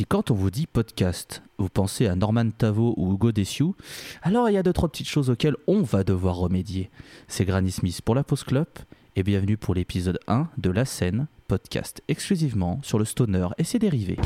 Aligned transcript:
Si 0.00 0.06
quand 0.06 0.30
on 0.30 0.34
vous 0.34 0.50
dit 0.50 0.66
podcast, 0.66 1.42
vous 1.58 1.68
pensez 1.68 2.06
à 2.06 2.14
Norman 2.14 2.48
Tavo 2.48 2.94
ou 2.96 3.12
Hugo 3.12 3.32
Dessiou, 3.32 3.76
alors 4.22 4.48
il 4.48 4.54
y 4.54 4.56
a 4.56 4.62
deux 4.62 4.72
trois 4.72 4.88
petites 4.88 5.10
choses 5.10 5.28
auxquelles 5.28 5.58
on 5.66 5.82
va 5.82 6.04
devoir 6.04 6.36
remédier. 6.36 6.88
C'est 7.28 7.44
Granny 7.44 7.70
Smith 7.70 8.00
pour 8.00 8.14
la 8.14 8.24
Post 8.24 8.44
Club 8.44 8.66
et 9.14 9.22
bienvenue 9.22 9.58
pour 9.58 9.74
l'épisode 9.74 10.18
1 10.26 10.48
de 10.56 10.70
La 10.70 10.86
scène, 10.86 11.26
podcast 11.48 12.02
exclusivement 12.08 12.80
sur 12.82 12.98
le 12.98 13.04
stoner 13.04 13.48
et 13.58 13.64
ses 13.64 13.78
dérivés. 13.78 14.16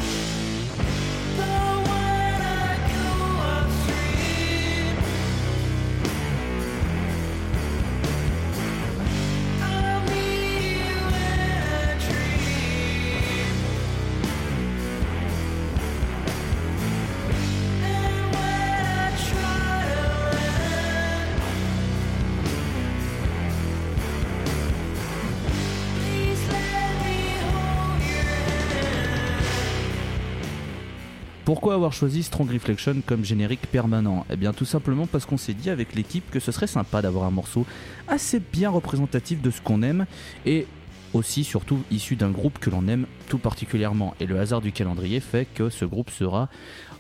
Choisi 31.95 32.25
Strong 32.25 32.51
Reflection 32.51 32.97
comme 33.07 33.25
générique 33.25 33.67
permanent 33.69 34.27
Eh 34.31 34.37
bien 34.37 34.53
tout 34.53 34.65
simplement 34.65 35.07
parce 35.07 35.25
qu'on 35.25 35.37
s'est 35.37 35.55
dit 35.55 35.71
avec 35.71 35.95
l'équipe 35.95 36.29
que 36.31 36.41
ce 36.41 36.53
serait 36.53 36.67
sympa 36.67 37.01
d'avoir 37.01 37.25
un 37.25 37.31
morceau 37.31 37.65
assez 38.09 38.41
bien 38.41 38.69
représentatif 38.69 39.41
de 39.41 39.51
ce 39.51 39.61
qu'on 39.61 39.83
aime 39.83 40.05
et 40.45 40.67
aussi 41.13 41.45
surtout 41.45 41.83
issu 41.93 42.17
d'un 42.17 42.31
groupe 42.31 42.59
que 42.59 42.69
l'on 42.69 42.89
aime 42.89 43.07
tout 43.29 43.39
particulièrement. 43.39 44.15
Et 44.19 44.27
le 44.27 44.39
hasard 44.41 44.61
du 44.61 44.73
calendrier 44.73 45.21
fait 45.21 45.47
que 45.55 45.71
ce 45.71 45.85
groupe 45.85 46.11
sera 46.11 46.49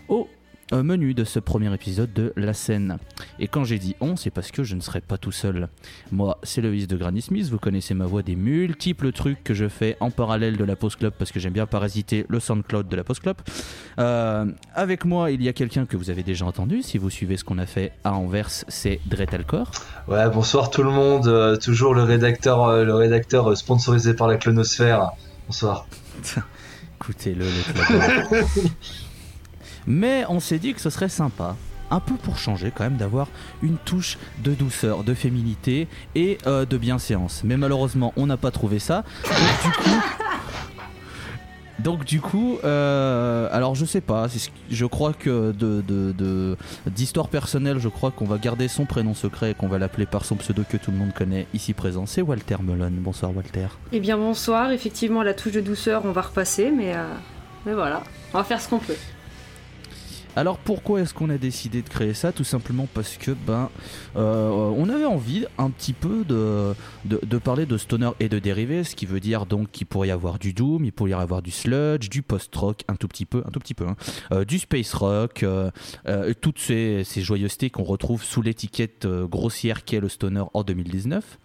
au 0.09 0.29
euh, 0.73 0.83
menu 0.83 1.15
de 1.15 1.25
ce 1.25 1.39
premier 1.39 1.73
épisode 1.75 2.13
de 2.13 2.33
La 2.37 2.55
scène. 2.55 2.98
Et 3.39 3.48
quand 3.48 3.65
j'ai 3.65 3.79
dit 3.79 3.97
on, 4.01 4.17
c'est 4.17 4.31
parce 4.31 4.51
que 4.51 4.65
je 4.65 4.75
ne 4.75 4.81
serai 4.81 5.01
pas 5.01 5.19
tout 5.19 5.33
seul. 5.33 5.69
Moi, 6.12 6.39
c'est 6.43 6.61
Loïs 6.61 6.87
de 6.87 6.97
Granny 6.97 7.23
Smith, 7.23 7.48
vous 7.51 7.59
connaissez 7.59 7.95
ma 7.95 8.06
voix 8.06 8.23
des 8.23 8.37
multiples 8.37 9.12
trucs 9.12 9.43
que 9.45 9.55
je 9.55 9.69
fais 9.69 9.97
en 10.01 10.11
parallèle 10.11 10.56
de 10.56 10.65
la 10.65 10.77
Post 10.77 10.97
Club 10.97 11.12
parce 11.19 11.33
que 11.33 11.41
j'aime 11.41 11.53
bien 11.53 11.67
parasiter 11.67 12.27
le 12.29 12.41
SoundCloud 12.41 12.89
de 12.89 12.97
la 12.97 13.05
Post 13.05 13.23
Club. 13.23 13.37
Euh, 13.98 14.47
avec 14.75 15.05
moi, 15.05 15.31
il 15.31 15.43
y 15.43 15.48
a 15.48 15.53
quelqu'un 15.53 15.87
que 15.87 15.97
vous 15.97 16.11
avez 16.11 16.23
déjà 16.23 16.47
entendu, 16.47 16.83
si 16.83 16.99
vous 16.99 17.11
suivez 17.11 17.37
ce 17.37 17.45
qu'on 17.45 17.59
a 17.59 17.67
fait 17.67 17.93
à 18.05 18.15
Anvers, 18.15 18.51
c'est 18.69 19.01
Dretalcor. 19.06 19.71
Ouais, 20.09 20.28
bonsoir 20.31 20.71
tout 20.71 20.83
le 20.83 20.91
monde, 20.91 21.27
euh, 21.27 21.56
toujours 21.56 21.95
le 21.95 22.03
rédacteur, 22.03 22.65
euh, 22.65 22.84
le 22.84 22.95
rédacteur 22.95 23.56
sponsorisé 23.56 24.15
par 24.15 24.28
la 24.28 24.37
Clonosphère. 24.37 25.11
Bonsoir. 25.47 25.87
Écoutez-le, 27.01 27.45
le 27.45 27.73
club. 27.73 28.45
Mais 29.87 30.25
on 30.29 30.41
s'est 30.41 30.59
dit 30.59 30.75
que 30.75 30.81
ce 30.81 30.91
serait 30.91 31.09
sympa, 31.09 31.57
un 31.91 32.01
peu 32.01 32.15
pour 32.15 32.39
changer 32.39 32.73
quand 32.75 32.85
même, 32.85 32.97
d'avoir 32.97 33.29
une 33.63 33.77
touche 33.77 34.19
de 34.43 34.53
douceur, 34.55 35.05
de 35.05 35.15
féminité 35.15 35.89
et 36.15 36.39
euh, 36.47 36.65
de 36.65 36.77
bienséance. 36.79 37.43
Mais 37.45 37.57
malheureusement, 37.57 38.12
on 38.17 38.27
n'a 38.27 38.37
pas 38.37 38.51
trouvé 38.51 38.79
ça. 38.79 39.05
Donc 41.81 42.05
du 42.05 42.21
coup, 42.21 42.57
euh, 42.65 43.49
alors 43.51 43.75
je 43.75 43.85
sais 43.85 44.01
pas, 44.01 44.27
je 44.71 44.87
crois 44.87 45.12
que 45.12 45.51
de- 45.53 46.57
d'histoire 46.87 47.29
personnelle, 47.29 47.79
je 47.81 47.89
crois 47.89 48.12
qu'on 48.12 48.27
va 48.27 48.39
garder 48.39 48.69
son 48.69 48.87
prénom 48.87 49.12
secret 49.12 49.51
et 49.51 49.55
qu'on 49.55 49.67
va 49.67 49.79
l'appeler 49.79 50.07
par 50.07 50.25
son 50.25 50.37
pseudo 50.37 50.62
que 50.69 50.77
tout 50.77 50.93
le 50.93 50.97
monde 50.97 51.12
connaît 51.12 51.47
ici 51.53 51.75
présent. 51.75 52.07
C'est 52.07 52.23
Walter 52.23 52.57
Melon. 52.62 52.93
Bonsoir 52.99 53.37
Walter. 53.37 53.67
Eh 53.93 53.99
bien 53.99 54.17
bonsoir, 54.17 54.71
effectivement 54.71 55.23
la 55.25 55.35
touche 55.35 55.53
de 55.53 55.61
douceur 55.61 56.03
on 56.05 56.12
va 56.12 56.23
repasser, 56.23 56.71
mais, 56.71 56.95
euh, 56.95 57.03
mais 57.67 57.75
voilà, 57.75 58.03
on 58.33 58.39
va 58.39 58.45
faire 58.45 58.61
ce 58.61 58.69
qu'on 58.69 58.79
peut. 58.79 58.97
Alors 60.37 60.59
pourquoi 60.59 61.01
est-ce 61.01 61.15
qu'on 61.15 61.31
a 61.31 61.39
décidé 61.39 61.81
de 61.83 61.89
créer 61.89 62.13
ça? 62.13 62.33
Tout 62.33 62.43
simplement 62.43 62.89
parce 62.93 63.17
que 63.17 63.31
ben 63.31 63.71
euh, 64.17 64.49
on 64.51 64.89
avait 64.89 65.05
envie 65.05 65.47
un 65.59 65.71
petit 65.71 65.93
peu 65.93 66.25
de, 66.25 66.75
de, 67.05 67.39
parler 67.39 67.67
de 67.67 67.78
stoner 67.78 68.11
et 68.19 68.28
de 68.28 68.41
dérivés, 68.41 68.83
ce 68.83 68.97
qui 68.97 69.06
veut 69.06 69.21
dire 69.21 69.47
donc 69.47 69.71
qu'il 69.71 69.87
pourrait 69.87 70.09
y 70.09 70.11
avoir 70.11 70.41
du 70.41 70.53
doom, 70.53 70.84
il 70.84 70.93
pourrait 70.93 71.11
y 71.11 71.15
avoir 71.15 71.41
du 71.41 71.53
sludge, 71.53 72.09
du 72.09 72.23
post-rock, 72.23 72.83
un 72.89 72.97
tout 72.97 73.06
petit 73.06 73.27
peu, 73.27 73.44
un 73.47 73.50
tout 73.50 73.61
petit 73.61 73.75
peu, 73.75 73.87
hein, 73.87 73.97
euh, 74.33 74.44
du 74.44 74.59
space 74.59 74.93
rock, 74.94 75.44
euh, 75.44 75.71
euh, 76.09 76.34
toutes 76.41 76.59
ces, 76.59 77.05
ces 77.05 77.23
joyeusetés 77.23 77.71
qu'on 77.71 77.84
retrouve 77.84 78.25
sous 78.25 78.43
l'étiquette 78.43 79.05
euh, 79.05 79.27
grossière 79.27 79.84
qu'est 79.84 80.00
le 80.00 80.09
stoner 80.09 80.44
en 80.53 80.65
2019. 80.65 81.39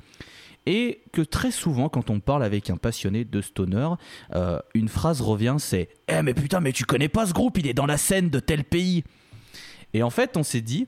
Et 0.71 1.01
que 1.13 1.23
très 1.23 1.49
souvent, 1.49 1.89
quand 1.89 2.11
on 2.11 2.19
parle 2.19 2.43
avec 2.43 2.69
un 2.69 2.77
passionné 2.77 3.25
de 3.25 3.41
stoner, 3.41 3.89
euh, 4.35 4.59
une 4.75 4.87
phrase 4.87 5.19
revient, 5.19 5.55
c'est 5.57 5.89
Eh 6.07 6.21
mais 6.21 6.35
putain, 6.35 6.59
mais 6.59 6.71
tu 6.73 6.85
connais 6.85 7.09
pas 7.09 7.25
ce 7.25 7.33
groupe, 7.33 7.57
il 7.57 7.65
est 7.65 7.73
dans 7.73 7.87
la 7.87 7.97
scène 7.97 8.29
de 8.29 8.39
tel 8.39 8.63
pays. 8.63 9.03
Et 9.95 10.03
en 10.03 10.11
fait, 10.11 10.37
on 10.37 10.43
s'est 10.43 10.61
dit 10.61 10.85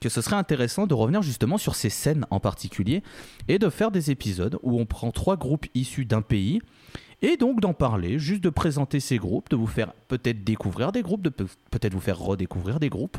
que 0.00 0.08
ce 0.08 0.22
serait 0.22 0.36
intéressant 0.36 0.86
de 0.86 0.94
revenir 0.94 1.20
justement 1.20 1.58
sur 1.58 1.74
ces 1.74 1.90
scènes 1.90 2.24
en 2.30 2.40
particulier 2.40 3.02
et 3.46 3.58
de 3.58 3.68
faire 3.68 3.90
des 3.90 4.10
épisodes 4.10 4.58
où 4.62 4.80
on 4.80 4.86
prend 4.86 5.10
trois 5.10 5.36
groupes 5.36 5.66
issus 5.74 6.06
d'un 6.06 6.22
pays 6.22 6.60
et 7.22 7.38
donc 7.38 7.60
d'en 7.60 7.72
parler, 7.72 8.18
juste 8.18 8.42
de 8.44 8.50
présenter 8.50 9.00
ces 9.00 9.16
groupes, 9.16 9.48
de 9.48 9.56
vous 9.56 9.66
faire 9.66 9.94
peut-être 10.08 10.44
découvrir 10.44 10.92
des 10.92 11.00
groupes, 11.00 11.22
de 11.22 11.30
pe- 11.30 11.46
peut-être 11.70 11.94
vous 11.94 12.00
faire 12.00 12.18
redécouvrir 12.18 12.80
des 12.80 12.90
groupes. 12.90 13.16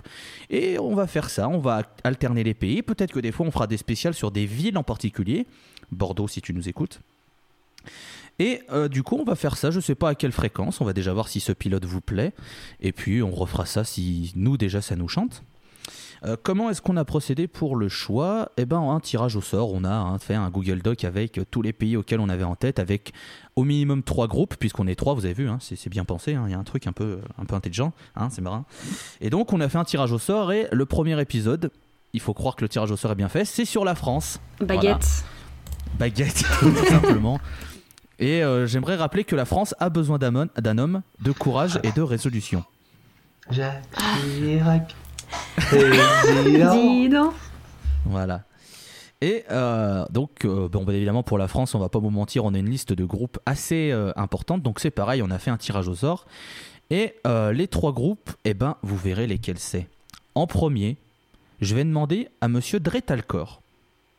Et 0.51 0.77
on 0.77 0.93
va 0.93 1.07
faire 1.07 1.31
ça, 1.31 1.49
on 1.49 1.57
va 1.57 1.81
alterner 2.03 2.43
les 2.43 2.53
pays. 2.53 2.83
Peut-être 2.83 3.11
que 3.11 3.19
des 3.19 3.31
fois 3.31 3.47
on 3.47 3.51
fera 3.51 3.65
des 3.65 3.77
spéciales 3.77 4.13
sur 4.13 4.29
des 4.29 4.45
villes 4.45 4.77
en 4.77 4.83
particulier. 4.83 5.47
Bordeaux 5.91 6.27
si 6.27 6.41
tu 6.41 6.53
nous 6.53 6.67
écoutes. 6.69 6.99
Et 8.39 8.61
euh, 8.71 8.89
du 8.89 9.03
coup, 9.03 9.17
on 9.17 9.23
va 9.23 9.35
faire 9.35 9.55
ça, 9.55 9.71
je 9.71 9.79
sais 9.79 9.95
pas 9.95 10.09
à 10.09 10.15
quelle 10.15 10.33
fréquence, 10.33 10.81
on 10.81 10.85
va 10.85 10.93
déjà 10.93 11.13
voir 11.13 11.29
si 11.29 11.39
ce 11.39 11.51
pilote 11.51 11.85
vous 11.85 12.01
plaît, 12.01 12.33
et 12.81 12.91
puis 12.91 13.23
on 13.23 13.31
refera 13.31 13.65
ça 13.65 13.83
si 13.83 14.33
nous 14.35 14.57
déjà 14.57 14.81
ça 14.81 14.95
nous 14.95 15.07
chante. 15.07 15.43
Euh, 16.25 16.35
comment 16.41 16.69
est-ce 16.69 16.81
qu'on 16.81 16.97
a 16.97 17.05
procédé 17.05 17.47
pour 17.47 17.75
le 17.75 17.87
choix? 17.87 18.51
Eh 18.57 18.65
ben, 18.65 18.79
un 18.79 18.99
tirage 18.99 19.35
au 19.35 19.41
sort, 19.41 19.71
on 19.73 19.83
a 19.83 19.93
hein, 19.93 20.17
fait 20.17 20.33
un 20.33 20.49
Google 20.49 20.81
Doc 20.81 21.03
avec 21.03 21.39
tous 21.51 21.61
les 21.61 21.71
pays 21.71 21.95
auxquels 21.95 22.19
on 22.19 22.29
avait 22.29 22.43
en 22.43 22.55
tête, 22.55 22.79
avec 22.79 23.13
au 23.55 23.63
minimum 23.63 24.01
trois 24.03 24.27
groupes, 24.27 24.55
puisqu'on 24.55 24.87
est 24.87 24.95
trois, 24.95 25.13
vous 25.13 25.25
avez 25.25 25.33
vu, 25.33 25.47
hein, 25.47 25.59
c'est 25.61 25.75
c'est 25.75 25.89
bien 25.89 26.03
pensé, 26.03 26.33
hein, 26.33 26.45
il 26.47 26.51
y 26.51 26.55
a 26.55 26.59
un 26.59 26.63
truc 26.63 26.87
un 26.87 26.93
peu, 26.93 27.19
un 27.37 27.45
peu 27.45 27.55
intelligent, 27.55 27.93
hein, 28.15 28.29
c'est 28.31 28.41
marrant. 28.41 28.65
Et 29.21 29.29
donc, 29.29 29.53
on 29.53 29.61
a 29.61 29.69
fait 29.69 29.77
un 29.77 29.85
tirage 29.85 30.11
au 30.11 30.19
sort, 30.19 30.51
et 30.51 30.67
le 30.71 30.85
premier 30.85 31.19
épisode, 31.21 31.71
il 32.13 32.19
faut 32.19 32.33
croire 32.33 32.55
que 32.55 32.63
le 32.63 32.69
tirage 32.69 32.91
au 32.91 32.97
sort 32.97 33.11
est 33.11 33.15
bien 33.15 33.29
fait, 33.29 33.45
c'est 33.45 33.65
sur 33.65 33.85
la 33.85 33.95
France 33.95 34.39
Baguette. 34.59 35.25
Baguette, 35.99 36.43
tout 36.59 36.75
simplement. 36.87 37.39
Et 38.19 38.43
euh, 38.43 38.65
j'aimerais 38.65 38.95
rappeler 38.95 39.23
que 39.23 39.35
la 39.35 39.45
France 39.45 39.75
a 39.79 39.89
besoin 39.89 40.17
d'un 40.17 40.35
homme- 40.77 41.01
de 41.21 41.31
courage 41.31 41.79
et 41.83 41.91
de 41.91 42.01
résolution. 42.01 42.63
Jacques 43.51 43.83
Chirac. 44.39 44.95
président. 45.57 46.75
Dis 46.81 47.09
donc. 47.09 47.33
Voilà. 48.05 48.43
Et 49.21 49.43
euh, 49.51 50.05
donc, 50.11 50.45
euh, 50.45 50.67
bon, 50.69 50.83
bah, 50.83 50.93
évidemment, 50.93 51.23
pour 51.23 51.37
la 51.37 51.47
France, 51.47 51.73
on 51.75 51.79
va 51.79 51.89
pas 51.89 51.99
vous 51.99 52.09
mentir, 52.09 52.45
on 52.45 52.53
a 52.53 52.57
une 52.57 52.69
liste 52.69 52.93
de 52.93 53.05
groupes 53.05 53.39
assez 53.45 53.91
euh, 53.91 54.11
importante. 54.15 54.61
Donc, 54.61 54.79
c'est 54.79 54.91
pareil, 54.91 55.21
on 55.23 55.31
a 55.31 55.39
fait 55.39 55.51
un 55.51 55.57
tirage 55.57 55.87
au 55.87 55.95
sort. 55.95 56.25
Et 56.91 57.15
euh, 57.25 57.51
les 57.51 57.67
trois 57.67 57.93
groupes, 57.93 58.29
eh 58.45 58.53
ben, 58.53 58.75
vous 58.83 58.97
verrez 58.97 59.25
lesquels 59.25 59.57
c'est. 59.57 59.87
En 60.35 60.47
premier, 60.47 60.97
je 61.61 61.73
vais 61.75 61.83
demander 61.83 62.27
à 62.41 62.47
monsieur 62.47 62.79
Dretalcor 62.79 63.61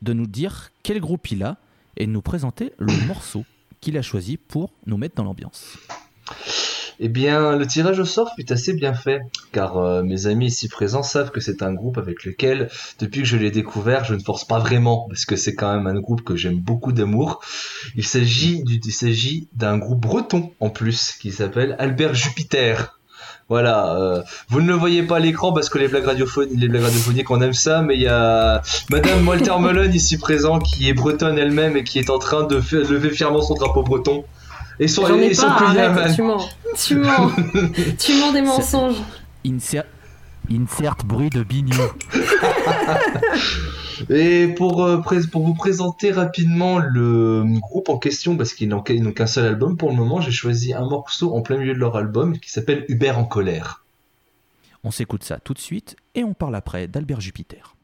de 0.01 0.13
nous 0.13 0.27
dire 0.27 0.71
quel 0.83 0.99
groupe 0.99 1.29
il 1.31 1.43
a 1.43 1.57
et 1.95 2.05
de 2.05 2.11
nous 2.11 2.21
présenter 2.21 2.73
le 2.77 2.93
morceau 3.07 3.45
qu'il 3.81 3.97
a 3.97 4.01
choisi 4.01 4.37
pour 4.37 4.71
nous 4.85 4.97
mettre 4.97 5.15
dans 5.15 5.23
l'ambiance. 5.23 5.77
Eh 6.99 7.09
bien, 7.09 7.55
le 7.55 7.67
tirage 7.67 7.99
au 7.99 8.05
sort 8.05 8.33
fut 8.35 8.51
assez 8.51 8.73
bien 8.73 8.95
fait, 8.95 9.21
car 9.51 9.77
euh, 9.77 10.01
mes 10.01 10.25
amis 10.25 10.47
ici 10.47 10.67
présents 10.67 11.03
savent 11.03 11.29
que 11.29 11.39
c'est 11.39 11.61
un 11.61 11.71
groupe 11.71 11.99
avec 11.99 12.23
lequel, 12.25 12.71
depuis 12.97 13.21
que 13.21 13.27
je 13.27 13.37
l'ai 13.37 13.51
découvert, 13.51 14.03
je 14.03 14.15
ne 14.15 14.19
force 14.19 14.45
pas 14.45 14.57
vraiment, 14.57 15.05
parce 15.07 15.25
que 15.25 15.35
c'est 15.35 15.53
quand 15.53 15.71
même 15.75 15.85
un 15.85 15.99
groupe 15.99 16.23
que 16.23 16.35
j'aime 16.35 16.57
beaucoup 16.59 16.91
d'amour. 16.93 17.39
Il 17.95 18.03
s'agit 18.03 18.63
du- 18.63 18.81
il 18.83 18.91
s'agit 18.91 19.47
d'un 19.53 19.77
groupe 19.77 19.99
breton 20.01 20.51
en 20.59 20.71
plus, 20.71 21.11
qui 21.19 21.31
s'appelle 21.31 21.75
Albert 21.77 22.15
Jupiter. 22.15 22.96
Voilà, 23.49 23.95
euh, 23.95 24.21
vous 24.49 24.59
ne 24.59 24.67
le 24.67 24.73
voyez 24.73 25.03
pas 25.03 25.17
à 25.17 25.19
l'écran 25.19 25.53
parce 25.53 25.69
que 25.69 25.77
les 25.77 25.87
blagues 25.87 26.03
radiophoniques, 26.03 26.59
les 26.59 26.67
blagues 26.67 26.83
radiophoniques, 26.83 27.31
on 27.31 27.39
aime 27.39 27.53
ça, 27.53 27.81
mais 27.81 27.95
il 27.95 28.01
y 28.01 28.07
a 28.07 28.61
Madame 28.89 29.25
Walter 29.25 29.53
Melon 29.59 29.89
ici 29.89 30.17
présent 30.17 30.59
qui 30.59 30.89
est 30.89 30.93
bretonne 30.93 31.37
elle-même 31.37 31.77
et 31.77 31.85
qui 31.85 31.97
est 31.97 32.09
en 32.09 32.19
train 32.19 32.43
de 32.43 32.57
lever 32.57 33.09
fièrement 33.09 33.41
son 33.41 33.53
drapeau 33.53 33.83
breton. 33.83 34.25
Et 34.79 34.89
son, 34.89 35.07
J'en 35.07 35.17
ai 35.17 35.27
et 35.27 35.33
son 35.33 35.47
pas, 35.47 35.69
arrête, 35.69 36.15
tu 36.15 36.21
mens. 36.23 36.49
Tu 36.75 36.95
mens. 36.95 37.31
tu 37.99 38.19
mens 38.19 38.33
des 38.33 38.41
mensonges. 38.41 38.97
Insert, 39.45 39.85
insert 40.51 40.97
bruit 41.05 41.29
de 41.29 41.41
bignou. 41.41 41.73
Et 44.09 44.47
pour, 44.47 44.83
euh, 44.83 45.01
pour 45.31 45.45
vous 45.45 45.53
présenter 45.53 46.11
rapidement 46.11 46.79
le 46.79 47.43
groupe 47.59 47.89
en 47.89 47.97
question, 47.97 48.37
parce 48.37 48.53
qu'ils 48.53 48.69
n'ont 48.69 48.81
qu'un 48.81 49.27
seul 49.27 49.45
album 49.45 49.77
pour 49.77 49.89
le 49.89 49.95
moment, 49.95 50.21
j'ai 50.21 50.31
choisi 50.31 50.73
un 50.73 50.87
morceau 50.87 51.35
en 51.35 51.41
plein 51.41 51.57
milieu 51.57 51.73
de 51.73 51.79
leur 51.79 51.95
album 51.95 52.37
qui 52.39 52.51
s'appelle 52.51 52.85
Hubert 52.89 53.17
en 53.17 53.25
colère. 53.25 53.85
On 54.83 54.91
s'écoute 54.91 55.23
ça 55.23 55.39
tout 55.39 55.53
de 55.53 55.59
suite 55.59 55.95
et 56.15 56.23
on 56.23 56.33
parle 56.33 56.55
après 56.55 56.87
d'Albert 56.87 57.21
Jupiter. 57.21 57.76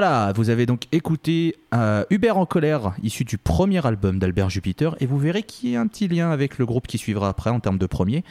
Voilà, 0.00 0.32
vous 0.34 0.48
avez 0.48 0.64
donc 0.64 0.84
écouté 0.92 1.56
euh, 1.74 2.06
Hubert 2.08 2.38
en 2.38 2.46
colère, 2.46 2.94
issu 3.02 3.26
du 3.26 3.36
premier 3.36 3.84
album 3.84 4.18
d'Albert 4.18 4.48
Jupiter, 4.48 4.96
et 4.98 5.04
vous 5.04 5.18
verrez 5.18 5.42
qu'il 5.42 5.68
y 5.68 5.76
a 5.76 5.80
un 5.82 5.86
petit 5.88 6.08
lien 6.08 6.30
avec 6.30 6.56
le 6.56 6.64
groupe 6.64 6.86
qui 6.86 6.96
suivra 6.96 7.28
après 7.28 7.50
en 7.50 7.60
termes 7.60 7.76
de 7.76 7.84
premier. 7.84 8.24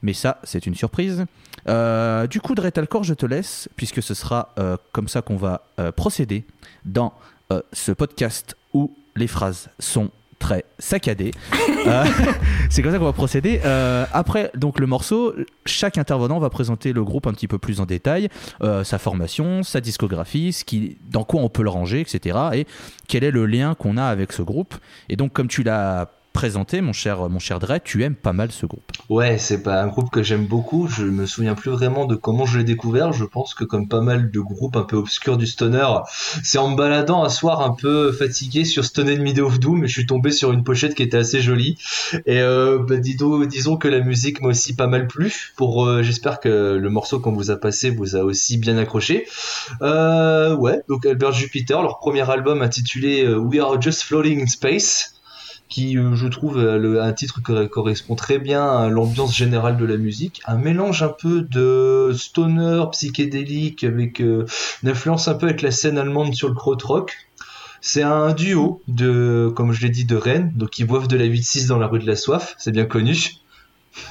Mais 0.00 0.12
ça, 0.12 0.38
c'est 0.44 0.64
une 0.64 0.76
surprise. 0.76 1.24
Euh, 1.66 2.28
du 2.28 2.40
coup, 2.40 2.54
Dretalcore, 2.54 3.02
je 3.02 3.14
te 3.14 3.26
laisse, 3.26 3.68
puisque 3.74 4.00
ce 4.00 4.14
sera 4.14 4.54
euh, 4.60 4.76
comme 4.92 5.08
ça 5.08 5.20
qu'on 5.20 5.36
va 5.36 5.62
procéder 5.96 6.44
dans 6.84 7.12
ce 7.72 7.90
podcast 7.90 8.56
où 8.72 8.94
les 9.16 9.26
phrases 9.26 9.70
sont 9.80 10.12
très 10.38 10.64
saccadées. 10.78 11.32
Euh, 11.86 12.04
c'est 12.70 12.82
comme 12.82 12.92
ça 12.92 12.98
qu'on 12.98 13.04
va 13.04 13.12
procéder. 13.12 13.60
Euh, 13.64 14.04
après 14.12 14.50
donc 14.54 14.78
le 14.78 14.86
morceau, 14.86 15.34
chaque 15.66 15.98
intervenant 15.98 16.38
va 16.38 16.50
présenter 16.50 16.92
le 16.92 17.04
groupe 17.04 17.26
un 17.26 17.32
petit 17.32 17.48
peu 17.48 17.58
plus 17.58 17.80
en 17.80 17.86
détail, 17.86 18.28
euh, 18.62 18.84
sa 18.84 18.98
formation, 18.98 19.62
sa 19.62 19.80
discographie, 19.80 20.52
ce 20.52 20.64
qui, 20.64 20.98
dans 21.10 21.24
quoi 21.24 21.40
on 21.42 21.48
peut 21.48 21.62
le 21.62 21.70
ranger, 21.70 22.00
etc. 22.00 22.38
Et 22.54 22.66
quel 23.08 23.24
est 23.24 23.30
le 23.30 23.46
lien 23.46 23.74
qu'on 23.74 23.96
a 23.96 24.04
avec 24.04 24.32
ce 24.32 24.42
groupe. 24.42 24.74
Et 25.08 25.16
donc 25.16 25.32
comme 25.32 25.48
tu 25.48 25.62
l'as 25.62 26.10
présenté, 26.38 26.80
mon 26.82 26.92
cher, 26.92 27.28
mon 27.28 27.40
cher 27.40 27.58
Dre, 27.58 27.80
tu 27.82 28.04
aimes 28.04 28.14
pas 28.14 28.32
mal 28.32 28.52
ce 28.52 28.64
groupe. 28.64 28.92
Ouais, 29.08 29.38
c'est 29.38 29.60
pas 29.60 29.82
un 29.82 29.88
groupe 29.88 30.08
que 30.08 30.22
j'aime 30.22 30.46
beaucoup. 30.46 30.86
Je 30.86 31.02
me 31.02 31.26
souviens 31.26 31.56
plus 31.56 31.72
vraiment 31.72 32.06
de 32.06 32.14
comment 32.14 32.46
je 32.46 32.58
l'ai 32.58 32.64
découvert. 32.64 33.12
Je 33.12 33.24
pense 33.24 33.54
que 33.54 33.64
comme 33.64 33.88
pas 33.88 34.02
mal 34.02 34.30
de 34.30 34.38
groupes 34.38 34.76
un 34.76 34.84
peu 34.84 34.94
obscurs 34.94 35.36
du 35.36 35.48
stoner, 35.48 35.88
c'est 36.44 36.58
en 36.58 36.70
me 36.70 36.76
baladant 36.76 37.24
un 37.24 37.28
soir 37.28 37.60
un 37.62 37.74
peu 37.74 38.12
fatigué 38.12 38.64
sur 38.64 38.84
Stoned 38.84 39.20
Mid 39.20 39.40
of 39.40 39.58
Doom 39.58 39.82
et 39.82 39.88
je 39.88 39.92
suis 39.92 40.06
tombé 40.06 40.30
sur 40.30 40.52
une 40.52 40.62
pochette 40.62 40.94
qui 40.94 41.02
était 41.02 41.16
assez 41.16 41.40
jolie. 41.40 41.76
Et 42.24 42.40
euh, 42.40 42.78
bah, 42.88 42.98
disons, 42.98 43.76
que 43.76 43.88
la 43.88 43.98
musique 43.98 44.40
m'a 44.40 44.50
aussi 44.50 44.76
pas 44.76 44.86
mal 44.86 45.08
plu. 45.08 45.34
Pour, 45.56 45.86
euh, 45.86 46.04
j'espère 46.04 46.38
que 46.38 46.78
le 46.80 46.88
morceau 46.88 47.18
qu'on 47.18 47.32
vous 47.32 47.50
a 47.50 47.56
passé 47.56 47.90
vous 47.90 48.14
a 48.14 48.20
aussi 48.20 48.58
bien 48.58 48.78
accroché. 48.78 49.26
Euh, 49.82 50.54
ouais, 50.54 50.82
donc 50.88 51.04
Albert 51.04 51.32
Jupiter, 51.32 51.82
leur 51.82 51.98
premier 51.98 52.30
album 52.30 52.62
intitulé 52.62 53.26
We 53.26 53.58
Are 53.58 53.82
Just 53.82 54.04
Floating 54.04 54.40
in 54.40 54.46
Space 54.46 55.17
qui 55.68 55.98
euh, 55.98 56.14
je 56.14 56.26
trouve 56.28 56.58
euh, 56.58 56.78
le- 56.78 57.02
un 57.02 57.12
titre 57.12 57.40
qui 57.42 57.68
correspond 57.68 58.14
très 58.14 58.38
bien 58.38 58.66
à 58.66 58.88
l'ambiance 58.88 59.34
générale 59.36 59.76
de 59.76 59.84
la 59.84 59.96
musique, 59.96 60.40
un 60.46 60.56
mélange 60.56 61.02
un 61.02 61.08
peu 61.08 61.42
de 61.42 62.12
stoner 62.16 62.84
psychédélique 62.92 63.84
avec 63.84 64.20
euh, 64.20 64.46
une 64.82 64.88
influence 64.90 65.28
un 65.28 65.34
peu 65.34 65.46
avec 65.46 65.62
la 65.62 65.70
scène 65.70 65.98
allemande 65.98 66.34
sur 66.34 66.48
le 66.48 66.54
krautrock. 66.54 67.16
C'est 67.80 68.02
un 68.02 68.32
duo 68.32 68.82
de, 68.88 69.52
comme 69.54 69.72
je 69.72 69.82
l'ai 69.82 69.90
dit, 69.90 70.04
de 70.04 70.16
Rennes, 70.16 70.52
donc 70.56 70.78
ils 70.80 70.84
boivent 70.86 71.06
de 71.06 71.16
la 71.16 71.26
8-6 71.26 71.68
dans 71.68 71.78
la 71.78 71.86
rue 71.86 72.00
de 72.00 72.06
la 72.06 72.16
soif, 72.16 72.54
c'est 72.58 72.72
bien 72.72 72.86
connu. 72.86 73.34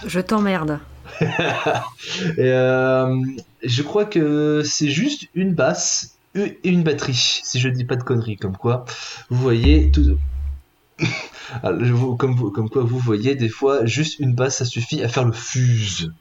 Je 0.06 0.20
t'emmerde. 0.20 0.80
Euh, 2.38 3.16
je 3.64 3.82
crois 3.82 4.06
que 4.06 4.62
c'est 4.64 4.90
juste 4.90 5.28
une 5.36 5.54
basse 5.54 6.18
et 6.36 6.60
une 6.64 6.84
batterie, 6.84 7.42
si 7.44 7.60
je 7.60 7.70
dis 7.70 7.86
pas 7.86 7.96
de 7.96 8.04
conneries, 8.04 8.38
comme 8.38 8.56
quoi, 8.58 8.86
vous 9.30 9.42
voyez, 9.42 9.92
tout... 9.92 10.18
Alors, 11.64 11.80
vous- 11.94 12.16
comme, 12.16 12.36
vous- 12.36 12.52
comme 12.52 12.70
quoi 12.70 12.84
vous 12.84 13.00
voyez, 13.00 13.36
des 13.36 13.50
fois, 13.50 13.86
juste 13.86 14.20
une 14.20 14.34
basse, 14.34 14.58
ça 14.58 14.66
suffit 14.66 15.04
à 15.04 15.08
faire 15.08 15.26
le 15.26 15.32
fuse. 15.34 16.12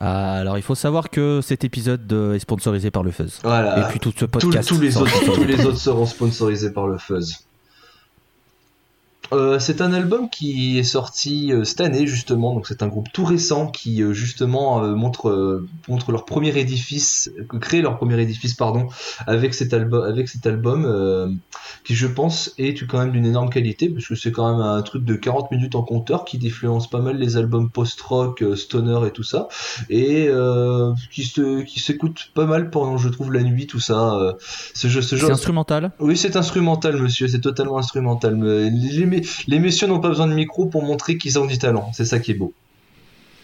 Ah, 0.00 0.34
alors 0.38 0.56
il 0.56 0.62
faut 0.62 0.74
savoir 0.74 1.10
que 1.10 1.40
cet 1.42 1.62
épisode 1.62 2.10
euh, 2.12 2.34
est 2.34 2.38
sponsorisé 2.38 2.90
par 2.90 3.02
le 3.02 3.10
Fuzz. 3.10 3.40
Voilà. 3.44 3.80
Et 3.80 3.90
puis 3.90 4.00
tout 4.00 4.12
ce 4.16 4.24
podcast. 4.24 4.68
tous, 4.68 4.80
les 4.80 4.90
sera 4.90 5.02
autres, 5.04 5.12
sponsorisé 5.14 5.42
tous 5.52 5.58
les 5.58 5.66
autres 5.66 5.78
seront 5.78 6.06
sponsorisés 6.06 6.70
par 6.72 6.86
le 6.88 6.98
Fuzz. 6.98 7.38
Euh, 9.32 9.58
c'est 9.58 9.80
un 9.80 9.92
album 9.92 10.28
qui 10.28 10.78
est 10.78 10.84
sorti 10.84 11.52
euh, 11.52 11.64
cette 11.64 11.80
année 11.80 12.06
justement, 12.06 12.54
donc 12.54 12.66
c'est 12.66 12.82
un 12.82 12.88
groupe 12.88 13.08
tout 13.12 13.24
récent 13.24 13.66
qui 13.66 14.02
euh, 14.02 14.12
justement 14.12 14.82
montre 14.94 15.64
montre 15.88 16.12
leur 16.12 16.24
premier 16.24 16.56
édifice, 16.58 17.30
crée 17.60 17.80
leur 17.80 17.96
premier 17.96 18.20
édifice 18.20 18.54
pardon 18.54 18.88
avec 19.26 19.54
cet 19.54 19.72
album 19.72 20.02
avec 20.02 20.28
cet 20.28 20.46
album 20.46 21.40
qui 21.84 21.94
je 21.94 22.06
pense 22.06 22.52
est 22.58 22.86
quand 22.86 22.98
même 22.98 23.12
d'une 23.12 23.26
énorme 23.26 23.50
qualité 23.50 23.88
parce 23.88 24.06
que 24.06 24.14
c'est 24.14 24.32
quand 24.32 24.50
même 24.50 24.60
un 24.60 24.82
truc 24.82 25.04
de 25.04 25.14
40 25.14 25.50
minutes 25.50 25.74
en 25.74 25.82
compteur 25.82 26.24
qui 26.24 26.38
influence 26.44 26.88
pas 26.88 27.00
mal 27.00 27.16
les 27.16 27.36
albums 27.36 27.70
post-rock, 27.70 28.44
stoner 28.56 29.06
et 29.06 29.10
tout 29.10 29.22
ça. 29.22 29.48
Et 29.88 30.28
qui 31.10 31.24
se 31.24 31.62
qui 31.62 31.80
s'écoute 31.80 32.30
pas 32.34 32.46
mal 32.46 32.70
pendant 32.70 32.98
je 32.98 33.08
trouve 33.08 33.32
la 33.32 33.42
nuit 33.42 33.66
tout 33.66 33.80
ça 33.80 34.36
ce 34.74 34.88
ce 34.88 35.16
C'est 35.16 35.30
instrumental? 35.30 35.92
Oui, 35.98 36.16
c'est 36.16 36.36
instrumental, 36.36 37.00
monsieur, 37.00 37.28
c'est 37.28 37.40
totalement 37.40 37.78
instrumental. 37.78 38.36
Mais 38.36 38.70
les, 38.70 39.13
les, 39.46 39.58
messieurs 39.58 39.86
n'ont 39.86 40.00
pas 40.00 40.08
besoin 40.08 40.26
de 40.26 40.34
micro 40.34 40.66
pour 40.66 40.82
montrer 40.82 41.16
qu'ils 41.18 41.38
ont 41.38 41.46
du 41.46 41.58
talent, 41.58 41.90
c'est 41.92 42.04
ça 42.04 42.18
qui 42.18 42.32
est 42.32 42.34
beau. 42.34 42.52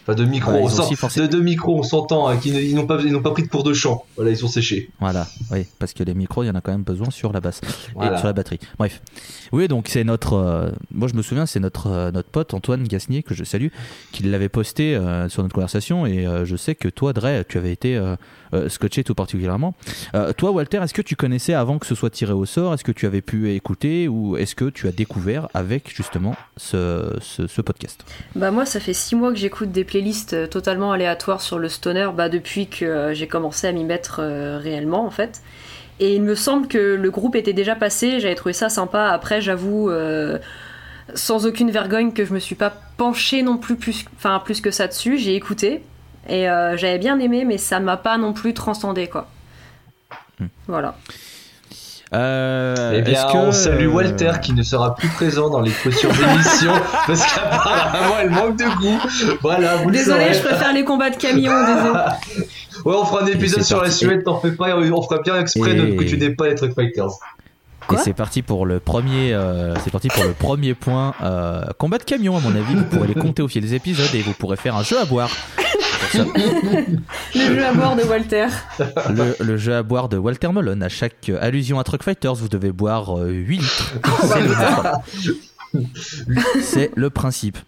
Enfin, 0.03 0.15
de 0.15 0.25
micro, 0.25 0.51
on 0.53 0.65
aussi 0.65 1.21
de, 1.21 1.27
de 1.27 1.41
micro, 1.41 1.79
on 1.79 1.83
s'entend, 1.83 2.27
hein, 2.27 2.39
qu'ils 2.39 2.75
n'ont 2.75 2.87
pas, 2.87 2.99
ils 3.03 3.13
n'ont 3.13 3.21
pas 3.21 3.33
pris 3.33 3.43
de 3.43 3.49
cours 3.49 3.63
de 3.63 3.75
chant. 3.75 4.05
Voilà, 4.17 4.31
ils 4.31 4.37
sont 4.37 4.49
séchés. 4.49 4.89
Voilà, 4.99 5.27
oui, 5.51 5.67
parce 5.79 5.93
que 5.93 6.03
les 6.03 6.15
micros, 6.15 6.43
il 6.43 6.47
y 6.47 6.51
en 6.51 6.55
a 6.55 6.63
quand 6.63 6.73
même 6.73 6.83
besoin 6.85 7.11
sur 7.11 7.33
la 7.35 7.41
basse 7.41 7.61
Voilà. 7.95 8.15
et 8.15 8.19
sur 8.19 8.27
la 8.27 8.33
batterie. 8.33 8.59
Bref. 8.79 9.03
Oui, 9.53 9.69
donc 9.69 9.89
c'est 9.89 10.03
notre. 10.03 10.33
euh, 10.33 10.71
moi, 10.91 11.07
je 11.07 11.15
me 11.15 11.21
souviens, 11.21 11.45
c'est 11.45 11.61
notre, 11.61 11.89
euh, 11.89 12.11
notre 12.13 12.31
pote 12.31 12.55
Antoine 12.55 12.85
Gasnier, 12.85 13.23
que 13.23 13.35
je 13.35 13.45
salue, 13.45 13.69
qui 14.11 14.23
l'avait 14.23 14.49
posté 14.49 14.97
euh, 14.97 15.29
sur 15.29 15.43
notre 15.43 15.55
conversation. 15.55 16.07
Et 16.07 16.27
je 16.45 16.57
sais 16.57 16.75
que 16.75 16.89
toi, 16.89 17.13
Dre, 17.13 17.45
tu 17.47 17.59
avais 17.59 17.73
été 17.73 18.01
scotché 18.69 19.05
tout 19.05 19.15
particulièrement. 19.15 19.75
Euh, 20.15 20.33
toi, 20.33 20.51
Walter, 20.51 20.79
est-ce 20.83 20.95
que 20.95 21.03
tu 21.03 21.17
connaissais 21.17 21.55
avant 21.55 21.79
que 21.79 21.87
ce 21.87 21.95
soit 21.95 22.11
tiré 22.11 22.33
au 22.33 22.47
sort? 22.47 22.75
Est-ce 22.75 22.85
que 22.85 22.93
tu 22.93 23.07
avais 23.07 23.21
pu 23.21 23.53
écouter 23.55 24.09
Ou 24.09 24.37
est-ce 24.37 24.55
que 24.55 24.67
tu 24.67 24.89
as 24.89 24.93
découvert 24.93 25.49
avec 25.55 25.95
justement 25.95 26.37
ce, 26.57 27.17
ce, 27.21 27.61
podcast? 27.61 28.05
Bah 28.35 28.51
moi, 28.51 28.65
ça 28.65 28.81
fait 28.81 28.95
six 28.95 29.15
mois 29.15 29.31
que 29.31 29.39
j'écoute 29.39 29.71
des 29.71 29.85
playlists 29.85 30.33
euh, 30.33 30.47
totalement 30.47 30.93
aléatoires 30.93 31.41
sur 31.41 31.59
le 31.59 31.69
stoner, 31.69 32.09
bah 32.17 32.29
depuis 32.29 32.67
que 32.67 32.85
euh, 32.85 33.15
j'ai 33.15 33.27
commencé 33.27 33.67
à 33.67 33.73
m'y 33.73 33.85
mettre 33.85 34.21
euh, 34.21 34.59
réellement 34.59 35.05
en 35.07 35.11
fait. 35.11 35.43
Et 36.01 36.15
il 36.15 36.23
me 36.23 36.35
semble 36.35 36.67
que 36.67 36.79
le 36.79 37.11
groupe 37.11 37.37
était 37.37 37.53
déjà 37.53 37.77
passé, 37.77 38.21
j'avais 38.21 38.35
trouvé 38.35 38.55
ça 38.55 38.71
sympa. 38.71 39.09
Après, 39.09 39.43
j'avoue, 39.43 39.91
euh, 39.91 40.39
sans 41.15 41.47
aucune 41.47 41.71
vergogne, 41.71 42.13
que 42.13 42.25
je 42.25 42.33
me 42.33 42.39
suis 42.39 42.55
pas 42.55 42.73
penchée 42.97 43.43
non 43.43 43.59
plus 43.59 43.77
plus, 43.77 44.07
enfin 44.17 44.41
plus 44.43 44.63
que 44.63 44.71
ça 44.71 44.89
dessus. 44.89 45.19
J'ai 45.19 45.35
écouté 45.35 45.83
et 46.29 46.49
euh, 46.49 46.77
j'avais 46.77 46.99
bien 46.99 47.19
aimé, 47.19 47.45
mais 47.45 47.59
ça 47.59 47.81
m'a 47.81 47.97
pas 47.97 48.19
non 48.19 48.33
plus 48.33 48.55
transcendé 48.55 49.09
quoi. 49.09 49.29
Hmm. 50.39 50.47
Voilà. 50.69 50.95
Euh, 52.13 52.95
eh 52.97 53.03
bien, 53.03 53.13
est-ce 53.13 53.33
que- 53.33 53.37
on 53.39 53.53
salue 53.53 53.87
Walter 53.87 54.33
qui 54.43 54.53
ne 54.53 54.65
sera 54.65 54.97
plus 54.97 55.09
présent 55.11 55.49
dans 55.49 55.61
les 55.61 55.71
futures 55.71 56.11
émissions 56.11 56.73
parce 57.07 57.25
qu'apparemment 57.35 58.15
elle 58.21 58.31
manque 58.31 58.57
de 58.57 58.65
goût. 58.81 58.99
Voilà, 59.43 59.77
vous 59.77 59.91
le 59.91 59.97
Désolé, 59.97 60.35
je 60.35 60.41
préfère 60.43 60.73
les 60.73 60.85
combats 60.85 61.11
de 61.11 61.17
camions. 61.17 61.53
Désolé. 61.67 62.01
Ouais, 62.85 62.95
on 62.97 63.05
fera 63.05 63.23
un 63.23 63.27
épisode 63.27 63.63
sur 63.63 63.81
la. 63.81 63.91
Suède, 63.91 64.25
t'en 64.25 64.41
fais 64.41 64.51
pas, 64.53 64.77
on 64.77 65.03
fera 65.03 65.21
bien 65.23 65.39
exprès 65.39 65.75
de- 65.75 65.87
Et- 65.87 65.97
que 65.97 66.03
tu 66.05 66.19
n'aies 66.19 66.31
pas 66.35 66.49
les 66.49 66.57
Truck 66.57 66.75
Fighters. 66.75 67.11
Et 67.93 67.97
c'est 67.97 68.13
parti 68.13 68.43
pour 68.43 68.67
le 68.67 68.79
premier, 68.79 69.33
euh, 69.33 69.75
c'est 69.85 69.91
parti 69.91 70.09
pour 70.09 70.23
le 70.25 70.33
premier 70.33 70.75
point. 70.75 71.13
euh, 71.23 71.63
combat 71.79 71.99
de 71.99 72.05
camion, 72.05 72.37
à 72.37 72.41
mon 72.41 72.51
avis, 72.55 72.75
vous 72.75 72.85
pourrez 72.85 73.09
les 73.09 73.15
compter 73.15 73.43
au 73.43 73.49
fil 73.49 73.63
des 73.63 73.75
épisodes 73.75 74.13
et 74.15 74.21
vous 74.23 74.33
pourrez 74.33 74.57
faire 74.57 74.77
un 74.77 74.83
jeu 74.85 74.99
à 75.01 75.05
boire. 75.05 75.31
Le 77.35 77.55
jeu 77.55 77.65
à 77.65 77.73
bord 77.73 77.97
de 77.97 78.03
Walter. 78.03 78.47
le, 79.11 79.37
le 79.45 79.57
jeu 79.57 79.75
à 79.75 79.83
boire 79.83 80.09
de 80.09 80.17
Walter 80.17 80.49
Melon. 80.53 80.81
À 80.81 80.89
chaque 80.89 81.29
euh, 81.29 81.39
allusion 81.41 81.79
à 81.79 81.85
Truck 81.85 82.03
Fighters, 82.03 82.35
vous 82.35 82.49
devez 82.49 82.73
boire 82.73 83.19
euh, 83.19 83.31
8 83.31 83.57
litres. 83.59 83.93
C'est 84.23 84.41
le, 85.75 85.83
c'est 86.63 86.91
le 86.97 87.11
principe. 87.11 87.59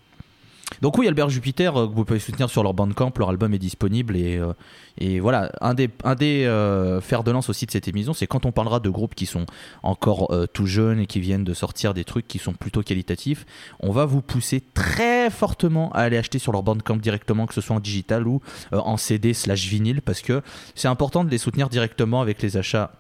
Donc 0.83 0.99
oui, 0.99 1.07
Albert 1.07 1.31
Jupiter, 1.31 1.77
euh, 1.77 1.87
vous 1.87 2.05
pouvez 2.05 2.19
soutenir 2.19 2.51
sur 2.51 2.65
leur 2.65 2.75
bandcamp, 2.75 3.13
leur 3.17 3.29
album 3.29 3.55
est 3.55 3.59
disponible 3.61 4.17
et, 4.17 4.37
euh, 4.37 4.53
et 4.99 5.21
voilà, 5.21 5.53
un 5.61 5.75
des, 5.75 5.89
un 6.03 6.17
des 6.17 6.45
euh, 6.45 7.01
fers 7.01 7.23
de 7.23 7.31
lance 7.31 7.49
aussi 7.49 7.67
de 7.67 7.71
cette 7.71 7.87
émission, 7.87 8.15
c'est 8.15 8.27
quand 8.27 8.47
on 8.47 8.51
parlera 8.51 8.81
de 8.81 8.91
groupes 8.91 9.15
qui 9.15 9.27
sont 9.27 9.47
encore 9.85 10.35
euh, 10.35 10.49
tout 10.53 10.67
jeunes 10.67 10.99
et 10.99 11.07
qui 11.07 11.21
viennent 11.21 11.45
de 11.45 11.55
sortir 11.55 11.95
des 11.95 12.03
trucs 12.03 12.27
qui 12.27 12.41
sont 12.41 12.53
plutôt 12.53 12.83
qualitatifs, 12.83 13.47
on 13.79 13.93
va 13.93 14.07
vous 14.07 14.23
pousser 14.23 14.61
très 14.75 15.31
fortement 15.31 15.93
à 15.93 16.01
aller 16.01 16.17
acheter 16.17 16.41
sur 16.41 16.51
leur 16.51 16.65
bandcamp 16.65 16.97
directement, 16.97 17.47
que 17.47 17.55
ce 17.55 17.61
soit 17.61 17.77
en 17.77 17.81
digital 17.81 18.27
ou 18.27 18.41
en 18.73 18.97
CD 18.97 19.35
slash 19.35 19.69
vinyle, 19.69 20.03
parce 20.03 20.21
que 20.21 20.43
c'est 20.75 20.89
important 20.89 21.23
de 21.23 21.31
les 21.31 21.39
soutenir 21.39 21.69
directement 21.69 22.21
avec 22.21 22.43
les 22.43 22.57
achats 22.57 22.91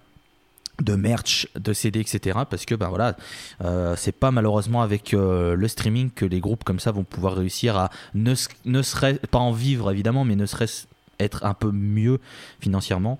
de 0.82 0.94
merch, 0.94 1.48
de 1.58 1.72
CD, 1.72 2.00
etc. 2.00 2.40
Parce 2.48 2.66
que 2.66 2.74
ben 2.74 2.88
voilà, 2.88 3.16
euh, 3.62 3.94
c'est 3.96 4.12
pas 4.12 4.30
malheureusement 4.30 4.82
avec 4.82 5.14
euh, 5.14 5.54
le 5.54 5.68
streaming 5.68 6.10
que 6.10 6.24
les 6.24 6.40
groupes 6.40 6.64
comme 6.64 6.80
ça 6.80 6.90
vont 6.90 7.04
pouvoir 7.04 7.34
réussir 7.34 7.76
à 7.76 7.90
ne, 8.14 8.34
ne 8.64 8.82
serait 8.82 9.18
pas 9.30 9.38
en 9.38 9.52
vivre 9.52 9.90
évidemment, 9.90 10.24
mais 10.24 10.36
ne 10.36 10.46
serait-ce 10.46 10.86
être 11.20 11.44
un 11.44 11.54
peu 11.54 11.70
mieux 11.70 12.18
financièrement. 12.60 13.18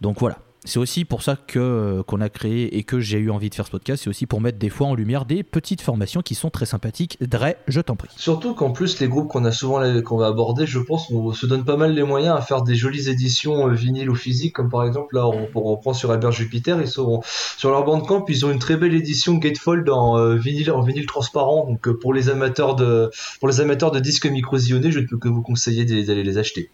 Donc 0.00 0.20
voilà. 0.20 0.38
C'est 0.66 0.78
aussi 0.78 1.06
pour 1.06 1.22
ça 1.22 1.36
que 1.36 1.58
euh, 1.58 2.02
qu'on 2.02 2.20
a 2.20 2.28
créé 2.28 2.76
et 2.76 2.82
que 2.82 3.00
j'ai 3.00 3.18
eu 3.18 3.30
envie 3.30 3.48
de 3.48 3.54
faire 3.54 3.64
ce 3.64 3.70
podcast. 3.70 4.02
C'est 4.04 4.10
aussi 4.10 4.26
pour 4.26 4.42
mettre 4.42 4.58
des 4.58 4.68
fois 4.68 4.88
en 4.88 4.94
lumière 4.94 5.24
des 5.24 5.42
petites 5.42 5.80
formations 5.80 6.20
qui 6.20 6.34
sont 6.34 6.50
très 6.50 6.66
sympathiques. 6.66 7.16
Dre, 7.22 7.54
je 7.66 7.80
t'en 7.80 7.96
prie. 7.96 8.10
Surtout 8.16 8.54
qu'en 8.54 8.70
plus, 8.70 9.00
les 9.00 9.08
groupes 9.08 9.28
qu'on 9.28 9.46
a 9.46 9.52
souvent 9.52 9.80
qu'on 10.02 10.18
va 10.18 10.26
aborder, 10.26 10.66
je 10.66 10.78
pense, 10.78 11.10
on 11.10 11.32
se 11.32 11.46
donne 11.46 11.64
pas 11.64 11.78
mal 11.78 11.94
les 11.94 12.02
moyens 12.02 12.36
à 12.36 12.42
faire 12.42 12.62
des 12.62 12.74
jolies 12.74 13.08
éditions 13.08 13.68
euh, 13.68 13.72
vinyle 13.72 14.10
ou 14.10 14.14
physiques, 14.14 14.54
comme 14.54 14.68
par 14.68 14.84
exemple, 14.84 15.14
là, 15.14 15.26
on, 15.26 15.48
on 15.54 15.62
reprend 15.62 15.94
sur 15.94 16.10
Albert 16.10 16.32
Jupiter, 16.32 16.78
ils 16.80 16.88
sont 16.88 17.22
sur 17.56 17.70
leur 17.70 17.84
bandcamp, 17.84 18.26
ils 18.28 18.44
ont 18.44 18.50
une 18.50 18.58
très 18.58 18.76
belle 18.76 18.94
édition 18.94 19.36
Gatefold 19.36 19.88
en 19.88 20.18
euh, 20.18 20.36
vinyle, 20.36 20.70
en 20.72 20.82
vinyle 20.82 21.06
transparent, 21.06 21.66
donc 21.66 21.88
euh, 21.88 21.98
pour 21.98 22.12
les 22.12 22.28
amateurs 22.28 22.76
de, 22.76 23.10
pour 23.38 23.48
les 23.48 23.60
amateurs 23.60 23.92
de 23.92 23.98
disques 23.98 24.26
microsillonnés, 24.26 24.92
je 24.92 25.00
ne 25.00 25.06
peux 25.06 25.16
que 25.16 25.28
vous 25.28 25.42
conseiller 25.42 25.84
d'aller 25.84 26.22
les 26.22 26.36
acheter. 26.36 26.70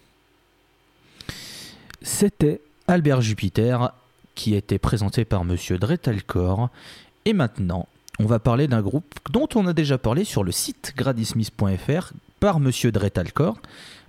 C'était 2.01 2.61
Albert 2.87 3.21
Jupiter 3.21 3.91
qui 4.35 4.55
était 4.55 4.79
présenté 4.79 5.25
par 5.25 5.43
Monsieur 5.43 5.77
Dretalcor. 5.77 6.69
Et 7.25 7.33
maintenant, 7.33 7.87
on 8.19 8.25
va 8.25 8.39
parler 8.39 8.67
d'un 8.67 8.81
groupe 8.81 9.15
dont 9.31 9.49
on 9.55 9.67
a 9.67 9.73
déjà 9.73 9.97
parlé 9.97 10.23
sur 10.23 10.43
le 10.43 10.51
site 10.51 10.93
gradysmith.fr 10.95 12.13
par 12.39 12.59
Monsieur 12.59 12.91
Dretalcor, 12.91 13.57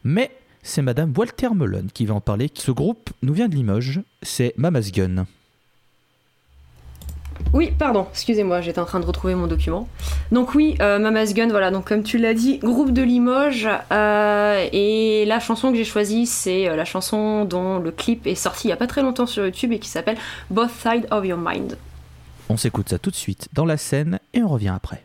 mais 0.04 0.30
c'est 0.62 0.82
Madame 0.82 1.14
Walter 1.16 1.48
Mullen 1.54 1.90
qui 1.92 2.06
va 2.06 2.14
en 2.14 2.20
parler. 2.20 2.50
Ce 2.54 2.70
groupe 2.70 3.10
nous 3.22 3.32
vient 3.32 3.48
de 3.48 3.54
Limoges, 3.54 4.02
c'est 4.22 4.52
Mama's 4.58 4.92
Gun. 4.92 5.26
Oui, 7.52 7.72
pardon, 7.78 8.06
excusez-moi, 8.12 8.60
j'étais 8.60 8.78
en 8.78 8.84
train 8.84 9.00
de 9.00 9.06
retrouver 9.06 9.34
mon 9.34 9.46
document. 9.46 9.88
Donc 10.32 10.54
oui, 10.54 10.76
euh, 10.80 10.98
Mama's 10.98 11.32
Gun, 11.34 11.48
voilà, 11.48 11.70
donc 11.70 11.86
comme 11.88 12.02
tu 12.02 12.18
l'as 12.18 12.34
dit, 12.34 12.58
groupe 12.58 12.92
de 12.92 13.02
Limoges, 13.02 13.68
euh, 13.90 14.66
et 14.72 15.24
la 15.26 15.40
chanson 15.40 15.70
que 15.70 15.76
j'ai 15.76 15.84
choisie, 15.84 16.26
c'est 16.26 16.68
euh, 16.68 16.76
la 16.76 16.84
chanson 16.84 17.44
dont 17.44 17.78
le 17.78 17.90
clip 17.90 18.26
est 18.26 18.34
sorti 18.34 18.68
il 18.68 18.70
y 18.70 18.74
a 18.74 18.76
pas 18.76 18.86
très 18.86 19.02
longtemps 19.02 19.26
sur 19.26 19.44
YouTube 19.44 19.72
et 19.72 19.78
qui 19.78 19.88
s'appelle 19.88 20.18
Both 20.50 20.70
Sides 20.70 21.06
of 21.10 21.24
Your 21.24 21.38
Mind. 21.38 21.78
On 22.50 22.56
s'écoute 22.56 22.90
ça 22.90 22.98
tout 22.98 23.10
de 23.10 23.16
suite 23.16 23.48
dans 23.52 23.64
la 23.64 23.76
scène 23.76 24.18
et 24.34 24.42
on 24.42 24.48
revient 24.48 24.72
après. 24.74 25.02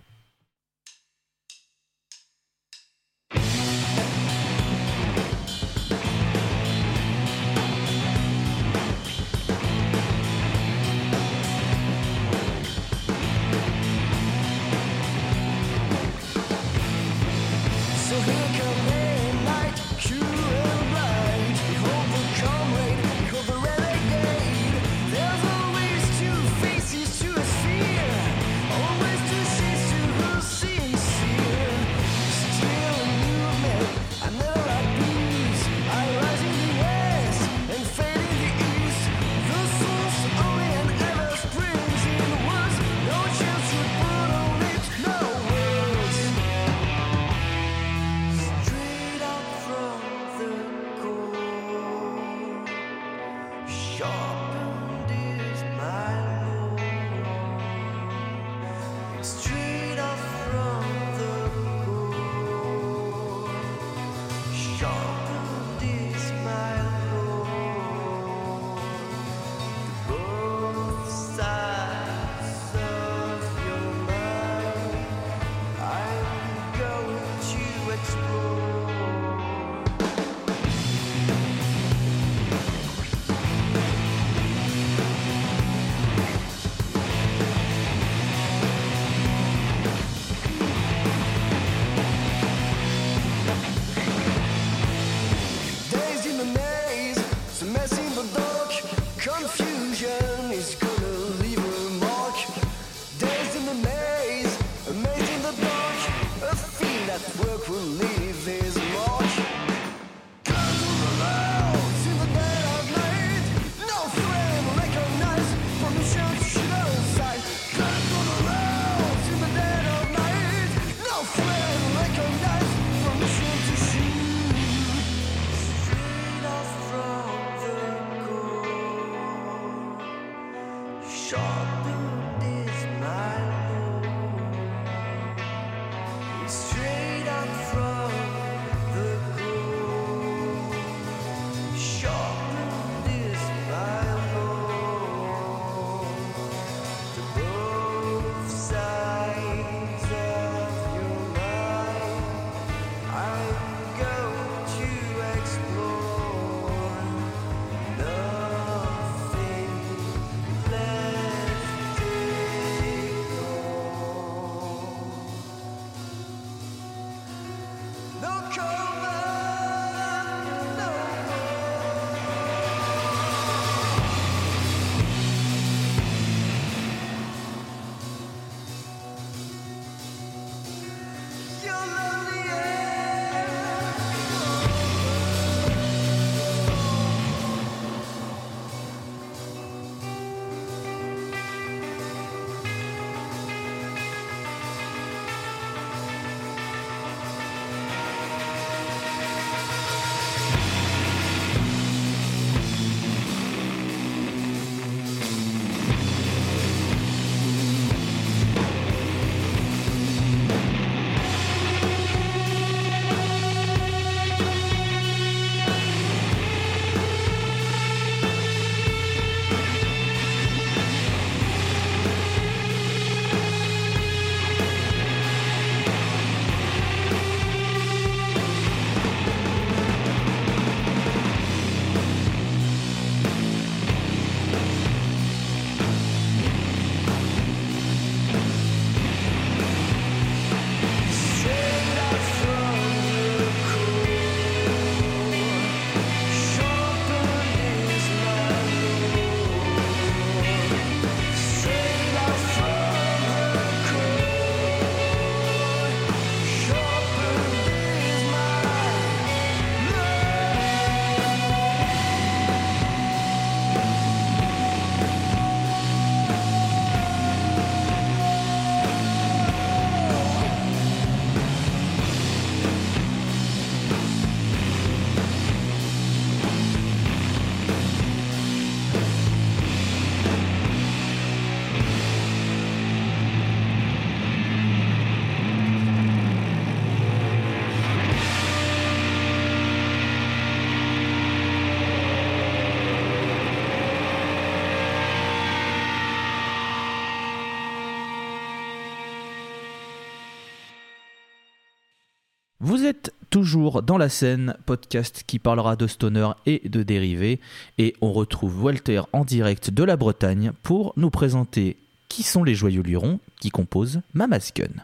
Toujours 303.34 303.82
dans 303.82 303.98
la 303.98 304.10
scène 304.10 304.56
podcast 304.67 305.24
qui 305.26 305.39
parlera 305.39 305.76
de 305.76 305.88
stoner 305.88 306.30
et 306.46 306.69
de 306.69 306.84
dérivés 306.84 307.39
et 307.80 307.96
on 308.00 308.13
retrouve 308.13 308.63
Walter 308.63 309.02
en 309.12 309.26
direct 309.26 309.72
de 309.72 309.84
la 309.84 309.98
Bretagne 309.98 310.52
pour 310.62 310.93
nous 310.98 311.10
présenter 311.10 311.78
qui 312.10 312.22
sont 312.22 312.43
les 312.43 312.54
joyeux 312.54 312.84
lurons 312.84 313.19
qui 313.41 313.50
composent 313.50 314.02
Mama's 314.13 314.54
Gun. 314.54 314.84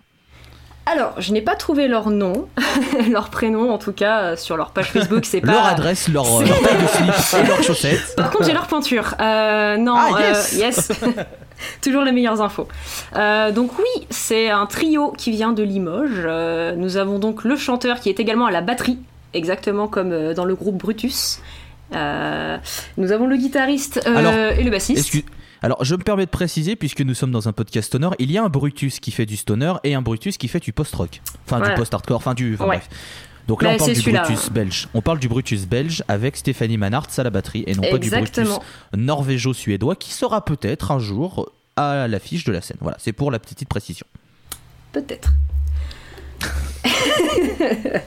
Alors, 0.91 1.13
je 1.19 1.31
n'ai 1.33 1.41
pas 1.41 1.55
trouvé 1.55 1.87
leur 1.87 2.09
nom, 2.09 2.47
leur 3.11 3.29
prénom 3.29 3.71
en 3.71 3.77
tout 3.77 3.91
cas 3.93 4.19
euh, 4.21 4.35
sur 4.35 4.57
leur 4.57 4.71
page 4.71 4.91
Facebook, 4.91 5.25
c'est 5.25 5.41
pas 5.45 5.51
Leur 5.51 5.65
adresse, 5.65 6.07
leur, 6.09 6.25
euh, 6.25 6.43
leur 6.45 6.61
taille 6.61 6.77
de 6.81 6.87
slip 6.87 7.43
et 7.43 7.47
leurs 7.47 7.63
chaussettes. 7.63 8.15
Par 8.15 8.31
contre, 8.31 8.45
j'ai 8.45 8.53
leur 8.53 8.67
pointure. 8.67 9.13
Euh, 9.19 9.77
non, 9.77 9.95
Ah, 9.97 10.09
euh, 10.19 10.33
yes. 10.53 10.91
Toujours 11.81 12.03
les 12.03 12.11
meilleures 12.11 12.41
infos. 12.41 12.67
Euh, 13.15 13.51
donc 13.51 13.77
oui, 13.77 14.07
c'est 14.09 14.49
un 14.49 14.65
trio 14.65 15.11
qui 15.17 15.29
vient 15.31 15.51
de 15.51 15.61
Limoges. 15.61 16.27
Nous 16.77 16.97
avons 16.97 17.19
donc 17.19 17.43
le 17.43 17.55
chanteur 17.57 17.99
qui 17.99 18.09
est 18.09 18.19
également 18.19 18.45
à 18.45 18.51
la 18.51 18.61
batterie, 18.61 18.97
exactement 19.33 19.87
comme 19.87 20.33
dans 20.33 20.45
le 20.45 20.55
groupe 20.55 20.77
Brutus. 20.77 21.41
Nous 21.91 23.11
avons 23.11 23.27
le 23.27 23.35
guitariste 23.35 24.01
Alors, 24.07 24.33
et 24.33 24.63
le 24.63 24.71
bassiste. 24.71 24.99
Excuse- 24.99 25.23
Alors, 25.61 25.83
je 25.83 25.95
me 25.95 26.01
permets 26.03 26.25
de 26.25 26.29
préciser, 26.31 26.75
puisque 26.75 27.01
nous 27.01 27.13
sommes 27.13 27.31
dans 27.31 27.47
un 27.49 27.53
podcast 27.53 27.87
stoner, 27.87 28.09
il 28.19 28.31
y 28.31 28.37
a 28.37 28.43
un 28.43 28.49
Brutus 28.49 28.99
qui 28.99 29.11
fait 29.11 29.25
du 29.25 29.35
stoner 29.37 29.73
et 29.83 29.93
un 29.93 30.01
Brutus 30.01 30.37
qui 30.37 30.47
fait 30.47 30.59
du 30.61 30.71
post-rock. 30.73 31.21
Enfin, 31.45 31.57
Voilà. 31.57 31.73
du 31.73 31.79
post-hardcore, 31.79 32.17
enfin 32.17 32.33
du. 32.33 32.53
enfin, 32.55 32.65
Ouais. 32.67 32.77
bref. 32.77 32.89
Donc 33.47 33.63
là, 33.63 33.69
Bah, 33.69 33.75
on 33.81 33.85
parle 33.85 33.93
du. 33.93 34.11
Brutus 34.11 34.49
belge. 34.51 34.87
On 34.93 35.01
parle 35.01 35.19
du 35.19 35.27
Brutus 35.27 35.65
belge 35.65 36.03
avec 36.07 36.37
Stéphanie 36.37 36.77
Manhart 36.77 37.07
à 37.17 37.23
la 37.23 37.29
batterie 37.31 37.63
et 37.67 37.73
non 37.75 37.81
pas 37.81 37.97
du 37.97 38.09
Brutus 38.09 38.47
norvégo-suédois 38.95 39.95
qui 39.95 40.11
sera 40.11 40.45
peut-être 40.45 40.91
un 40.91 40.99
jour 40.99 41.51
à 41.75 42.07
l'affiche 42.07 42.43
de 42.43 42.51
la 42.51 42.61
scène. 42.61 42.77
Voilà, 42.79 42.97
c'est 42.99 43.13
pour 43.13 43.31
la 43.31 43.39
petite 43.39 43.67
précision. 43.67 44.05
Peut-être. 44.91 45.31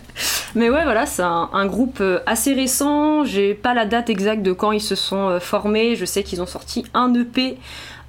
Mais 0.54 0.68
ouais, 0.68 0.84
voilà, 0.84 1.06
c'est 1.06 1.22
un, 1.22 1.66
groupe 1.66 1.98
euh, 2.00 2.20
assez 2.26 2.52
récent. 2.52 3.24
J'ai 3.24 3.54
pas 3.54 3.72
la 3.72 3.86
date 3.86 4.10
exacte 4.10 4.42
de 4.42 4.52
quand 4.52 4.72
ils 4.72 4.82
se 4.82 4.94
sont 4.94 5.28
euh, 5.28 5.40
formés. 5.40 5.96
Je 5.96 6.04
sais 6.04 6.22
qu'ils 6.22 6.42
ont 6.42 6.46
sorti 6.46 6.84
un 6.92 7.14
EP 7.14 7.56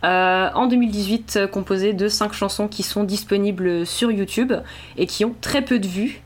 euh, 0.04 0.50
en 0.54 0.68
2018 0.68 1.36
euh, 1.38 1.48
composé 1.48 1.94
de 1.94 2.10
5 2.10 2.34
chansons 2.34 2.68
qui 2.68 2.84
sont 2.84 3.06
disponibles 3.06 3.86
sur 3.86 4.12
YouTube 4.12 4.52
et 4.98 5.08
qui 5.08 5.24
ont 5.24 5.34
très 5.40 5.62
peu 5.62 5.80
de 5.80 5.88
vues 5.88 6.22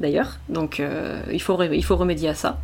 d'ailleurs. 0.00 0.38
Donc 0.48 0.82
il, 1.30 1.42
faut 1.42 1.62
il 1.62 1.84
faut 1.84 1.96
remédier 1.96 2.30
à 2.30 2.34
ça. 2.34 2.58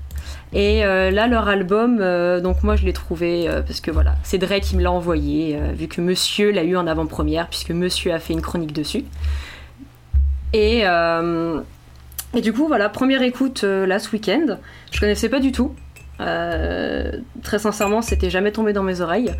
Et 0.55 0.81
là, 0.81 1.27
leur 1.27 1.49
album, 1.49 1.99
donc 2.41 2.63
moi 2.63 2.77
je 2.77 2.87
l'ai 2.87 2.95
trouvé 2.95 3.47
parce 3.67 3.83
que 3.83 3.91
voilà, 3.91 4.15
c'est 4.23 4.39
Drake 4.39 4.63
qui 4.63 4.75
me 4.75 4.83
l'a 4.83 4.91
envoyé, 4.91 5.59
vu 5.75 5.87
que 5.87 6.01
Monsieur 6.01 6.51
l'a 6.51 6.65
eu 6.65 6.79
en 6.79 6.87
avant-première, 6.87 7.49
puisque 7.49 7.73
Monsieur 7.73 8.15
a 8.15 8.19
fait 8.21 8.33
une 8.33 8.41
chronique 8.41 8.73
dessus. 8.73 9.05
Et, 10.55 10.85
et 12.35 12.41
du 12.41 12.53
coup, 12.53 12.67
voilà, 12.67 12.89
première 12.89 13.23
écoute 13.23 13.65
euh, 13.65 13.87
là 13.87 13.99
ce 13.99 14.11
week-end. 14.13 14.59
Je 14.91 15.01
connaissais 15.01 15.29
pas 15.29 15.41
du 15.41 15.53
tout. 15.53 15.75
Euh, 16.21 17.13
très 17.43 17.59
sincèrement, 17.59 18.03
c'était 18.03 18.31
jamais 18.31 18.53
tombé 18.53 18.73
dans 18.73 18.83
mes 18.83 19.01
oreilles. 19.01 19.33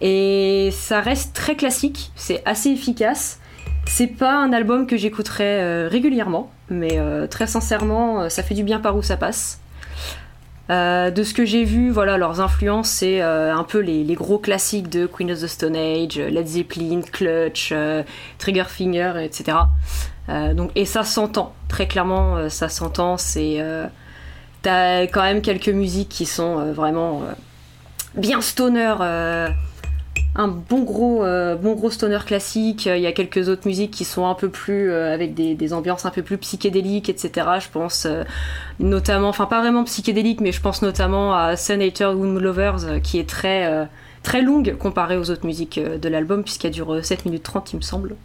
Et 0.00 0.70
ça 0.72 1.00
reste 1.00 1.34
très 1.34 1.56
classique, 1.56 2.12
c'est 2.16 2.42
assez 2.44 2.70
efficace. 2.70 3.40
C'est 3.86 4.08
pas 4.08 4.36
un 4.36 4.52
album 4.52 4.86
que 4.86 4.96
j'écouterais 4.96 5.62
euh, 5.62 5.88
régulièrement, 5.90 6.50
mais 6.68 6.98
euh, 6.98 7.26
très 7.26 7.46
sincèrement, 7.46 8.28
ça 8.28 8.42
fait 8.42 8.54
du 8.54 8.64
bien 8.64 8.80
par 8.80 8.96
où 8.96 9.02
ça 9.02 9.16
passe. 9.16 9.60
De 10.68 11.22
ce 11.22 11.32
que 11.32 11.44
j'ai 11.44 11.62
vu, 11.62 11.90
voilà, 11.90 12.18
leurs 12.18 12.40
influences, 12.40 12.88
c'est 12.88 13.20
un 13.20 13.62
peu 13.62 13.78
les, 13.78 14.02
les 14.02 14.14
gros 14.16 14.38
classiques 14.38 14.88
de 14.88 15.06
Queen 15.06 15.30
of 15.30 15.40
the 15.40 15.46
Stone 15.46 15.76
Age, 15.76 16.18
Led 16.18 16.46
Zeppelin, 16.48 17.02
Clutch, 17.02 17.72
Triggerfinger, 18.38 19.12
etc. 19.22 19.58
Euh, 20.28 20.54
donc, 20.54 20.70
et 20.74 20.84
ça 20.84 21.04
s'entend, 21.04 21.54
très 21.68 21.86
clairement, 21.86 22.36
euh, 22.36 22.48
ça 22.48 22.68
s'entend. 22.68 23.16
C'est, 23.16 23.56
euh, 23.60 23.86
t'as 24.62 25.02
quand 25.02 25.22
même 25.22 25.42
quelques 25.42 25.68
musiques 25.68 26.08
qui 26.08 26.26
sont 26.26 26.72
vraiment 26.72 27.22
bien 28.14 28.40
stoner, 28.40 28.94
un 30.38 30.48
bon 30.48 30.82
gros, 30.82 31.24
bon 31.60 31.74
gros 31.74 31.90
stoner 31.90 32.18
classique. 32.26 32.86
Il 32.86 33.00
y 33.00 33.06
a 33.06 33.12
quelques 33.12 33.48
autres 33.48 33.66
musiques 33.66 33.92
qui 33.92 34.04
sont 34.04 34.26
un 34.26 34.34
peu 34.34 34.48
plus 34.48 34.92
avec 34.92 35.34
des, 35.34 35.54
des 35.54 35.72
ambiances 35.72 36.04
un 36.04 36.10
peu 36.10 36.22
plus 36.22 36.38
psychédéliques, 36.38 37.08
etc. 37.08 37.46
Je 37.60 37.68
pense 37.70 38.08
notamment, 38.78 39.28
enfin 39.28 39.46
pas 39.46 39.60
vraiment 39.60 39.84
psychédélique, 39.84 40.40
mais 40.40 40.52
je 40.52 40.60
pense 40.60 40.82
notamment 40.82 41.34
à 41.34 41.54
Lovers, 41.54 42.84
euh, 42.84 42.98
qui 42.98 43.18
est 43.18 43.28
très 43.28 43.88
très 44.22 44.42
longue 44.42 44.76
comparée 44.76 45.16
aux 45.16 45.30
autres 45.30 45.46
musiques 45.46 45.78
de 45.78 46.08
l'album, 46.08 46.42
puisqu'elle 46.42 46.72
dure 46.72 46.94
euh, 46.94 47.02
7 47.02 47.26
minutes 47.26 47.44
30, 47.44 47.72
il 47.72 47.76
me 47.76 47.82
semble. 47.82 48.16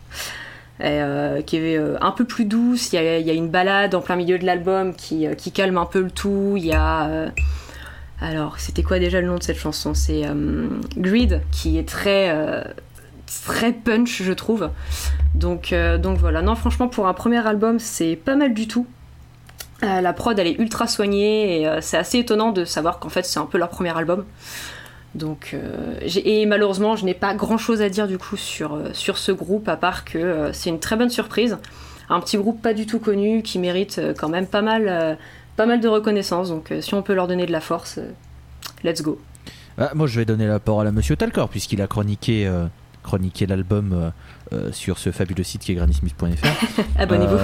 Euh, 0.84 1.44
qui 1.44 1.58
est 1.58 1.78
euh, 1.78 1.96
un 2.02 2.12
peu 2.12 2.26
plus 2.26 2.46
douce. 2.46 2.91
Il 2.94 2.96
y, 2.96 3.30
a, 3.30 3.34
une 3.34 3.50
balade 3.50 3.94
en 3.94 4.02
plein 4.02 4.15
milieu 4.15 4.39
de 4.39 4.46
l'album 4.46 4.96
qui, 4.96 5.28
euh, 5.28 5.36
calme 5.54 5.78
un 5.78 5.86
peu 5.86 6.02
le 6.02 6.10
tout. 6.10 6.56
Il 6.58 6.65
y 6.65 6.74
a. 6.74 7.32
alors, 8.20 8.60
c'était 8.60 8.82
quoi 8.82 8.98
déjà 8.98 9.22
le 9.22 9.28
nom 9.28 9.38
de 9.38 9.44
cette 9.44 9.58
chanson? 9.58 9.94
C'est 9.94 10.24
Greed, 10.98 11.41
qui 11.52 11.78
est 11.78 11.88
très. 11.88 12.36
très 13.46 13.74
punch, 13.74 14.24
je 14.24 14.34
trouve. 14.34 14.70
Donc, 15.36 15.74
donc 16.00 16.17
voilà. 16.17 16.41
Non, 16.41 16.56
franchement, 16.56 16.88
pour 16.88 17.08
un 17.08 17.13
premier 17.13 17.46
album, 17.46 17.78
c'est 17.78 18.15
pas 18.15 18.36
mal 18.36 18.54
du 18.54 18.67
tout. 18.67 18.88
La 19.82 20.13
prod, 20.13 20.38
elle 20.38 20.48
est 20.48 20.60
ultra 20.60 20.88
soignée 20.88 21.62
et 21.62 21.82
c'est 21.82 21.98
assez 21.98 22.20
étonnant 22.20 22.52
de 22.52 22.65
savoir 22.65 23.00
qu'en 23.00 23.10
fait, 23.10 23.26
c'est 23.26 23.39
un 23.39 23.46
peu 23.46 23.58
leur 23.58 23.70
premier 23.70 23.96
album. 23.96 24.26
Donc, 25.13 25.52
euh, 25.54 25.95
et 26.06 26.45
malheureusement, 26.45 26.95
je 26.95 27.04
n'ai 27.04 27.13
pas 27.13 27.34
grand 27.34 27.58
chose 27.58 27.82
à 27.82 27.89
dire 27.89 28.08
du 28.08 28.17
coup 28.17 28.38
sur, 28.38 28.74
euh, 28.74 28.89
sur 28.93 29.17
ce 29.17 29.32
groupe, 29.32 29.67
à 29.67 29.76
part 29.76 30.06
que 30.06 30.17
euh, 30.17 30.54
c'est 30.54 30.69
une 30.69 30.80
très 30.80 30.95
bonne 30.95 31.10
surprise. 31.10 31.58
Un 32.10 32.19
petit 32.21 32.38
groupe 32.38 32.62
pas 32.62 32.74
du 32.74 32.86
tout 32.86 33.00
connu 33.00 33.41
qui 33.41 33.60
mérite 33.60 34.00
euh, 34.00 34.13
quand 34.17 34.30
même 34.30 34.47
pas 34.47 34.62
mal, 34.62 35.17
pas 35.58 35.65
mal 35.65 35.82
de 35.82 35.88
reconnaissance. 35.88 36.50
Donc, 36.50 36.74
si 36.80 36.93
on 36.93 37.02
peut 37.02 37.13
leur 37.13 37.28
donner 37.28 37.45
de 37.45 37.52
la 37.52 37.62
force, 37.62 38.00
let's 38.84 39.02
go. 39.02 39.19
Ah, 39.78 39.91
moi, 39.95 40.08
je 40.08 40.19
vais 40.19 40.26
donner 40.26 40.47
la 40.47 40.60
parole 40.60 40.88
à 40.88 40.91
Monsieur 40.91 41.15
Talcor, 41.15 41.50
puisqu'il 41.50 41.82
a 41.82 41.88
chroniqué, 41.88 42.52
chroniqué 43.04 43.45
l'album 43.45 44.12
sur 44.71 44.97
ce 44.97 45.12
fabuleux 45.12 45.43
site 45.43 45.62
qui 45.62 45.71
est 45.71 45.76
granitesmith.fr. 45.76 46.82
Abonnez-vous. 47.00 47.38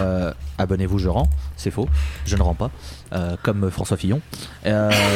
Abonnez-vous, 0.58 0.99
je 0.99 1.08
rends. 1.08 1.30
C'est 1.56 1.71
faux. 1.71 1.88
Je 2.25 2.36
ne 2.36 2.41
rends 2.41 2.56
pas. 2.56 2.69
Comme 3.43 3.71
François 3.71 3.95
Fillon. 3.95 4.19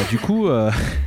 Du 0.09 0.17
coup, 0.17 0.47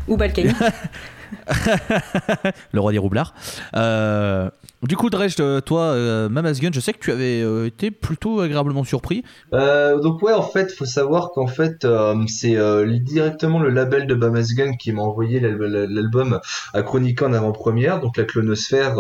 Ou 0.09 0.17
Balkany. 0.19 0.53
le 2.73 2.81
roi 2.81 2.93
des 2.93 2.99
roublards. 2.99 3.35
Euh, 3.77 4.51
du 4.83 4.97
coup, 4.97 5.09
Drej, 5.09 5.37
euh, 5.41 5.61
toi, 5.61 5.83
euh, 5.83 6.29
Mama's 6.29 6.61
Gun, 6.61 6.71
je 6.73 6.81
sais 6.81 6.93
que 6.93 6.99
tu 6.99 7.11
avais 7.11 7.41
euh, 7.43 7.67
été 7.67 7.91
plutôt 7.91 8.41
agréablement 8.41 8.85
surpris. 8.85 9.23
Donc 9.53 10.23
ouais, 10.23 10.33
en 10.33 10.43
fait, 10.43 10.73
faut 10.73 10.85
savoir 10.85 11.31
qu'en 11.33 11.47
fait, 11.47 11.87
c'est 12.29 12.57
directement 13.01 13.59
le 13.61 13.71
label 13.71 14.07
de 14.07 14.15
Bamas 14.15 14.53
Gun 14.57 14.75
qui 14.77 14.93
m'a 14.93 15.03
envoyé 15.03 15.41
l'al- 15.41 15.57
l'album 15.89 16.41
à 16.73 16.83
chroniquer 16.83 17.25
en 17.25 17.33
avant-première, 17.33 18.01
donc 18.01 18.17
la 18.17 18.25
Clonosphère. 18.25 18.97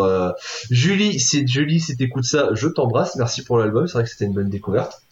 Julie, 0.71 1.21
si 1.21 1.47
Julie, 1.47 1.81
si 1.81 1.97
t'écoutes 1.97 2.25
ça, 2.25 2.49
je 2.55 2.69
t'embrasse. 2.69 3.17
Merci 3.17 3.45
pour 3.45 3.59
l'album. 3.59 3.87
C'est 3.87 3.95
vrai 3.95 4.05
que 4.05 4.11
c'était 4.11 4.25
une 4.25 4.33
bonne 4.35 4.49
découverte. 4.49 5.03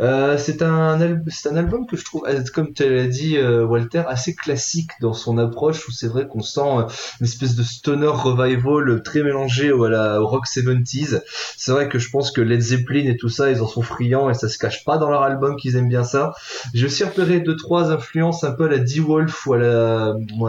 Euh, 0.00 0.36
c'est 0.38 0.62
un, 0.62 1.00
un 1.00 1.56
album 1.56 1.86
que 1.86 1.96
je 1.96 2.04
trouve, 2.04 2.24
euh, 2.28 2.42
comme 2.54 2.72
tu 2.72 2.88
l'as 2.88 3.06
dit, 3.06 3.36
euh, 3.36 3.64
Walter, 3.64 4.02
assez 4.06 4.34
classique 4.34 4.90
dans 5.00 5.12
son 5.12 5.38
approche, 5.38 5.86
où 5.88 5.92
c'est 5.92 6.08
vrai 6.08 6.26
qu'on 6.26 6.42
sent 6.42 6.60
euh, 6.60 6.82
une 7.20 7.26
espèce 7.26 7.54
de 7.54 7.62
stoner 7.62 8.06
revival 8.08 9.02
très 9.02 9.22
mélangé 9.22 9.72
au, 9.72 9.86
la, 9.88 10.20
au 10.20 10.26
rock 10.26 10.46
70s. 10.46 11.22
C'est 11.56 11.72
vrai 11.72 11.88
que 11.88 11.98
je 11.98 12.10
pense 12.10 12.30
que 12.30 12.40
Led 12.40 12.60
Zeppelin 12.60 13.08
et 13.10 13.16
tout 13.16 13.28
ça, 13.28 13.50
ils 13.50 13.62
en 13.62 13.68
sont 13.68 13.82
friands 13.82 14.30
et 14.30 14.34
ça 14.34 14.48
se 14.48 14.58
cache 14.58 14.84
pas 14.84 14.98
dans 14.98 15.10
leur 15.10 15.22
album 15.22 15.56
qu'ils 15.56 15.76
aiment 15.76 15.88
bien 15.88 16.04
ça. 16.04 16.34
J'ai 16.74 16.86
aussi 16.86 17.04
repéré 17.04 17.40
deux 17.40 17.56
trois 17.56 17.90
influences 17.90 18.44
un 18.44 18.52
peu 18.52 18.66
à 18.66 18.68
la 18.68 18.78
D-Wolf 18.78 19.46
ou 19.46 19.54
à 19.54 19.58
la, 19.58 20.14
ou 20.14 20.46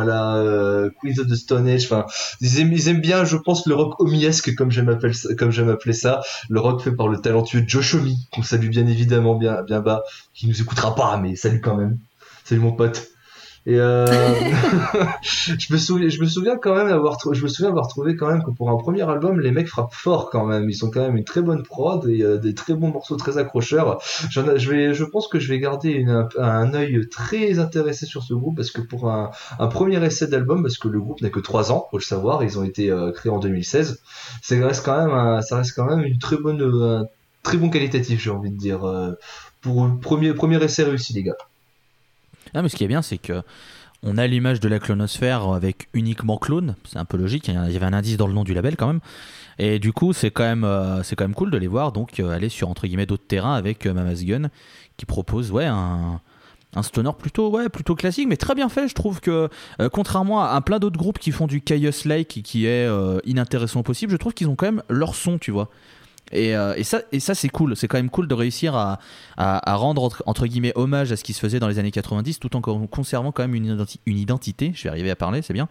Queens 1.02 1.20
of 1.20 1.28
the 1.28 1.36
Stone 1.36 1.68
Age. 1.68 1.86
Enfin, 1.86 2.06
ils 2.42 2.60
aiment, 2.60 2.74
ils 2.74 2.88
aiment 2.90 3.02
bien, 3.02 3.26
je 3.26 3.38
pense, 3.38 3.66
le 3.66 3.76
rock 3.76 4.00
homiesque 4.00 4.56
comme 4.56 4.72
j'aime 4.72 4.90
appeler 4.90 5.94
ça, 5.94 6.22
le 6.50 6.60
rock 6.60 6.82
fait 6.82 6.92
par 6.92 7.08
le 7.08 7.18
talentueux 7.18 7.64
Josh 7.66 7.96
Homme, 7.96 8.10
qu'on 8.32 8.44
salue 8.44 8.70
bien 8.70 8.88
évidemment 8.88 9.29
bien 9.36 9.64
bien 9.64 9.82
bas, 9.82 10.04
qui 10.34 10.48
nous 10.48 10.62
écoutera 10.62 10.96
pas, 10.96 11.18
mais 11.18 11.36
salut 11.36 11.62
quand 11.62 11.76
même. 11.76 11.98
Salut 12.44 12.62
mon 12.62 12.72
pote. 12.74 13.10
Et 13.66 13.76
euh, 13.78 14.06
je 15.22 15.74
me 15.74 15.78
souviens, 15.78 16.10
je 16.10 16.20
me 16.22 16.26
souviens 16.26 16.58
quand 16.58 16.76
même 16.76 16.88
avoir, 16.88 17.18
je 17.32 17.44
me 17.44 17.48
souviens 17.48 17.70
avoir 17.70 17.88
trouvé 17.88 18.16
quand 18.16 18.28
même 18.28 18.44
que 18.44 18.52
pour 18.52 18.70
un 18.70 18.78
premier 18.78 19.08
album, 19.08 19.40
les 19.40 19.52
mecs 19.52 19.68
frappent 19.68 19.94
fort 19.94 20.30
quand 20.30 20.46
même. 20.46 20.70
Ils 20.70 20.86
ont 20.86 20.90
quand 20.90 21.02
même 21.02 21.18
une 21.18 21.24
très 21.24 21.42
bonne 21.42 21.64
prod 21.64 22.08
et 22.08 22.24
euh, 22.24 22.38
des 22.38 22.54
très 22.54 22.74
bons 22.74 22.90
morceaux 22.90 23.16
très 23.16 23.38
accrocheurs. 23.38 24.02
J'en 24.32 24.58
je 24.58 24.70
vais, 24.70 24.94
je 24.94 25.04
pense 25.04 25.28
que 25.28 25.40
je 25.40 25.50
vais 25.50 25.60
garder 25.60 25.92
une, 25.92 26.28
un, 26.38 26.74
œil 26.74 27.08
très 27.10 27.60
intéressé 27.60 28.06
sur 28.06 28.24
ce 28.24 28.34
groupe 28.34 28.56
parce 28.56 28.72
que 28.72 28.82
pour 28.82 29.10
un, 29.12 29.32
un 29.60 29.68
premier 29.68 30.04
essai 30.04 30.28
d'album, 30.28 30.64
parce 30.64 30.78
que 30.78 30.88
le 30.88 31.00
groupe 31.00 31.22
n'a 31.22 31.30
que 31.30 31.40
3 31.40 31.72
ans, 31.72 31.88
faut 31.92 31.98
le 31.98 32.04
savoir, 32.04 32.44
ils 32.44 32.58
ont 32.58 32.64
été 32.64 32.90
euh, 32.90 33.12
créés 33.12 33.32
en 33.32 33.40
2016. 33.40 34.02
Ça 34.42 34.56
reste 34.66 34.86
quand 34.86 34.98
même, 34.98 35.12
un- 35.16 35.42
ça 35.42 35.58
reste 35.58 35.76
quand 35.76 35.86
même 35.86 36.02
une 36.04 36.18
très 36.18 36.38
bonne, 36.38 36.62
un 36.62 37.06
très 37.44 37.58
bon 37.58 37.70
qualitatif, 37.70 38.22
j'ai 38.22 38.30
envie 38.30 38.52
de 38.52 38.58
dire. 38.58 38.84
euh, 38.84 39.14
pour 39.62 39.84
un 39.84 39.96
premier, 39.96 40.34
premier 40.34 40.64
essai 40.64 40.84
réussi, 40.84 41.14
les 41.14 41.24
gars. 41.24 41.38
Ah, 42.54 42.62
mais 42.62 42.70
ce 42.70 42.76
qui 42.76 42.84
est 42.84 42.88
bien, 42.88 43.02
c'est 43.02 43.18
que 43.18 43.42
on 44.02 44.18
a 44.18 44.26
l'image 44.28 44.62
de 44.62 44.70
la 44.70 44.80
clonosphère 44.80 45.50
avec 45.50 45.90
uniquement 45.94 46.38
clone, 46.38 46.76
c'est 46.86 46.98
un 46.98 47.04
peu 47.04 47.18
logique, 47.18 47.50
il 47.50 47.54
y 47.54 47.58
avait 47.58 47.86
un 47.86 47.92
indice 47.92 48.16
dans 48.16 48.28
le 48.28 48.34
nom 48.34 48.46
du 48.46 48.54
label 48.54 48.78
quand 48.78 48.88
même. 48.88 49.02
Et 49.58 49.78
du 49.78 49.92
coup, 49.92 50.14
c'est 50.14 50.32
quand 50.32 50.44
même 50.44 50.64
euh, 50.64 51.04
cool 51.36 51.52
de 51.52 51.58
les 51.58 51.68
voir 51.68 51.92
donc 51.92 52.18
euh, 52.22 52.30
aller 52.30 52.48
sur 52.48 52.70
entre 52.70 52.88
guillemets 52.88 53.06
d'autres 53.06 53.28
terrains 53.28 53.56
avec 53.56 53.86
Mama's 53.86 54.24
Gun 54.24 54.50
qui 54.96 55.06
propose 55.06 55.52
ouais 55.52 55.66
un 55.66 56.22
un 56.76 56.84
stoner 56.84 57.10
plutôt 57.18 57.58
plutôt 57.70 57.96
classique 57.96 58.28
mais 58.30 58.38
très 58.38 58.54
bien 58.54 58.70
fait 58.70 58.88
je 58.88 58.94
trouve 58.94 59.22
que 59.22 59.50
contrairement 59.92 60.44
à, 60.44 60.62
plein 60.62 60.78
d'autres 60.78 61.00
groupes 61.00 61.18
qui 61.18 61.32
font 61.32 61.48
du 61.48 61.62
chaos 61.62 62.06
like 62.06 62.28
qui, 62.28 62.44
qui 62.44 62.68
est 62.68 62.88
inintéressant 63.26 63.82
possible 63.82 64.12
je 64.12 64.18
trouve 64.18 64.36
qu'ils 64.36 64.50
ont 64.50 64.56
quand 64.56 64.68
même 64.68 64.84
leur 64.88 65.16
son 65.16 65.40
tu 65.40 65.50
vois 65.50 65.72
et, 66.32 66.52
et, 66.52 66.84
ça, 66.84 67.36
c'est 67.36 67.50
cool, 67.50 67.76
c'est 67.76 67.88
quand 67.88 67.98
même 67.98 68.10
cool 68.10 68.28
de 68.28 68.34
réussir 68.34 68.76
à, 68.76 69.00
à, 69.38 69.76
rendre 69.76 70.12
entre, 70.26 70.46
guillemets 70.46 70.74
hommage 70.76 71.12
à 71.12 71.18
ce 71.18 71.24
qui 71.24 71.34
se 71.34 71.40
faisait 71.40 71.60
dans 71.60 71.68
les 71.68 71.80
années 71.80 71.92
90 71.92 72.40
tout 72.40 72.56
en 72.56 72.62
conservant 72.62 73.32
quand 73.32 73.44
même 73.44 73.56
une, 73.56 73.86
une 74.06 74.18
identité. 74.18 74.72
Je 74.76 74.84
vais 74.84 74.90
arriver 74.90 75.12
à 75.12 75.16
parler, 75.16 75.42
c'est 75.42 75.54
bien. 75.54 75.68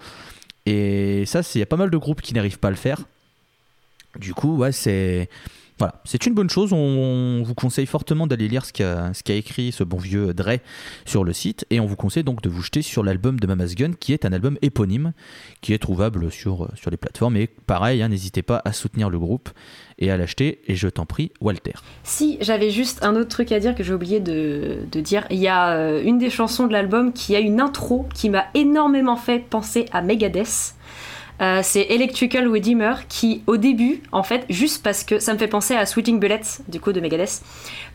Et 0.67 1.25
ça, 1.27 1.41
il 1.55 1.59
y 1.59 1.63
a 1.63 1.67
pas 1.67 1.77
mal 1.77 1.91
de 1.91 1.97
groupes 1.97 2.21
qui 2.21 2.35
n'arrivent 2.35 2.59
pas 2.59 2.69
à 2.69 2.73
le 2.73 2.77
faire. 2.77 3.05
Du 4.19 4.35
coup, 4.35 4.57
ouais, 4.57 4.73
c'est 4.73 5.29
voilà, 5.79 5.95
c'est 6.05 6.27
une 6.27 6.35
bonne 6.35 6.51
chose. 6.51 6.73
On, 6.73 7.43
vous 7.43 7.55
conseille 7.55 7.87
fortement 7.87 8.27
d'aller 8.27 8.49
lire 8.49 8.65
ce 8.65 8.73
qu'a 8.73 9.35
écrit 9.35 9.73
ce 9.73 9.85
bon 9.85 9.99
vieux 9.99 10.35
Dre 10.35 10.59
sur 11.05 11.25
le 11.25 11.33
site. 11.33 11.67
Et 11.71 11.81
on 11.81 11.87
vous 11.87 11.97
conseille 11.97 12.25
donc 12.25 12.43
de 12.43 12.49
vous 12.49 12.63
jeter 12.63 12.83
sur 12.83 13.05
l'album 13.05 13.39
de 13.39 13.47
Mama's 13.47 13.75
Gun, 13.75 13.93
qui 13.99 14.13
est 14.13 14.25
un 14.25 14.33
album 14.33 14.59
éponyme, 14.63 15.13
qui 15.61 15.73
est 15.73 15.79
trouvable 15.79 16.31
sur, 16.31 16.69
les 16.91 16.97
plateformes. 16.97 17.37
Et 17.37 17.47
pareil, 17.47 18.03
hein, 18.03 18.09
n'hésitez 18.09 18.43
pas 18.43 18.61
à 18.65 18.73
soutenir 18.73 19.09
le 19.09 19.19
groupe 19.19 19.51
et 19.99 20.11
à 20.11 20.17
l'acheter. 20.17 20.61
Et 20.67 20.75
je 20.75 20.89
t'en 20.89 21.07
prie, 21.07 21.31
Walter. 21.41 21.75
Si, 22.03 22.39
j'avais 22.41 22.71
juste 22.71 23.05
un 23.05 23.15
autre 23.15 23.29
truc 23.29 23.53
à 23.53 23.61
dire 23.61 23.75
que 23.75 23.85
j'ai 23.85 23.95
oublié 23.95 24.21
de, 24.21 24.79
de, 24.91 25.01
dire. 25.01 25.27
Il 25.31 25.39
y 25.39 25.49
a 25.49 25.77
euh, 25.77 26.03
une 26.03 26.19
des 26.19 26.31
chansons 26.31 26.67
de 26.67 26.73
l'album 26.73 27.13
qui 27.13 27.37
a 27.37 27.41
une 27.41 27.61
intro 27.61 28.07
qui 28.15 28.31
m'a 28.31 28.47
énormément 28.55 29.17
fait 29.17 29.39
penser 29.39 29.87
à 29.93 30.03
Megadeth. 30.03 30.75
Euh, 31.41 31.61
c'est 31.63 31.83
Electrical 31.91 32.49
Redeemer 32.49 33.07
qui, 33.09 33.43
au 33.47 33.57
début, 33.57 34.03
en 34.13 34.23
fait, 34.23 34.45
juste 34.49 34.83
parce 34.83 35.05
que 35.05 35.19
ça 35.19 35.33
me 35.33 35.39
fait 35.39 35.49
penser 35.49 35.75
à 35.75 35.87
Sweeting 35.87 36.19
Bullets, 36.19 36.63
du 36.69 36.81
coup, 36.81 36.93
de 36.93 37.01
Megadeth, 37.01 37.43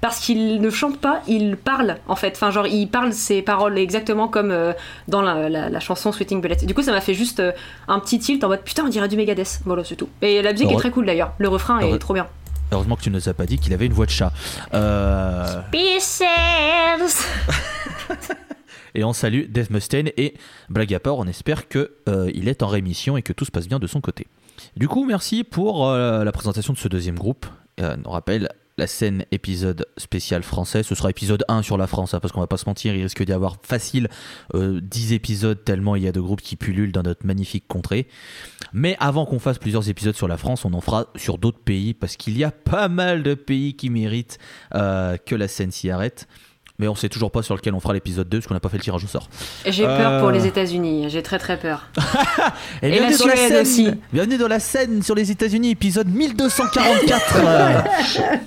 parce 0.01 0.19
qu'il 0.19 0.62
ne 0.62 0.69
chante 0.69 0.99
pas, 0.99 1.21
il 1.27 1.58
parle, 1.58 1.97
en 2.08 2.15
fait. 2.15 2.34
Enfin, 2.36 2.51
genre, 2.51 2.67
il 2.67 2.88
parle 2.88 3.13
ses 3.13 3.41
paroles 3.41 3.77
exactement 3.77 4.27
comme 4.27 4.51
euh, 4.51 4.73
dans 5.08 5.21
la, 5.21 5.79
chanson 5.79 6.12
Sweeting 6.12 6.41
Bullets. 6.41 6.65
Du 6.65 6.73
coup, 6.73 6.82
ça 6.82 6.91
m'a 6.91 7.01
fait 7.01 7.13
juste 7.13 7.39
euh, 7.39 7.51
un 7.88 7.99
petit 7.99 8.19
tilt 8.19 8.43
en 8.43 8.47
mode 8.47 8.62
putain, 8.62 8.86
on 8.86 8.89
dirait 8.89 9.08
du 9.08 9.17
Megadeth. 9.17 9.62
Voilà, 9.65 9.84
c'est 9.84 9.95
tout. 9.95 10.10
Et 10.21 10.41
la 10.41 10.51
musique 10.51 10.71
est 10.71 10.77
très 10.77 10.91
cool 10.91 11.06
d'ailleurs. 11.06 11.34
Le 11.38 11.49
refrain 11.49 11.79
est 11.79 11.99
trop 11.99 12.13
bien. 12.13 12.27
Heureusement 12.71 12.95
que 12.95 13.01
tu 13.01 13.10
ne 13.10 13.15
nous 13.15 13.29
as 13.29 13.34
pas 13.34 13.45
dit 13.45 13.60
qu'il 13.60 13.73
avait 13.73 13.86
une 13.86 13.93
voix 13.93 14.06
de 14.06 14.12
chat. 14.12 14.32
Euh... 14.73 15.62
Et 18.95 19.03
on 19.03 19.13
salue 19.13 19.45
Dave 19.49 19.71
Mustaine 19.71 20.12
et 20.17 20.36
blague 20.69 20.93
à 20.93 20.99
part, 20.99 21.17
on 21.17 21.25
espère 21.25 21.67
qu'il 21.67 21.88
euh, 22.08 22.27
est 22.27 22.63
en 22.63 22.67
rémission 22.67 23.17
et 23.17 23.21
que 23.21 23.34
tout 23.34 23.45
se 23.45 23.51
passe 23.51 23.67
bien 23.67 23.79
de 23.79 23.88
son 23.88 24.01
côté. 24.01 24.27
Du 24.77 24.88
coup, 24.88 25.06
merci 25.06 25.43
pour 25.43 25.88
euh, 25.88 26.23
la 26.23 26.32
présentation 26.32 26.73
de 26.73 26.77
ce 26.77 26.88
deuxième 26.88 27.17
groupe. 27.17 27.45
Euh, 27.79 27.97
on 28.06 28.12
rappelle 28.12 28.49
la 28.77 28.88
scène 28.88 29.25
épisode 29.32 29.86
spécial 29.97 30.41
français. 30.41 30.82
Ce 30.82 30.95
sera 30.95 31.10
épisode 31.10 31.43
1 31.47 31.62
sur 31.62 31.77
la 31.77 31.86
France, 31.86 32.13
hein, 32.13 32.19
parce 32.19 32.32
qu'on 32.32 32.39
va 32.39 32.47
pas 32.47 32.58
se 32.58 32.65
mentir, 32.65 32.95
il 32.95 33.03
risque 33.03 33.23
d'y 33.23 33.32
avoir 33.32 33.58
facile 33.62 34.10
10 34.56 35.13
épisodes 35.13 35.63
tellement 35.63 35.95
il 35.95 36.01
y 36.01 36.08
a 36.08 36.12
de 36.12 36.19
groupes 36.19 36.41
qui 36.41 36.56
pullulent 36.56 36.91
dans 36.91 37.03
notre 37.03 37.23
magnifique 37.23 37.67
contrée. 37.67 38.08
Mais 38.73 38.97
avant 38.99 39.27
qu'on 39.27 39.38
fasse 39.38 39.60
plusieurs 39.60 39.89
épisodes 39.89 40.15
sur 40.15 40.27
la 40.27 40.38
France, 40.38 40.65
on 40.65 40.73
en 40.73 40.82
fera 40.82 41.06
sur 41.15 41.38
d'autres 41.38 41.60
pays, 41.60 41.93
parce 41.93 42.17
qu'il 42.17 42.36
y 42.36 42.43
a 42.43 42.49
pas 42.49 42.88
mal 42.88 43.21
de 43.21 43.36
pays 43.36 43.75
qui 43.75 43.91
méritent 43.91 44.39
que 44.71 45.36
la 45.36 45.47
scène 45.47 45.69
s'y 45.69 45.91
arrête 45.91 46.27
mais 46.83 46.89
on 46.89 46.95
sait 46.95 47.07
toujours 47.07 47.31
pas 47.31 47.41
sur 47.41 47.55
lequel 47.55 47.73
on 47.73 47.79
fera 47.79 47.93
l'épisode 47.93 48.27
2 48.27 48.39
parce 48.39 48.47
qu'on 48.47 48.55
n'a 48.55 48.59
pas 48.59 48.67
fait 48.67 48.75
le 48.75 48.83
tirage 48.83 49.05
au 49.05 49.07
sort. 49.07 49.29
J'ai 49.65 49.85
peur 49.85 50.19
pour 50.19 50.27
euh. 50.27 50.33
les 50.33 50.45
États-Unis, 50.47 51.05
j'ai 51.07 51.23
très 51.23 51.39
très 51.39 51.57
peur. 51.57 51.87
et, 52.81 52.99
la 52.99 53.13
Suède 53.13 53.61
aussi. 53.61 53.87
Bienvenue 54.11 54.37
dans 54.37 54.49
la 54.49 54.59
scène 54.59 55.01
sur 55.01 55.15
les 55.15 55.31
États-Unis, 55.31 55.69
épisode 55.69 56.09
1244. 56.09 57.37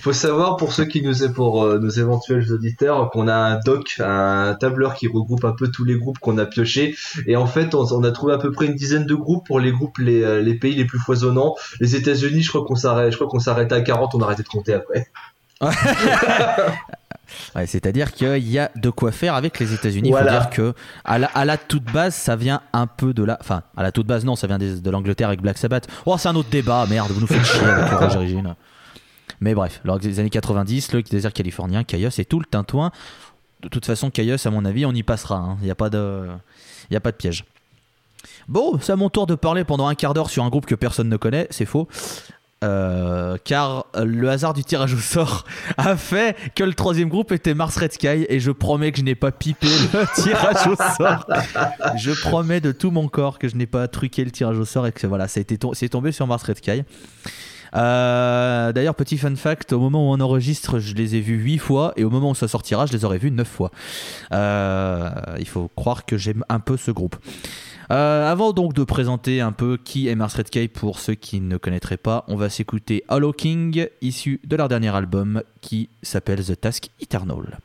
Faut 0.00 0.12
savoir 0.12 0.58
pour 0.58 0.72
ceux 0.72 0.84
qui 0.84 1.02
nous 1.02 1.28
pour 1.34 1.64
euh, 1.64 1.80
nos 1.80 1.88
éventuels 1.88 2.52
auditeurs 2.52 3.10
qu'on 3.10 3.26
a 3.26 3.34
un 3.34 3.58
doc, 3.58 3.96
un 3.98 4.54
tableur 4.54 4.94
qui 4.94 5.08
regroupe 5.08 5.44
un 5.44 5.50
peu 5.50 5.66
tous 5.66 5.84
les 5.84 5.96
groupes 5.96 6.20
qu'on 6.20 6.38
a 6.38 6.46
piochés 6.46 6.94
et 7.26 7.34
en 7.34 7.46
fait 7.46 7.74
on, 7.74 8.04
a 8.04 8.12
trouvé 8.12 8.34
à 8.34 8.38
peu 8.38 8.52
près 8.52 8.66
une 8.66 8.76
dizaine 8.76 9.06
de 9.06 9.16
groupes 9.16 9.44
pour 9.44 9.58
les 9.58 9.72
groupes 9.72 9.98
les, 9.98 10.22
euh, 10.22 10.40
les 10.40 10.54
pays 10.54 10.76
les 10.76 10.84
plus 10.84 11.00
foisonnants. 11.00 11.56
Les 11.80 11.96
États-Unis, 11.96 12.42
je 12.42 12.48
crois 12.48 12.64
qu'on 12.64 12.76
s'arrête, 12.76 13.10
je 13.10 13.16
crois 13.16 13.26
qu'on 13.26 13.40
s'arrête 13.40 13.72
à 13.72 13.80
40, 13.80 14.14
on 14.14 14.20
a 14.20 14.26
arrêté 14.26 14.44
de 14.44 14.48
compter 14.48 14.72
après. 14.72 15.08
C'est-à-dire 17.66 18.12
qu'il 18.12 18.48
y 18.48 18.58
a 18.58 18.70
de 18.76 18.90
quoi 18.90 19.12
faire 19.12 19.34
avec 19.34 19.58
les 19.58 19.74
États-Unis. 19.74 20.10
Il 20.10 20.16
faut 20.16 20.28
dire 20.28 20.50
que 20.50 20.74
à 21.04 21.18
la, 21.18 21.56
toute 21.56 21.84
base, 21.84 22.14
ça 22.14 22.36
vient 22.36 22.62
un 22.72 22.86
peu 22.86 23.12
de 23.14 23.22
la. 23.22 23.38
Enfin, 23.40 23.62
à 23.76 23.82
la 23.82 23.92
toute 23.92 24.06
base, 24.06 24.24
non, 24.24 24.36
ça 24.36 24.46
vient 24.46 24.58
de 24.58 24.90
l'Angleterre 24.90 25.28
avec 25.28 25.40
Black 25.40 25.58
Sabbath. 25.58 25.88
Oh, 26.06 26.16
c'est 26.18 26.28
un 26.28 26.36
autre 26.36 26.50
débat, 26.50 26.86
merde, 26.88 27.10
vous 27.10 27.20
nous 27.20 27.26
faites 27.26 27.44
chier 27.44 27.64
avec 27.64 27.92
origine. 28.16 28.54
Mais 29.40 29.54
bref, 29.54 29.80
lors 29.84 29.98
des 29.98 30.20
années 30.20 30.30
90, 30.30 30.92
le 30.92 31.02
désert 31.02 31.32
californien, 31.32 31.82
Caius 31.82 32.18
et 32.18 32.24
tout 32.24 32.38
le 32.38 32.46
tintouin. 32.46 32.92
De 33.62 33.68
toute 33.68 33.86
façon, 33.86 34.10
Caius, 34.10 34.46
à 34.46 34.50
mon 34.50 34.64
avis, 34.64 34.86
on 34.86 34.92
y 34.92 35.02
passera. 35.02 35.36
Hein. 35.36 35.56
Il 35.60 35.64
n'y 35.64 35.70
a, 35.70 35.74
pas 35.74 35.90
de... 35.90 36.28
A 36.92 37.00
pas 37.00 37.10
de 37.10 37.16
piège. 37.16 37.44
Bon, 38.48 38.78
c'est 38.80 38.92
à 38.92 38.96
mon 38.96 39.08
tour 39.08 39.26
de 39.26 39.34
parler 39.34 39.64
pendant 39.64 39.86
un 39.86 39.94
quart 39.94 40.14
d'heure 40.14 40.30
sur 40.30 40.44
un 40.44 40.48
groupe 40.48 40.66
que 40.66 40.74
personne 40.74 41.08
ne 41.08 41.16
connaît, 41.16 41.46
c'est 41.50 41.64
faux. 41.64 41.88
Euh, 42.62 43.36
car 43.44 43.86
le 43.94 44.28
hasard 44.28 44.54
du 44.54 44.62
tirage 44.62 44.94
au 44.94 44.98
sort 44.98 45.44
a 45.76 45.96
fait 45.96 46.36
que 46.54 46.62
le 46.62 46.74
troisième 46.74 47.08
groupe 47.08 47.32
était 47.32 47.54
Mars 47.54 47.76
Red 47.76 47.92
Sky 47.92 48.26
et 48.28 48.40
je 48.40 48.50
promets 48.50 48.92
que 48.92 48.98
je 48.98 49.02
n'ai 49.02 49.14
pas 49.14 49.32
pipé 49.32 49.66
le 49.66 50.14
tirage 50.22 50.66
au 50.66 50.76
sort. 50.76 51.26
Je 51.96 52.12
promets 52.20 52.60
de 52.60 52.72
tout 52.72 52.90
mon 52.90 53.08
corps 53.08 53.38
que 53.38 53.48
je 53.48 53.56
n'ai 53.56 53.66
pas 53.66 53.88
truqué 53.88 54.24
le 54.24 54.30
tirage 54.30 54.58
au 54.58 54.64
sort 54.64 54.86
et 54.86 54.92
que 54.92 55.06
voilà, 55.06 55.28
ça 55.28 55.38
a 55.38 55.42
été 55.42 55.58
c'est 55.72 55.88
tombé 55.88 56.12
sur 56.12 56.26
Mars 56.26 56.42
Red 56.44 56.58
Sky. 56.58 56.84
Euh, 57.74 58.72
d'ailleurs, 58.72 58.94
petit 58.94 59.18
fun 59.18 59.34
fact, 59.34 59.72
au 59.72 59.80
moment 59.80 60.10
où 60.10 60.12
on 60.12 60.20
enregistre, 60.20 60.78
je 60.78 60.94
les 60.94 61.16
ai 61.16 61.20
vus 61.20 61.36
8 61.36 61.58
fois 61.58 61.92
et 61.96 62.04
au 62.04 62.10
moment 62.10 62.30
où 62.30 62.34
ça 62.34 62.48
sortira, 62.48 62.86
je 62.86 62.92
les 62.92 63.04
aurais 63.04 63.18
vus 63.18 63.30
9 63.30 63.48
fois. 63.48 63.70
Euh, 64.32 65.10
il 65.38 65.48
faut 65.48 65.70
croire 65.74 66.04
que 66.04 66.16
j'aime 66.16 66.44
un 66.48 66.60
peu 66.60 66.76
ce 66.76 66.90
groupe. 66.90 67.16
Euh, 67.92 68.30
avant 68.30 68.54
donc 68.54 68.72
de 68.72 68.84
présenter 68.84 69.42
un 69.42 69.52
peu 69.52 69.76
qui 69.76 70.08
est 70.08 70.14
Mars 70.14 70.34
Red 70.34 70.70
pour 70.70 70.98
ceux 70.98 71.14
qui 71.14 71.42
ne 71.42 71.58
connaîtraient 71.58 71.98
pas, 71.98 72.24
on 72.26 72.36
va 72.36 72.48
s'écouter 72.48 73.04
Hollow 73.08 73.34
King, 73.34 73.86
issu 74.00 74.40
de 74.44 74.56
leur 74.56 74.68
dernier 74.68 74.88
album 74.96 75.42
qui 75.60 75.90
s'appelle 76.02 76.42
The 76.42 76.58
Task 76.58 76.88
Eternal. 77.02 77.58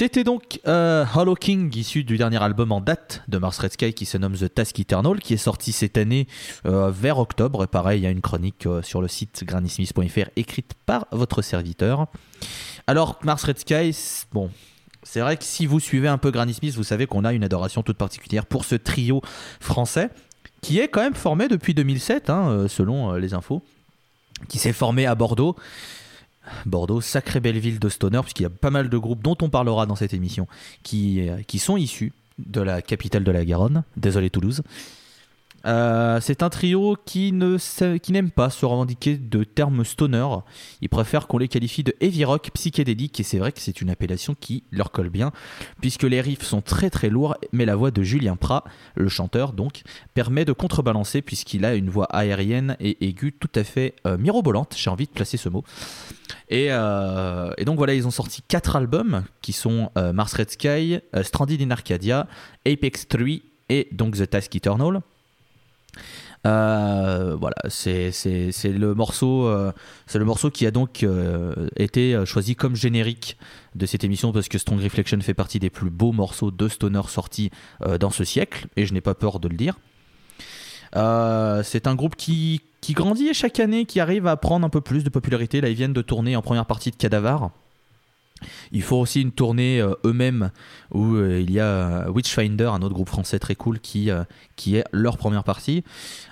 C'était 0.00 0.24
donc 0.24 0.60
euh, 0.66 1.04
Hollow 1.14 1.34
King, 1.34 1.70
issu 1.76 2.04
du 2.04 2.16
dernier 2.16 2.42
album 2.42 2.72
en 2.72 2.80
date 2.80 3.22
de 3.28 3.36
Mars 3.36 3.58
Red 3.58 3.74
Sky 3.74 3.92
qui 3.92 4.06
se 4.06 4.16
nomme 4.16 4.34
The 4.34 4.48
Task 4.48 4.80
Eternal, 4.80 5.20
qui 5.20 5.34
est 5.34 5.36
sorti 5.36 5.72
cette 5.72 5.98
année 5.98 6.26
euh, 6.64 6.90
vers 6.90 7.18
octobre. 7.18 7.64
Et 7.64 7.66
pareil, 7.66 8.00
il 8.00 8.04
y 8.04 8.06
a 8.06 8.10
une 8.10 8.22
chronique 8.22 8.64
euh, 8.64 8.80
sur 8.80 9.02
le 9.02 9.08
site 9.08 9.44
granny-smith.fr 9.44 10.30
écrite 10.36 10.72
par 10.86 11.06
votre 11.12 11.42
serviteur. 11.42 12.06
Alors, 12.86 13.18
Mars 13.24 13.44
Red 13.44 13.58
Sky, 13.58 13.94
bon, 14.32 14.48
c'est 15.02 15.20
vrai 15.20 15.36
que 15.36 15.44
si 15.44 15.66
vous 15.66 15.80
suivez 15.80 16.08
un 16.08 16.16
peu 16.16 16.30
Granny 16.30 16.54
Smith, 16.54 16.74
vous 16.76 16.82
savez 16.82 17.06
qu'on 17.06 17.26
a 17.26 17.34
une 17.34 17.44
adoration 17.44 17.82
toute 17.82 17.98
particulière 17.98 18.46
pour 18.46 18.64
ce 18.64 18.76
trio 18.76 19.20
français 19.60 20.08
qui 20.62 20.78
est 20.78 20.88
quand 20.88 21.02
même 21.02 21.12
formé 21.12 21.46
depuis 21.46 21.74
2007, 21.74 22.30
hein, 22.30 22.68
selon 22.68 23.12
les 23.16 23.34
infos, 23.34 23.62
qui 24.48 24.56
s'est 24.56 24.72
formé 24.72 25.04
à 25.04 25.14
Bordeaux. 25.14 25.56
Bordeaux, 26.66 27.00
sacrée 27.00 27.40
belle 27.40 27.58
ville 27.58 27.78
de 27.78 27.88
stoner, 27.88 28.20
puisqu'il 28.22 28.42
y 28.44 28.46
a 28.46 28.50
pas 28.50 28.70
mal 28.70 28.88
de 28.88 28.98
groupes 28.98 29.22
dont 29.22 29.36
on 29.42 29.50
parlera 29.50 29.86
dans 29.86 29.96
cette 29.96 30.14
émission 30.14 30.46
qui, 30.82 31.28
euh, 31.28 31.42
qui 31.46 31.58
sont 31.58 31.76
issus 31.76 32.12
de 32.38 32.60
la 32.60 32.82
capitale 32.82 33.24
de 33.24 33.30
la 33.30 33.44
Garonne, 33.44 33.84
désolé 33.96 34.30
Toulouse. 34.30 34.62
Euh, 35.66 36.20
c'est 36.20 36.42
un 36.42 36.48
trio 36.48 36.96
qui 37.04 37.32
ne 37.32 37.58
qui 37.98 38.12
n'aime 38.12 38.30
pas 38.30 38.50
se 38.50 38.64
revendiquer 38.64 39.16
de 39.16 39.44
termes 39.44 39.84
stoner. 39.84 40.26
Ils 40.80 40.88
préfèrent 40.88 41.26
qu'on 41.26 41.38
les 41.38 41.48
qualifie 41.48 41.82
de 41.82 41.94
heavy 42.00 42.24
rock 42.24 42.50
psychédélique 42.54 43.20
et 43.20 43.22
c'est 43.22 43.38
vrai 43.38 43.52
que 43.52 43.60
c'est 43.60 43.80
une 43.80 43.90
appellation 43.90 44.34
qui 44.38 44.64
leur 44.70 44.90
colle 44.90 45.10
bien 45.10 45.32
puisque 45.80 46.04
les 46.04 46.20
riffs 46.20 46.44
sont 46.44 46.62
très 46.62 46.90
très 46.90 47.10
lourds 47.10 47.36
mais 47.52 47.64
la 47.64 47.76
voix 47.76 47.90
de 47.90 48.02
Julien 48.02 48.36
Prat, 48.36 48.64
le 48.94 49.08
chanteur 49.08 49.52
donc, 49.52 49.82
permet 50.14 50.44
de 50.44 50.52
contrebalancer 50.52 51.22
puisqu'il 51.22 51.64
a 51.64 51.74
une 51.74 51.90
voix 51.90 52.06
aérienne 52.06 52.76
et 52.80 53.06
aiguë 53.06 53.32
tout 53.32 53.50
à 53.54 53.64
fait 53.64 53.94
euh, 54.06 54.16
mirobolante. 54.16 54.74
J'ai 54.76 54.90
envie 54.90 55.06
de 55.06 55.12
placer 55.12 55.36
ce 55.36 55.48
mot. 55.48 55.64
Et, 56.48 56.68
euh, 56.70 57.52
et, 57.58 57.64
donc 57.64 57.76
voilà, 57.76 57.94
ils 57.94 58.06
ont 58.06 58.12
sorti 58.12 58.42
quatre 58.42 58.76
albums 58.76 59.24
qui 59.42 59.52
sont 59.52 59.90
Mars 59.96 60.34
Red 60.34 60.50
Sky, 60.50 61.00
Stranded 61.22 61.60
in 61.60 61.70
Arcadia, 61.70 62.26
Apex 62.66 63.06
3 63.08 63.20
et 63.68 63.88
donc 63.92 64.16
The 64.16 64.28
Task 64.28 64.54
Eternal. 64.56 65.00
Euh, 66.46 67.36
voilà, 67.38 67.56
c'est 67.68 68.10
le 68.64 68.94
morceau, 68.94 69.46
euh, 69.46 69.72
c'est 70.06 70.18
le 70.18 70.24
morceau 70.24 70.50
qui 70.50 70.66
a 70.66 70.70
donc 70.70 71.02
euh, 71.02 71.68
été 71.76 72.24
choisi 72.24 72.56
comme 72.56 72.76
générique 72.76 73.36
de 73.74 73.84
cette 73.84 74.04
émission 74.04 74.32
parce 74.32 74.48
que 74.48 74.56
Strong 74.56 74.82
Reflection 74.82 75.20
fait 75.20 75.34
partie 75.34 75.58
des 75.58 75.70
plus 75.70 75.90
beaux 75.90 76.12
morceaux 76.12 76.50
de 76.50 76.68
stoner 76.68 77.02
sortis 77.08 77.50
dans 78.00 78.10
ce 78.10 78.24
siècle 78.24 78.66
et 78.76 78.86
je 78.86 78.94
n'ai 78.94 79.00
pas 79.00 79.14
peur 79.14 79.38
de 79.38 79.48
le 79.48 79.56
dire. 79.56 79.78
c'est 81.64 81.86
un 81.86 81.94
groupe 81.94 82.16
qui, 82.16 82.62
qui 82.80 82.94
grandit 82.94 83.34
chaque 83.34 83.60
année, 83.60 83.84
qui 83.84 84.00
arrive 84.00 84.26
à 84.26 84.36
prendre 84.36 84.66
un 84.66 84.70
peu 84.70 84.80
plus 84.80 85.04
de 85.04 85.10
popularité. 85.10 85.60
Là, 85.60 85.68
ils 85.68 85.76
viennent 85.76 85.92
de 85.92 86.02
tourner 86.02 86.36
en 86.36 86.42
première 86.42 86.66
partie 86.66 86.90
de 86.90 86.96
Cadavar. 86.96 87.50
Ils 88.72 88.82
font 88.82 89.00
aussi 89.00 89.22
une 89.22 89.32
tournée 89.32 89.80
euh, 89.80 89.94
eux-mêmes 90.04 90.50
où 90.92 91.14
euh, 91.14 91.40
il 91.40 91.50
y 91.50 91.60
a 91.60 91.64
euh, 91.64 92.10
Witchfinder, 92.10 92.66
un 92.66 92.82
autre 92.82 92.94
groupe 92.94 93.08
français 93.08 93.38
très 93.38 93.54
cool 93.54 93.80
qui, 93.80 94.10
qui 94.56 94.76
est 94.76 94.84
leur 94.92 95.16
première 95.16 95.44
partie. 95.44 95.84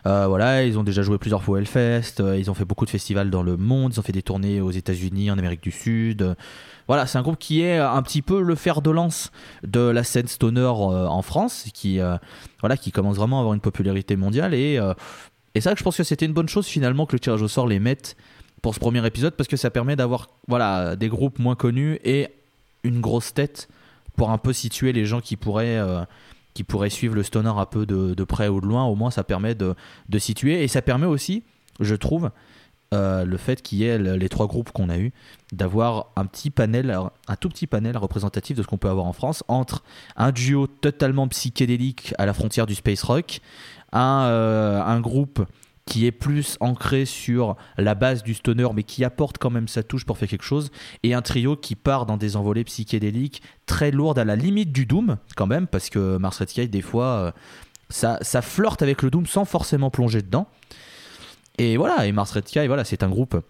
voilà, 0.05 0.65
ils 0.65 0.79
ont 0.79 0.85
déjà 0.85 1.03
joué 1.03 1.19
plusieurs 1.19 1.43
fois 1.43 1.55
au 1.55 1.59
Hellfest, 1.59 2.23
ils 2.37 2.51
ont 2.51 2.55
fait 2.55 2.65
beaucoup 2.65 2.85
de 2.85 2.91
festivals 2.91 3.31
dans 3.31 3.43
le 3.43 3.57
monde, 3.57 3.93
ils 3.95 4.01
ont 4.01 4.03
fait 4.03 4.13
des 4.13 4.23
tournées 4.23 4.61
aux 4.61 4.71
États-Unis, 4.71 5.31
en 5.31 5.39
Amérique 5.39 5.63
du 5.63 5.71
Sud. 5.71 6.35
Voilà, 6.87 7.07
c'est 7.07 7.19
un 7.19 7.23
groupe 7.23 7.39
qui 7.39 7.61
est 7.63 7.79
un 7.79 8.03
petit 8.03 8.23
peu 8.23 8.41
le 8.41 8.55
fer 8.55 8.81
de 8.81 8.91
lance 8.91 9.31
de 9.63 9.81
la 9.81 10.05
scène 10.05 10.27
stoner 10.27 10.67
en 10.67 11.23
France, 11.23 11.67
qui, 11.75 12.01
voilà, 12.61 12.77
qui 12.77 12.93
commence 12.93 13.17
vraiment 13.17 13.39
à 13.39 13.41
avoir 13.41 13.55
une 13.55 13.61
popularité 13.61 14.17
mondiale. 14.17 14.55
Et, 14.55 14.81
et 15.55 15.61
ça, 15.61 15.75
je 15.77 15.83
pense 15.83 15.97
que 15.97 16.05
c'était 16.05 16.27
une 16.27 16.33
bonne 16.33 16.49
chose 16.49 16.67
finalement 16.67 17.07
que 17.07 17.15
le 17.15 17.21
tirage 17.21 17.43
au 17.43 17.49
sort 17.49 17.67
les 17.67 17.81
mette 17.81 18.17
pour 18.63 18.75
ce 18.75 18.81
premier 18.81 19.05
épisode 19.07 19.35
parce 19.35 19.49
que 19.49 19.57
ça 19.57 19.71
permet 19.71 19.97
d'avoir 19.97 20.29
voilà, 20.47 20.97
des 20.97 21.09
groupes 21.09 21.39
moins 21.39 21.55
connus 21.55 21.99
et 22.05 22.29
une 22.85 23.01
grosse 23.01 23.35
tête 23.35 23.69
pour 24.17 24.31
un 24.31 24.39
peu 24.39 24.53
situer 24.53 24.93
les 24.93 25.07
gens 25.07 25.21
qui 25.21 25.37
pourraient, 25.37 25.79
euh, 25.79 26.05
qui 26.55 26.65
pourraient 26.65 26.91
suivre 26.91 27.15
le 27.15 27.23
stoner 27.23 27.53
un 27.57 27.67
peu 27.67 27.87
de, 27.87 28.25
près 28.25 28.49
ou 28.49 28.61
de 28.61 28.67
loin. 28.67 28.85
Au 28.85 28.95
moins, 28.95 29.11
ça 29.11 29.25
permet 29.25 29.55
de, 29.55 29.75
situer 30.19 30.63
et 30.63 30.69
ça 30.69 30.83
permet 30.83 31.07
aussi, 31.07 31.45
je 31.81 31.95
trouve, 31.95 32.31
euh, 32.95 33.25
le 33.25 33.37
fait 33.37 33.63
qu'il 33.63 33.79
y 33.79 33.85
ait 33.85 33.99
les 33.99 34.29
trois 34.29 34.47
groupes 34.47 34.73
qu'on 34.73 34.89
a 34.89 34.99
eu, 34.99 35.13
d'avoir 35.53 36.09
un 36.17 36.27
petit 36.27 36.51
panel, 36.51 36.91
un 37.29 37.37
tout 37.37 37.49
petit 37.49 37.67
panel 37.67 37.97
représentatif 37.97 38.57
de 38.57 38.63
ce 38.63 38.67
qu'on 38.67 38.79
peut 38.79 38.89
avoir 38.89 39.07
en 39.07 39.13
France 39.13 39.45
entre 39.47 39.85
un 40.17 40.33
duo 40.33 40.67
totalement 40.67 41.29
psychédélique 41.29 42.15
à 42.19 42.27
la 42.27 42.35
frontière 42.35 42.67
du 42.67 42.75
space 42.75 43.03
rock, 43.03 43.41
un, 43.93 44.23
euh, 44.23 44.83
un 44.83 45.01
groupe 45.01 45.47
qui 45.89 46.05
est 46.05 46.13
plus 46.13 46.59
ancré 46.61 47.07
sur 47.07 47.57
la 47.79 47.95
base 47.95 48.23
du 48.23 48.35
stoner, 48.35 48.69
mais 48.75 48.83
qui 48.83 49.05
apporte 49.05 49.39
quand 49.39 49.49
même 49.49 49.69
sa 49.69 49.83
touche 49.83 50.05
pour 50.05 50.19
faire 50.19 50.29
quelque 50.29 50.45
chose, 50.45 50.71
et 51.03 51.15
un 51.15 51.23
trio 51.23 51.57
qui 51.57 51.77
part 51.77 52.05
dans 52.05 52.19
des 52.19 52.37
envolées 52.37 52.65
psychédéliques 52.65 53.43
très 53.65 53.91
lourdes 53.91 54.19
à 54.19 54.25
la 54.27 54.37
limite 54.37 54.71
du 54.71 54.85
doom, 54.85 55.17
quand 55.35 55.47
même, 55.47 55.67
parce 55.67 55.89
que 55.89 56.19
Mars 56.19 56.41
Red 56.41 56.51
Sky, 56.51 56.69
des 56.69 56.83
fois, 56.83 57.07
euh, 57.07 57.33
ça, 57.89 58.19
ça 58.21 58.43
flirte 58.43 58.83
avec 58.83 59.01
le 59.03 59.11
doom 59.11 59.25
sans 59.25 59.47
forcément 59.47 59.89
plonger 59.89 60.21
dedans. 60.21 60.47
Et 61.57 61.79
voilà, 61.79 62.07
et 62.07 62.13
Mars 62.13 62.33
Red 62.33 62.49
Sky, 62.49 62.67
voilà, 62.67 62.85
c'est 62.85 63.03
un 63.03 63.09
groupe 63.09 63.41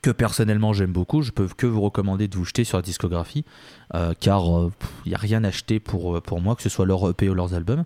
que 0.00 0.10
personnellement 0.10 0.72
j'aime 0.72 0.92
beaucoup. 0.92 1.20
Je 1.20 1.30
peux 1.30 1.46
que 1.46 1.66
vous 1.66 1.82
recommander 1.82 2.26
de 2.26 2.36
vous 2.38 2.46
jeter 2.46 2.64
sur 2.64 2.78
la 2.78 2.82
discographie, 2.82 3.44
euh, 3.94 4.14
car 4.18 4.44
il 4.46 4.64
euh, 4.64 4.70
n'y 5.04 5.14
a 5.14 5.18
rien 5.18 5.44
acheté 5.44 5.78
pour, 5.78 6.22
pour 6.22 6.40
moi, 6.40 6.56
que 6.56 6.62
ce 6.62 6.70
soit 6.70 6.86
leur 6.86 7.06
EP 7.10 7.28
ou 7.28 7.34
leurs 7.34 7.52
albums. 7.52 7.84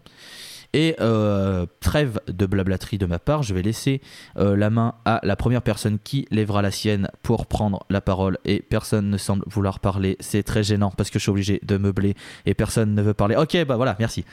Et 0.75 0.97
euh, 1.01 1.67
trêve 1.79 2.21
de 2.27 2.47
blablaterie 2.47 2.99
de 2.99 3.07
ma 3.07 3.21
part, 3.21 3.45
je 3.45 3.55
vais 3.55 3.63
laisser 3.63 4.01
euh, 4.37 4.57
la 4.57 4.71
main 4.71 4.95
à 5.05 5.21
la 5.23 5.37
première 5.37 5.63
personne 5.63 5.99
qui 6.03 6.27
lèvera 6.33 6.63
la 6.63 6.73
sienne 6.73 7.09
pour 7.23 7.47
prendre 7.47 7.87
la 7.91 8.01
parole. 8.01 8.39
Et 8.45 8.59
personne 8.59 9.09
ne 9.09 9.17
semble 9.17 9.45
vouloir 9.47 9.79
parler. 9.79 10.17
C'est 10.19 10.43
très 10.43 10.65
gênant 10.65 10.91
parce 10.91 11.11
que 11.11 11.21
je 11.21 11.23
suis 11.23 11.31
obligé 11.31 11.61
de 11.63 11.77
meubler 11.77 12.17
et 12.45 12.55
personne 12.55 12.93
ne 12.93 13.03
veut 13.03 13.15
parler. 13.15 13.37
Ok, 13.37 13.57
bah 13.67 13.77
voilà, 13.77 13.95
merci. 14.01 14.25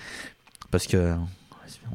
Parce 0.72 0.88
que 0.88 1.14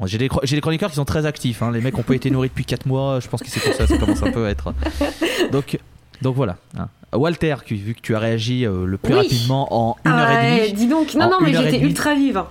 j'ai 0.05 0.17
des, 0.17 0.29
des, 0.29 0.61
chroniqueurs 0.61 0.91
qui 0.91 0.95
sont 0.95 1.03
très 1.03 1.25
actifs. 1.25 1.61
Hein. 1.61 1.71
Les 1.73 1.81
mecs 1.81 1.97
ont 1.97 2.03
pas 2.03 2.15
été 2.15 2.31
nourris 2.31 2.47
depuis 2.47 2.63
4 2.63 2.85
mois. 2.85 3.19
Je 3.19 3.27
pense 3.27 3.43
que 3.43 3.49
c'est 3.49 3.59
pour 3.59 3.73
ça. 3.73 3.85
Ça 3.85 3.97
commence 3.97 4.23
un 4.23 4.31
peu 4.31 4.45
à 4.45 4.49
être. 4.49 4.73
Donc, 5.51 5.77
donc 6.21 6.35
voilà. 6.35 6.57
Hein. 6.77 6.87
Walter, 7.13 7.55
vu 7.69 7.93
que 7.93 8.01
tu 8.01 8.15
as 8.15 8.19
réagi 8.19 8.65
euh, 8.65 8.85
le 8.85 8.97
plus 8.97 9.13
rapidement 9.13 9.67
en 9.71 9.97
une 10.05 10.11
heure 10.11 10.29
et 10.29 10.61
demie. 10.61 10.73
Dis 10.73 10.87
donc, 10.87 11.13
non, 11.15 11.29
non, 11.29 11.37
mais 11.41 11.53
j'étais 11.53 11.79
ultra 11.79 12.15
vive. 12.15 12.43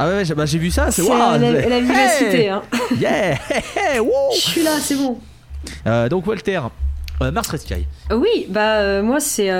Ah 0.00 0.08
ouais, 0.08 0.22
bah, 0.36 0.46
j'ai 0.46 0.58
vu 0.58 0.70
ça, 0.70 0.90
c'est 0.92 1.02
waouh! 1.02 1.18
La, 1.18 1.38
la 1.38 1.80
vivacité, 1.80 2.48
hein. 2.48 2.62
Yeah! 3.00 3.36
Je 4.32 4.38
suis 4.38 4.62
là, 4.62 4.78
c'est 4.80 4.94
bon. 4.94 5.18
Euh, 5.86 6.08
donc, 6.08 6.24
Walter, 6.26 6.60
euh, 7.20 7.32
Mars 7.32 7.48
Red 7.48 7.60
Sky. 7.60 7.86
Oui, 8.12 8.46
bah 8.48 8.76
euh, 8.76 9.02
moi 9.02 9.18
c'est 9.18 9.50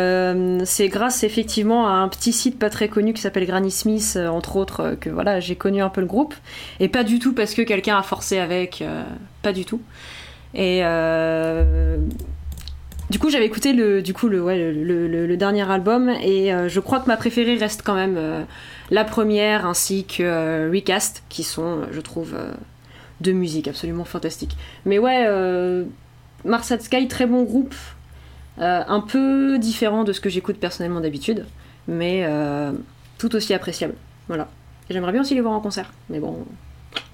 c'est 0.65 0.89
grâce 0.89 1.25
effectivement 1.25 1.89
à 1.89 1.93
un 1.93 2.09
petit 2.09 2.33
site 2.33 2.57
pas 2.57 2.71
très 2.71 2.87
connu 2.89 3.13
qui 3.13 3.21
s'appelle 3.21 3.47
Granny 3.47 3.73
Smith 3.73 4.17
entre 4.31 4.55
autres 4.57 4.97
que 5.01 5.11
voilà 5.11 5.41
j'ai 5.41 5.57
connu 5.57 5.83
un 5.83 5.89
peu 5.89 6.01
le 6.01 6.07
groupe 6.07 6.35
et 6.79 6.87
pas 6.89 7.03
du 7.03 7.19
tout 7.19 7.35
parce 7.35 7.55
que 7.55 7.63
quelqu'un 7.63 7.99
a 7.99 8.03
forcé 8.03 8.39
avec, 8.39 8.85
pas 9.43 9.53
du 9.53 9.65
tout. 9.65 9.81
Et 10.55 10.83
du 13.11 13.19
coup 13.19 13.29
j'avais 13.29 13.47
écouté 13.47 13.73
le 13.73 14.03
du 14.03 14.15
coup 14.15 14.29
le, 14.29 14.41
ouais, 14.41 14.57
le, 14.73 15.09
le, 15.09 15.27
le 15.27 15.37
dernier 15.37 15.69
album 15.69 16.11
et 16.11 16.53
je 16.69 16.81
crois 16.81 17.01
que 17.01 17.09
ma 17.09 17.17
préférée 17.17 17.57
reste 17.57 17.83
quand 17.85 17.95
même 17.97 18.47
la 18.91 19.05
première 19.05 19.67
ainsi 19.67 20.05
que 20.05 20.23
euh, 20.23 20.71
Recast, 20.73 21.23
qui 21.29 21.43
sont, 21.43 21.83
je 21.91 22.01
trouve, 22.01 22.35
euh, 22.35 22.53
de 23.21 23.33
musique 23.33 23.69
absolument 23.69 24.05
fantastique. 24.05 24.57
Mais 24.85 24.99
ouais, 24.99 25.25
euh, 25.27 25.85
Mars 26.45 26.73
Sky, 26.79 27.09
très 27.09 27.27
bon 27.27 27.43
groupe, 27.43 27.75
un 28.61 29.01
peu 29.01 29.57
différent 29.59 30.03
de 30.03 30.13
ce 30.13 30.21
que 30.21 30.29
j'écoute 30.29 30.59
personnellement 30.59 31.01
d'habitude, 31.01 31.47
mais 31.87 32.27
tout 33.17 33.37
aussi 33.37 33.55
appréciable. 33.55 33.95
Voilà. 34.27 34.49
J'aimerais 34.91 35.13
bien 35.13 35.21
aussi 35.21 35.37
les 35.37 35.41
voir 35.41 35.55
en 35.55 35.61
concert, 35.61 35.93
mais 36.11 36.19
bon, 36.19 36.45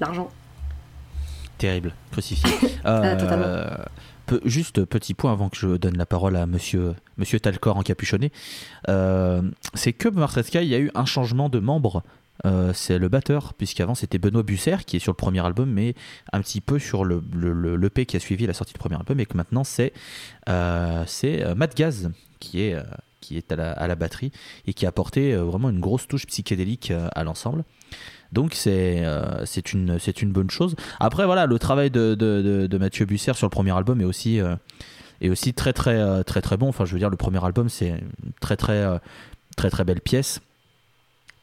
l'argent. 0.01 0.31
Terrible, 1.59 1.93
crucifié. 2.13 2.51
Juste 4.45 4.85
petit 4.85 5.13
point 5.13 5.33
avant 5.33 5.49
que 5.51 5.57
je 5.57 5.77
donne 5.77 5.97
la 5.99 6.07
parole 6.07 6.37
à 6.37 6.47
monsieur, 6.47 6.95
monsieur 7.19 7.39
Talcor 7.41 7.77
encapuchonné. 7.77 8.33
Euh, 8.89 9.43
c'est 9.75 9.93
que 9.93 10.09
Mars 10.09 10.41
Sky, 10.41 10.59
il 10.59 10.69
y 10.69 10.75
a 10.75 10.79
eu 10.79 10.91
un 10.95 11.05
changement 11.05 11.49
de 11.49 11.59
membre. 11.59 12.03
Euh, 12.47 12.73
c'est 12.75 12.99
le 12.99 13.09
batteur, 13.09 13.55
puisqu'avant 13.55 13.95
c'était 13.95 14.19
Benoît 14.19 14.43
Busser 14.43 14.79
qui 14.87 14.97
est 14.97 14.99
sur 14.99 15.13
le 15.13 15.17
premier 15.17 15.45
album, 15.45 15.71
mais 15.71 15.95
un 16.33 16.41
petit 16.41 16.61
peu 16.61 16.79
sur 16.79 17.05
le, 17.05 17.21
qui 17.91 18.17
a 18.17 18.21
suivi 18.21 18.47
la 18.47 18.55
sortie 18.55 18.73
du 18.73 18.79
premier 18.79 18.97
album, 18.97 19.21
et 19.21 19.27
que 19.27 19.37
maintenant 19.37 19.63
c'est 19.63 19.93
euh, 20.49 21.05
c'est 21.07 21.55
Matt 21.55 21.77
Gaz 21.77 22.11
qui 22.41 22.61
est, 22.61 22.75
à 23.53 23.87
la, 23.87 23.95
batterie 23.95 24.33
et 24.67 24.75
qui 24.75 24.85
a 24.85 24.89
apporté 24.89 25.35
vraiment 25.35 25.71
une 25.71 25.81
grosse 25.81 26.09
touche 26.09 26.27
psychédélique 26.27 26.93
à 27.13 27.25
l'ensemble. 27.25 27.65
Donc 28.35 28.55
c'est 28.55 29.05
euh, 29.05 29.47
c'est 29.47 29.73
une, 29.73 30.33
bonne 30.33 30.51
chose. 30.51 30.75
Après 30.99 31.25
voilà, 31.25 31.47
le 31.47 31.59
travail 31.59 31.91
de, 31.91 32.17
de, 32.17 32.67
de, 32.67 32.79
Mathieu 32.79 33.07
Busser 33.07 33.33
sur 33.35 33.47
le 33.47 33.51
premier 33.51 33.71
album 33.71 34.01
est 34.01 34.05
aussi, 34.05 34.41
euh, 34.41 34.57
est 35.21 35.29
aussi 35.29 35.55
très, 35.55 35.73
très 35.73 35.95
euh, 35.95 36.25
très 36.25 36.43
très 36.43 36.57
bon. 36.57 36.69
Enfin 36.69 36.85
je 36.85 36.93
veux 36.93 36.99
dire 36.99 37.11
le 37.11 37.17
premier 37.17 37.43
album 37.43 37.69
c'est 37.69 37.91
une 37.91 38.33
très 38.41 38.57
très 38.57 38.85
très 39.57 39.71
très 39.71 39.85
belle 39.85 40.01
pièce. 40.01 40.41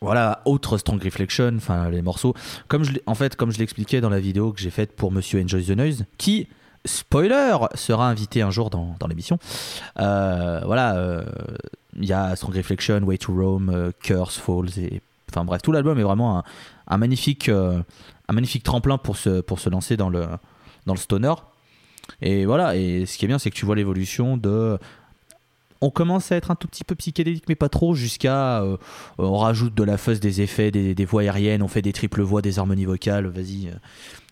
Voilà, 0.02 0.42
autre 0.46 0.78
Strong 0.78 1.02
Reflection, 1.02 1.54
enfin 1.56 1.89
les 1.89 2.02
morceaux. 2.02 2.34
Comme 2.68 2.84
en 3.06 3.16
fait, 3.16 3.36
comme 3.38 3.52
je 3.52 3.60
l'expliquais 3.60 4.02
dans 4.02 4.10
la 4.10 4.20
vidéo 4.20 4.52
que 4.52 4.60
j'ai 4.60 4.72
faite 4.72 4.94
pour 4.96 5.12
Monsieur 5.12 5.42
Enjoy 5.42 5.64
the 5.64 5.78
Noise, 5.78 6.06
qui, 6.18 6.48
spoiler, 6.86 7.56
sera 7.76 8.10
invité 8.10 8.42
un 8.42 8.50
jour 8.50 8.72
dans, 8.72 8.96
dans 9.00 9.08
l'émission. 9.08 9.38
voilà, 9.96 11.24
il 11.98 12.06
y 12.06 12.14
a 12.14 12.36
Strong 12.36 12.56
Reflection, 12.56 13.04
Way 13.04 13.20
to 13.20 13.34
Rome, 13.34 13.92
Curse, 14.02 14.38
Falls 14.38 14.80
et 14.80 15.02
enfin 15.32 15.46
bref, 15.46 15.62
tout 15.62 15.72
l'album 15.72 15.98
est 15.98 16.04
vraiment 16.04 16.39
un, 16.39 16.44
magnifique 16.98 17.50
un 17.50 18.34
magnifique 18.34 18.64
tremplin 18.64 18.98
pour 18.98 19.18
se 19.18 19.42
pour 19.42 19.60
se 19.60 19.70
lancer 19.70 19.98
dans 19.98 20.10
le 20.10 20.26
dans 20.86 20.94
le 20.94 21.00
stoner. 21.00 21.34
Et 22.22 22.46
voilà, 22.46 22.76
et 22.76 23.06
ce 23.06 23.18
qui 23.18 23.26
est 23.26 23.28
bien, 23.28 23.39
c'est 23.39 23.50
que 23.50 23.56
tu 23.56 23.66
vois 23.66 23.76
l'évolution 23.76 24.38
de 24.38 24.78
on 25.82 25.89
commence 25.89 26.32
à 26.32 26.36
être 26.36 26.52
un 26.52 26.56
tout 26.56 26.68
petit 26.68 26.84
peu 26.84 26.94
psychédélique, 26.94 27.46
mais 27.50 27.56
pas 27.56 27.70
trop, 27.70 27.96
jusqu'à 27.96 28.62
euh, 28.62 28.78
on 29.18 29.38
rajoute 29.38 29.74
de 29.74 29.84
la 29.84 29.98
fuzz, 29.98 30.20
des 30.20 30.42
effets, 30.42 30.70
des, 30.70 31.06
voix 31.06 31.24
aériennes, 31.24 31.64
on 31.64 31.68
fait 31.68 31.82
des 31.82 31.92
triples 31.92 32.22
voix, 32.22 32.44
des 32.44 32.60
harmonies 32.60 32.86
vocales, 32.86 33.26
vas-y. 33.28 33.72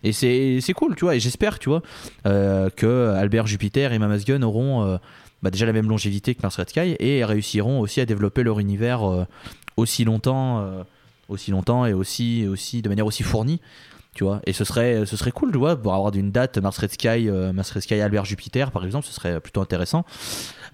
Et 0.04 0.12
c'est 0.12 0.72
cool, 0.72 0.94
tu 0.94 1.04
vois, 1.04 1.16
et 1.16 1.20
j'espère, 1.20 1.58
tu 1.58 1.68
vois, 1.68 1.82
euh, 2.26 2.70
que 2.70 3.08
Albert 3.16 3.48
Jupiter 3.48 3.92
et 3.92 3.98
Mamas 3.98 4.22
Gun 4.24 4.42
auront 4.42 4.84
euh, 4.84 4.98
bah, 5.42 5.50
déjà 5.50 5.66
la 5.66 5.72
même 5.72 5.88
longévité 5.88 6.36
que 6.36 6.42
Mars 6.42 6.56
Red 6.56 6.70
Sky 6.70 6.96
et 7.00 7.24
réussiront 7.24 7.80
aussi 7.80 8.00
à 8.00 8.06
développer 8.06 8.44
leur 8.44 8.60
univers 8.60 9.26
aussi 9.76 10.04
longtemps, 10.04 10.84
aussi 11.30 11.50
longtemps 11.50 11.86
et 11.86 11.92
aussi, 11.92 12.46
aussi 12.46 12.82
de 12.82 12.88
manière 12.88 13.06
aussi 13.06 13.22
fournie. 13.22 13.60
Tu 14.12 14.24
vois, 14.24 14.40
et 14.44 14.52
ce 14.52 14.64
serait, 14.64 15.06
ce 15.06 15.16
serait 15.16 15.30
cool, 15.30 15.52
tu 15.52 15.58
vois, 15.58 15.80
pour 15.80 15.94
avoir 15.94 16.12
une 16.16 16.32
date 16.32 16.58
Mars 16.58 16.76
Red 16.78 16.92
Sky, 16.92 17.30
Mars 17.54 17.70
Red 17.70 17.82
Sky 17.82 18.00
Albert 18.00 18.24
Jupiter, 18.24 18.72
par 18.72 18.84
exemple, 18.84 19.06
ce 19.06 19.12
serait 19.12 19.40
plutôt 19.40 19.60
intéressant. 19.60 20.04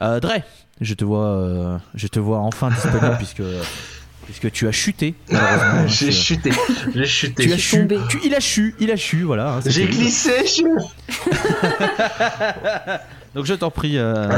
Dre, 0.01 0.41
je 0.81 0.95
te 0.95 1.05
vois, 1.05 1.27
euh, 1.27 1.79
je 1.95 2.07
te 2.07 2.19
vois 2.19 2.39
enfin 2.39 2.71
disponible 2.71 3.17
puisque 3.19 3.43
puisque 4.25 4.51
tu 4.51 4.67
as 4.67 4.73
chuté. 4.73 5.15
J'ai 5.87 6.11
chuté, 6.11 6.51
j'ai 6.95 7.07
chuté. 7.07 7.45
Tu 7.47 7.53
as 7.53 7.59
chuté. 7.59 7.99
il 8.25 8.35
a 8.35 8.41
chu, 8.41 8.75
il 8.81 8.91
a 8.91 8.97
chu, 8.97 9.23
voilà. 9.23 9.55
Hein, 9.55 9.61
j'ai 9.65 9.87
glissé. 9.87 10.45
Je... 10.45 10.63
Donc 13.37 13.45
je 13.45 13.53
t'en 13.53 13.71
prie, 13.71 13.99
euh, 13.99 14.29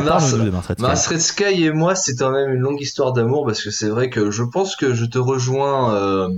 Mars, 0.80 1.06
Red 1.06 1.20
Sky 1.20 1.62
et 1.62 1.70
moi, 1.70 1.94
c'est 1.94 2.16
quand 2.16 2.32
même 2.32 2.52
une 2.52 2.62
longue 2.62 2.80
histoire 2.80 3.12
d'amour 3.12 3.46
parce 3.46 3.62
que 3.62 3.70
c'est 3.70 3.88
vrai 3.88 4.10
que 4.10 4.32
je 4.32 4.42
pense 4.42 4.74
que 4.74 4.92
je 4.92 5.04
te 5.04 5.18
rejoins 5.18 5.94
euh, 5.94 6.28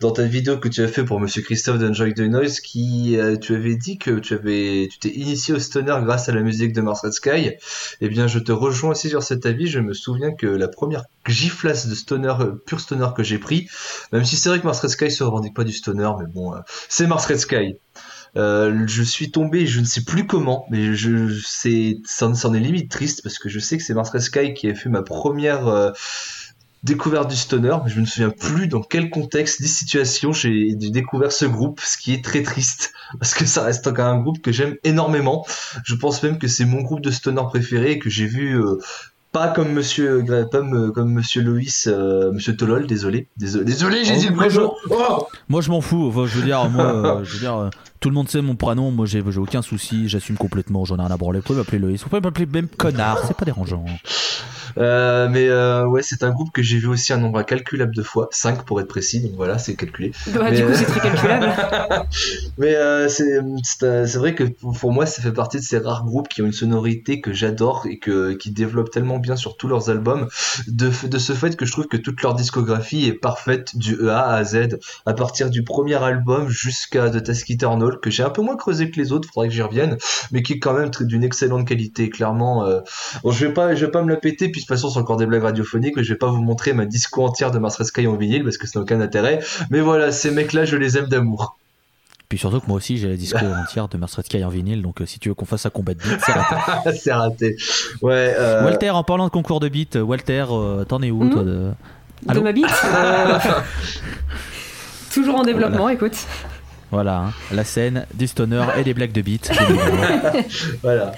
dans 0.00 0.10
ta 0.10 0.24
vidéo 0.24 0.58
que 0.58 0.68
tu 0.68 0.82
as 0.82 0.88
fait 0.88 1.04
pour 1.04 1.20
Monsieur 1.20 1.40
Christophe 1.40 1.78
d'Enjoy 1.78 2.12
the 2.12 2.20
Noise, 2.20 2.60
qui 2.60 3.16
euh, 3.16 3.38
tu 3.38 3.54
avais 3.54 3.76
dit 3.76 3.96
que 3.96 4.18
tu 4.18 4.34
avais, 4.34 4.90
tu 4.92 4.98
t'es 4.98 5.08
initié 5.08 5.54
au 5.54 5.58
stoner 5.58 5.96
grâce 6.04 6.28
à 6.28 6.32
la 6.32 6.42
musique 6.42 6.74
de 6.74 6.82
Mars 6.82 7.00
Red 7.00 7.14
Sky. 7.14 7.52
Eh 8.02 8.08
bien, 8.10 8.26
je 8.26 8.40
te 8.40 8.52
rejoins 8.52 8.90
aussi 8.90 9.08
sur 9.08 9.22
cet 9.22 9.46
avis. 9.46 9.68
Je 9.68 9.80
me 9.80 9.94
souviens 9.94 10.34
que 10.34 10.46
la 10.46 10.68
première 10.68 11.04
giflasse 11.26 11.86
de 11.86 11.94
stoner, 11.94 12.34
euh, 12.40 12.52
pur 12.66 12.78
stoner 12.78 13.08
que 13.16 13.22
j'ai 13.22 13.38
pris, 13.38 13.68
même 14.12 14.26
si 14.26 14.36
c'est 14.36 14.50
vrai 14.50 14.60
que 14.60 14.66
Mars 14.66 14.80
Red 14.80 14.90
Sky 14.90 15.10
se 15.10 15.24
revendique 15.24 15.54
pas 15.54 15.64
du 15.64 15.72
stoner, 15.72 16.10
mais 16.18 16.26
bon, 16.26 16.52
c'est 16.90 17.06
Mars 17.06 17.24
Red 17.24 17.38
Sky. 17.38 17.76
Euh, 18.36 18.86
je 18.86 19.02
suis 19.02 19.30
tombé, 19.30 19.66
je 19.66 19.80
ne 19.80 19.84
sais 19.84 20.04
plus 20.04 20.26
comment, 20.26 20.66
mais 20.70 20.94
je 20.94 21.38
c'est 21.46 21.98
ça, 22.04 22.28
en 22.28 22.54
est 22.54 22.60
limite 22.60 22.90
triste 22.90 23.22
parce 23.22 23.38
que 23.38 23.48
je 23.48 23.58
sais 23.58 23.76
que 23.76 23.82
c'est 23.82 23.94
Mars 23.94 24.16
Sky 24.18 24.54
qui 24.54 24.70
a 24.70 24.74
fait 24.74 24.88
ma 24.88 25.02
première 25.02 25.66
euh, 25.68 25.90
découverte 26.82 27.28
du 27.28 27.36
stoner, 27.36 27.76
mais 27.84 27.90
je 27.90 28.00
me 28.00 28.06
souviens 28.06 28.30
plus 28.30 28.68
dans 28.68 28.82
quel 28.82 29.10
contexte, 29.10 29.60
ni 29.60 29.68
situation 29.68 30.32
j'ai 30.32 30.74
découvert 30.74 31.30
ce 31.30 31.44
groupe, 31.44 31.80
ce 31.80 31.98
qui 31.98 32.14
est 32.14 32.24
très 32.24 32.42
triste 32.42 32.92
parce 33.18 33.34
que 33.34 33.44
ça 33.44 33.62
reste 33.64 33.86
encore 33.86 34.06
un 34.06 34.20
groupe 34.20 34.40
que 34.40 34.50
j'aime 34.50 34.76
énormément. 34.82 35.46
Je 35.84 35.94
pense 35.94 36.22
même 36.22 36.38
que 36.38 36.48
c'est 36.48 36.64
mon 36.64 36.80
groupe 36.80 37.02
de 37.02 37.10
stoner 37.10 37.42
préféré 37.50 37.98
que 37.98 38.08
j'ai 38.08 38.26
vu 38.26 38.58
euh, 38.58 38.78
pas 39.32 39.48
comme 39.48 39.72
Monsieur 39.72 40.22
comme, 40.50 40.92
comme 40.92 41.12
Monsieur 41.12 41.42
Loïs, 41.42 41.88
euh, 41.90 42.30
Monsieur 42.32 42.54
Tolol, 42.54 42.86
désolé, 42.86 43.28
désolé, 43.38 43.64
désolé, 43.64 44.04
j'ai 44.04 44.16
dit 44.16 44.28
le 44.28 44.34
prénom. 44.34 44.74
Oh 44.90 45.26
moi 45.48 45.62
je 45.62 45.70
m'en 45.70 45.80
fous. 45.80 46.12
je 46.26 46.38
veux 46.38 46.44
dire, 46.44 46.68
moi, 46.68 46.84
euh, 46.84 47.24
je 47.24 47.32
veux 47.32 47.40
dire, 47.40 47.56
euh, 47.56 47.70
tout 48.00 48.10
le 48.10 48.14
monde 48.14 48.28
sait 48.28 48.42
mon 48.42 48.56
prénom. 48.56 48.90
Moi 48.90 49.06
j'ai 49.06 49.22
aucun 49.22 49.62
souci, 49.62 50.08
j'assume 50.08 50.36
complètement. 50.36 50.84
J'en 50.84 50.96
ai 50.98 51.00
rien 51.00 51.10
à 51.10 51.16
branler. 51.16 51.38
Vous 51.38 51.46
pouvez 51.46 51.58
m'appeler 51.58 51.78
Loïs, 51.78 52.02
vous 52.02 52.10
pouvez 52.10 52.20
m'appeler 52.20 52.46
même 52.46 52.68
connard, 52.68 53.18
c'est 53.26 53.36
pas 53.36 53.46
dérangeant. 53.46 53.84
Euh, 54.78 55.28
mais 55.28 55.48
euh, 55.48 55.86
ouais, 55.86 56.02
c'est 56.02 56.22
un 56.22 56.30
groupe 56.30 56.52
que 56.52 56.62
j'ai 56.62 56.78
vu 56.78 56.88
aussi 56.88 57.12
un 57.12 57.18
nombre 57.18 57.38
incalculable 57.38 57.94
de 57.94 58.02
fois, 58.02 58.28
5 58.30 58.64
pour 58.64 58.80
être 58.80 58.88
précis, 58.88 59.20
donc 59.20 59.32
voilà, 59.36 59.58
c'est 59.58 59.74
calculé. 59.74 60.12
Bah, 60.34 60.50
du 60.50 60.64
coup, 60.64 60.72
c'est 60.74 60.84
très 60.84 61.00
calculable. 61.00 61.52
mais 62.58 62.74
euh, 62.74 63.08
c'est 63.08 64.18
vrai 64.18 64.34
que 64.34 64.44
pour 64.44 64.92
moi, 64.92 65.06
ça 65.06 65.22
fait 65.22 65.32
partie 65.32 65.58
de 65.58 65.62
ces 65.62 65.78
rares 65.78 66.04
groupes 66.04 66.28
qui 66.28 66.42
ont 66.42 66.46
une 66.46 66.52
sonorité 66.52 67.20
que 67.20 67.32
j'adore 67.32 67.86
et 67.88 67.98
que, 67.98 68.32
qui 68.32 68.50
développent 68.50 68.90
tellement 68.90 69.18
bien 69.18 69.36
sur 69.36 69.56
tous 69.56 69.68
leurs 69.68 69.90
albums, 69.90 70.28
de, 70.68 70.90
de 71.06 71.18
ce 71.18 71.32
fait 71.32 71.56
que 71.56 71.66
je 71.66 71.72
trouve 71.72 71.88
que 71.88 71.96
toute 71.96 72.22
leur 72.22 72.34
discographie 72.34 73.06
est 73.06 73.12
parfaite 73.12 73.76
du 73.76 73.94
E 73.96 74.10
A 74.10 74.32
à 74.34 74.44
Z, 74.44 74.78
à 75.06 75.14
partir 75.14 75.50
du 75.50 75.64
premier 75.64 76.02
album 76.02 76.48
jusqu'à 76.48 77.10
The 77.10 77.22
Task 77.22 77.50
Eternal, 77.50 77.98
que 78.00 78.10
j'ai 78.10 78.22
un 78.22 78.30
peu 78.30 78.42
moins 78.42 78.56
creusé 78.56 78.90
que 78.90 79.00
les 79.00 79.12
autres, 79.12 79.28
faudrait 79.32 79.48
que 79.48 79.54
j'y 79.54 79.62
revienne, 79.62 79.96
mais 80.30 80.42
qui 80.42 80.54
est 80.54 80.58
quand 80.58 80.74
même 80.74 80.90
d'une 81.00 81.24
excellente 81.24 81.66
qualité, 81.66 82.10
clairement. 82.10 82.66
Euh... 82.66 82.80
Bon, 83.22 83.30
je 83.30 83.46
vais 83.46 83.52
pas, 83.52 83.74
je 83.74 83.86
vais 83.86 83.90
pas 83.90 84.02
me 84.02 84.10
la 84.10 84.16
péter, 84.16 84.50
puis 84.50 84.61
de 84.62 84.66
toute 84.68 84.76
façon, 84.76 84.90
c'est 84.90 84.98
encore 84.98 85.16
des 85.16 85.26
blagues 85.26 85.42
radiophoniques, 85.42 85.96
mais 85.96 86.04
je 86.04 86.12
vais 86.12 86.18
pas 86.18 86.28
vous 86.28 86.40
montrer 86.40 86.72
ma 86.72 86.86
disco 86.86 87.24
entière 87.24 87.50
de 87.50 87.58
Mars 87.58 87.82
Sky 87.82 88.06
en 88.06 88.16
vinyle 88.16 88.44
parce 88.44 88.58
que 88.58 88.66
ça 88.66 88.78
n'a 88.78 88.84
aucun 88.84 89.00
intérêt. 89.00 89.40
Mais 89.70 89.80
voilà, 89.80 90.12
ces 90.12 90.30
mecs-là, 90.30 90.64
je 90.64 90.76
les 90.76 90.96
aime 90.96 91.06
d'amour. 91.06 91.58
Puis 92.28 92.38
surtout 92.38 92.60
que 92.60 92.66
moi 92.66 92.76
aussi 92.76 92.96
j'ai 92.96 93.08
la 93.08 93.16
disco 93.16 93.38
entière 93.62 93.88
de 93.88 93.98
Mars 93.98 94.18
Sky 94.22 94.44
en 94.44 94.48
vinyle, 94.48 94.80
donc 94.80 95.00
euh, 95.00 95.06
si 95.06 95.18
tu 95.18 95.28
veux 95.28 95.34
qu'on 95.34 95.44
fasse 95.44 95.66
un 95.66 95.70
combat 95.70 95.92
de 95.92 95.98
beat, 95.98 96.18
c'est 96.24 96.32
raté. 96.32 96.92
c'est 96.98 97.12
raté. 97.12 97.56
Ouais. 98.00 98.34
Euh, 98.38 98.64
Walter, 98.64 98.90
en 98.90 99.04
parlant 99.04 99.26
de 99.26 99.30
concours 99.30 99.60
de 99.60 99.68
beat, 99.68 99.96
Walter, 99.96 100.46
euh, 100.50 100.84
t'en 100.84 101.02
es 101.02 101.10
où 101.10 101.28
toi 101.28 101.42
de... 101.42 101.72
de 102.32 102.40
ma 102.40 102.52
beat 102.52 102.66
Toujours 105.12 105.34
en 105.34 105.42
développement, 105.42 105.90
écoute. 105.90 106.16
Voilà, 106.90 107.18
hein. 107.18 107.32
la 107.52 107.64
scène, 107.64 108.06
des 108.14 108.26
stoners 108.26 108.78
et 108.78 108.84
des 108.84 108.94
blagues 108.94 109.12
de 109.12 109.20
beat. 109.20 109.50
voilà. 110.82 111.12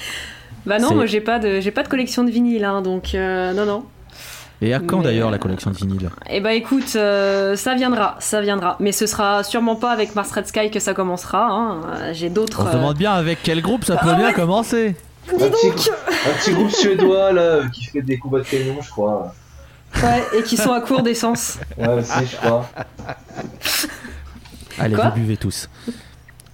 Bah 0.67 0.79
non, 0.79 0.95
moi 0.95 1.07
j'ai 1.07 1.21
pas 1.21 1.39
de 1.39 1.61
j'ai 1.61 1.71
pas 1.71 1.83
de 1.83 1.89
collection 1.89 2.25
de 2.25 2.31
vinyle, 2.31 2.65
hein, 2.65 2.83
donc 2.83 3.15
euh, 3.15 3.53
non 3.53 3.67
non. 3.67 3.85
Et 4.63 4.73
à 4.73 4.81
quand 4.81 5.03
d'ailleurs 5.03 5.31
la 5.31 5.39
collection 5.39 5.71
de 5.71 5.77
vinyle 5.77 6.11
Eh 6.31 6.41
bah 6.41 6.55
écoute, 6.55 6.93
euh, 6.97 7.55
ça 7.57 7.75
viendra, 7.75 8.17
ça 8.21 8.41
viendra. 8.41 8.77
Mais 8.81 8.93
ce 8.93 9.07
sera 9.07 9.43
sûrement 9.43 9.77
pas 9.77 9.91
avec 9.91 10.15
Mars 10.15 10.31
Red 10.31 10.47
Sky 10.47 10.71
que 10.71 10.81
ça 10.81 10.95
commencera. 10.95 11.49
Hein. 11.51 11.81
J'ai 12.13 12.31
d'autres. 12.31 12.63
On 12.63 12.71
se 12.71 12.77
demande 12.77 12.97
bien 12.97 13.13
avec 13.13 13.41
quel 13.43 13.61
groupe 13.61 13.85
ça 13.85 13.97
peut 13.97 14.11
ah 14.13 14.15
bien 14.15 14.33
commencer. 14.33 14.97
Un 15.29 15.37
petit, 15.37 15.91
un 15.91 16.39
petit, 16.39 16.53
groupe 16.53 16.71
suédois 16.71 17.33
là 17.33 17.63
qui 17.73 17.85
fait 17.85 18.03
des 18.03 18.19
combats 18.19 18.41
de 18.41 18.45
camion, 18.45 18.77
je 18.81 18.91
crois. 18.91 19.35
Ouais, 20.03 20.23
et 20.39 20.43
qui 20.43 20.57
sont 20.57 20.73
à 20.73 20.81
court 20.81 21.03
d'essence. 21.03 21.59
Ouais, 21.79 21.89
aussi, 21.89 22.27
je 22.31 22.37
crois. 22.37 22.69
Allez, 24.79 24.97
vous 24.97 25.11
buvez 25.15 25.37
tous. 25.37 25.69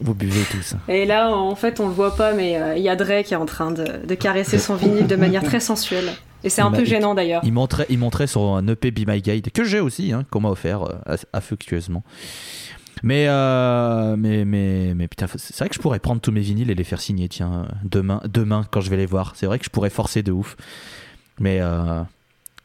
Vous 0.01 0.15
buvez 0.15 0.43
tous. 0.51 0.75
Et 0.89 1.05
là, 1.05 1.31
en 1.31 1.55
fait, 1.55 1.79
on 1.79 1.87
le 1.87 1.93
voit 1.93 2.17
pas, 2.17 2.33
mais 2.33 2.57
euh, 2.57 2.77
il 2.77 2.83
y 2.83 2.89
a 2.89 2.97
Dre 2.97 3.23
qui 3.23 3.35
est 3.35 3.37
en 3.37 3.47
train 3.47 3.71
de, 3.71 4.15
caresser 4.15 4.59
son 4.59 4.75
vinyle 4.75 5.07
de 5.07 5.17
manière 5.17 5.43
très 5.43 5.61
sensuelle. 5.61 6.11
Et 6.43 6.49
c'est 6.49 6.63
un 6.63 6.71
peu 6.71 6.87
gênant 6.87 7.15
d'ailleurs. 7.15 7.43
Il 7.45 7.53
montrait, 7.53 7.87
il 7.91 7.99
montrait 7.99 8.27
sur 8.27 8.43
un 8.43 8.67
EP 8.67 8.91
Be 8.91 9.07
My 9.07 9.21
Guide 9.21 9.51
que 9.53 9.63
j'ai 9.63 9.81
aussi, 9.81 10.13
hein, 10.13 10.25
qu'on 10.31 10.41
m'a 10.41 10.49
offert 10.49 10.85
euh, 10.85 11.17
affectueusement. 11.35 12.03
Mais, 13.03 13.27
euh, 13.29 14.17
mais, 14.17 14.45
mais, 14.47 14.95
mais 14.95 15.07
putain, 15.07 15.27
c'est 15.35 15.59
vrai 15.59 15.69
que 15.69 15.75
je 15.75 15.81
pourrais 15.81 15.99
prendre 15.99 16.21
tous 16.21 16.33
mes 16.33 16.41
vinyles 16.41 16.71
et 16.71 16.75
les 16.75 16.85
faire 16.85 17.01
signer, 17.01 17.29
tiens, 17.29 17.67
demain, 17.85 18.23
demain 18.25 18.67
quand 18.71 18.81
je 18.81 18.89
vais 18.89 18.97
les 18.97 19.07
voir. 19.07 19.35
C'est 19.37 19.47
vrai 19.47 19.59
que 19.59 19.65
je 19.65 19.71
pourrais 19.71 19.91
forcer 19.91 20.23
de 20.23 20.33
ouf. 20.33 20.57
Mais, 21.39 21.61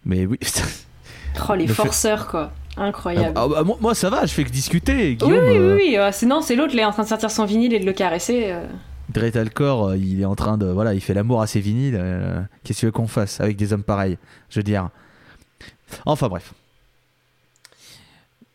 mais 0.06 0.26
oui. 0.26 0.40
oh, 1.50 1.54
les 1.56 1.68
forceurs, 1.68 2.28
quoi. 2.28 2.52
Incroyable. 2.78 3.34
Ah, 3.36 3.48
bah, 3.48 3.64
moi, 3.80 3.96
ça 3.96 4.10
va, 4.10 4.26
je 4.26 4.34
fais 4.34 4.44
que 4.44 4.50
discuter. 4.50 5.18
oui, 5.22 5.34
oui, 5.34 5.58
oui. 5.58 5.98
Euh, 5.98 6.12
sinon, 6.12 6.42
c'est 6.42 6.56
l'autre, 6.56 6.74
il 6.74 6.80
est 6.80 6.86
en 6.86 6.92
train 6.92 7.04
de 7.04 7.08
sortir 7.08 7.32
son 7.32 7.46
vinyle 7.46 7.74
et 7.74 7.80
de 7.80 7.86
le 7.86 7.94
caresser. 7.94 8.52
Euh. 8.52 8.68
Dretalcore, 9.10 9.90
euh, 9.90 9.98
il 9.98 10.22
est 10.22 10.26
en 10.26 10.36
train 10.36 10.58
de. 10.58 10.66
Voilà, 10.66 10.94
il 10.94 11.02
fait 11.02 11.14
l'amour 11.14 11.42
à 11.42 11.48
ses 11.48 11.60
vinyles. 11.60 12.00
Qu'est-ce 12.64 12.88
qu'on 12.88 13.08
fasse 13.08 13.40
avec 13.40 13.56
des 13.56 13.72
hommes 13.74 13.84
pareils 13.84 14.18
Je 14.50 14.60
veux 14.60 14.64
dire. 14.64 14.90
Enfin, 16.06 16.28
bref. 16.28 16.54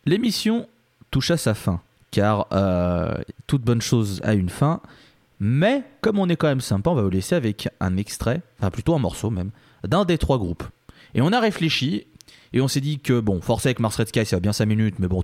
L'émission 0.05 0.67
touche 1.09 1.31
à 1.31 1.37
sa 1.37 1.53
fin. 1.53 1.81
Car 2.11 2.47
toute 3.47 3.63
bonne 3.63 3.81
chose 3.81 4.21
a 4.23 4.33
une 4.33 4.49
fin. 4.49 4.81
Mais, 5.39 5.83
comme 6.01 6.19
on 6.19 6.29
est 6.29 6.35
quand 6.35 6.47
même 6.47 6.61
sympa, 6.61 6.91
on 6.91 6.93
va 6.93 7.01
vous 7.01 7.09
laisser 7.09 7.33
avec 7.33 7.67
un 7.79 7.97
extrait, 7.97 8.41
enfin 8.59 8.69
plutôt 8.69 8.93
un 8.93 8.99
morceau 8.99 9.31
même, 9.31 9.49
d'un 9.83 10.05
des 10.05 10.19
trois 10.19 10.37
groupes. 10.37 10.63
Et 11.15 11.21
on 11.21 11.33
a 11.33 11.39
réfléchi 11.39 12.05
et 12.53 12.61
on 12.61 12.67
s'est 12.67 12.81
dit 12.81 12.99
que, 12.99 13.19
bon, 13.19 13.41
forcé 13.41 13.69
avec 13.69 13.79
Mars 13.79 13.95
Red 13.95 14.09
Sky, 14.09 14.25
ça 14.25 14.35
va 14.35 14.39
bien 14.41 14.53
5 14.53 14.65
minutes, 14.65 14.95
mais 14.99 15.07
bon, 15.07 15.23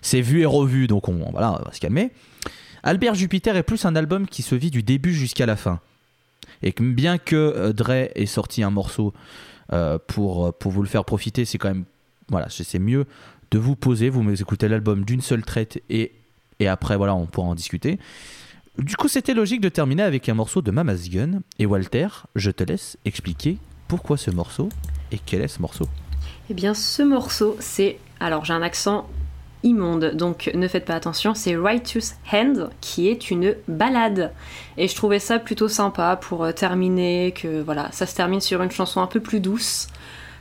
c'est 0.00 0.20
vu 0.20 0.40
et 0.40 0.46
revu, 0.46 0.86
donc 0.86 1.08
on, 1.08 1.30
voilà, 1.30 1.60
va 1.64 1.72
se 1.72 1.80
calmer. 1.80 2.10
Albert 2.82 3.14
Jupiter 3.14 3.56
est 3.56 3.62
plus 3.62 3.84
un 3.84 3.96
album 3.96 4.26
qui 4.26 4.42
se 4.42 4.54
vit 4.54 4.70
du 4.70 4.82
début 4.82 5.12
jusqu'à 5.12 5.46
la 5.46 5.56
fin. 5.56 5.80
Et 6.62 6.72
bien 6.78 7.18
que 7.18 7.36
euh, 7.36 7.72
Dre 7.72 8.08
ait 8.14 8.26
sorti 8.26 8.62
un 8.62 8.70
morceau 8.70 9.12
euh, 9.72 9.98
pour, 10.06 10.46
euh, 10.46 10.52
pour 10.52 10.72
vous 10.72 10.82
le 10.82 10.88
faire 10.88 11.04
profiter, 11.04 11.44
c'est 11.44 11.58
quand 11.58 11.68
même. 11.68 11.84
Voilà, 12.30 12.48
c'est 12.50 12.78
mieux 12.78 13.06
de 13.50 13.58
vous 13.58 13.74
poser, 13.74 14.10
vous 14.10 14.28
écoutez 14.30 14.68
l'album 14.68 15.04
d'une 15.04 15.22
seule 15.22 15.42
traite 15.42 15.82
et, 15.88 16.12
et 16.60 16.68
après, 16.68 16.96
voilà, 16.96 17.14
on 17.14 17.24
pourra 17.24 17.48
en 17.48 17.54
discuter. 17.54 17.98
Du 18.78 18.96
coup, 18.96 19.08
c'était 19.08 19.32
logique 19.32 19.62
de 19.62 19.70
terminer 19.70 20.02
avec 20.02 20.28
un 20.28 20.34
morceau 20.34 20.60
de 20.60 20.70
Mama's 20.70 21.08
Gun. 21.08 21.40
Et 21.58 21.64
Walter, 21.64 22.08
je 22.36 22.50
te 22.50 22.62
laisse 22.64 22.98
expliquer 23.04 23.58
pourquoi 23.88 24.16
ce 24.18 24.30
morceau 24.30 24.68
et 25.10 25.18
quel 25.18 25.40
est 25.40 25.48
ce 25.48 25.62
morceau. 25.62 25.88
Eh 26.50 26.54
bien, 26.54 26.74
ce 26.74 27.02
morceau, 27.02 27.56
c'est. 27.60 27.98
Alors, 28.20 28.44
j'ai 28.44 28.52
un 28.54 28.62
accent 28.62 29.08
immonde, 29.64 30.12
donc 30.14 30.50
ne 30.54 30.68
faites 30.68 30.84
pas 30.84 30.94
attention. 30.94 31.34
C'est 31.34 31.56
Righteous 31.56 32.14
Hand, 32.32 32.70
qui 32.80 33.08
est 33.08 33.30
une 33.30 33.54
balade. 33.66 34.32
Et 34.76 34.88
je 34.88 34.94
trouvais 34.94 35.18
ça 35.18 35.38
plutôt 35.38 35.68
sympa 35.68 36.16
pour 36.16 36.44
euh, 36.44 36.52
terminer, 36.52 37.32
que 37.32 37.60
voilà, 37.60 37.90
ça 37.92 38.06
se 38.06 38.14
termine 38.14 38.40
sur 38.40 38.62
une 38.62 38.70
chanson 38.70 39.00
un 39.00 39.06
peu 39.08 39.20
plus 39.20 39.40
douce 39.40 39.88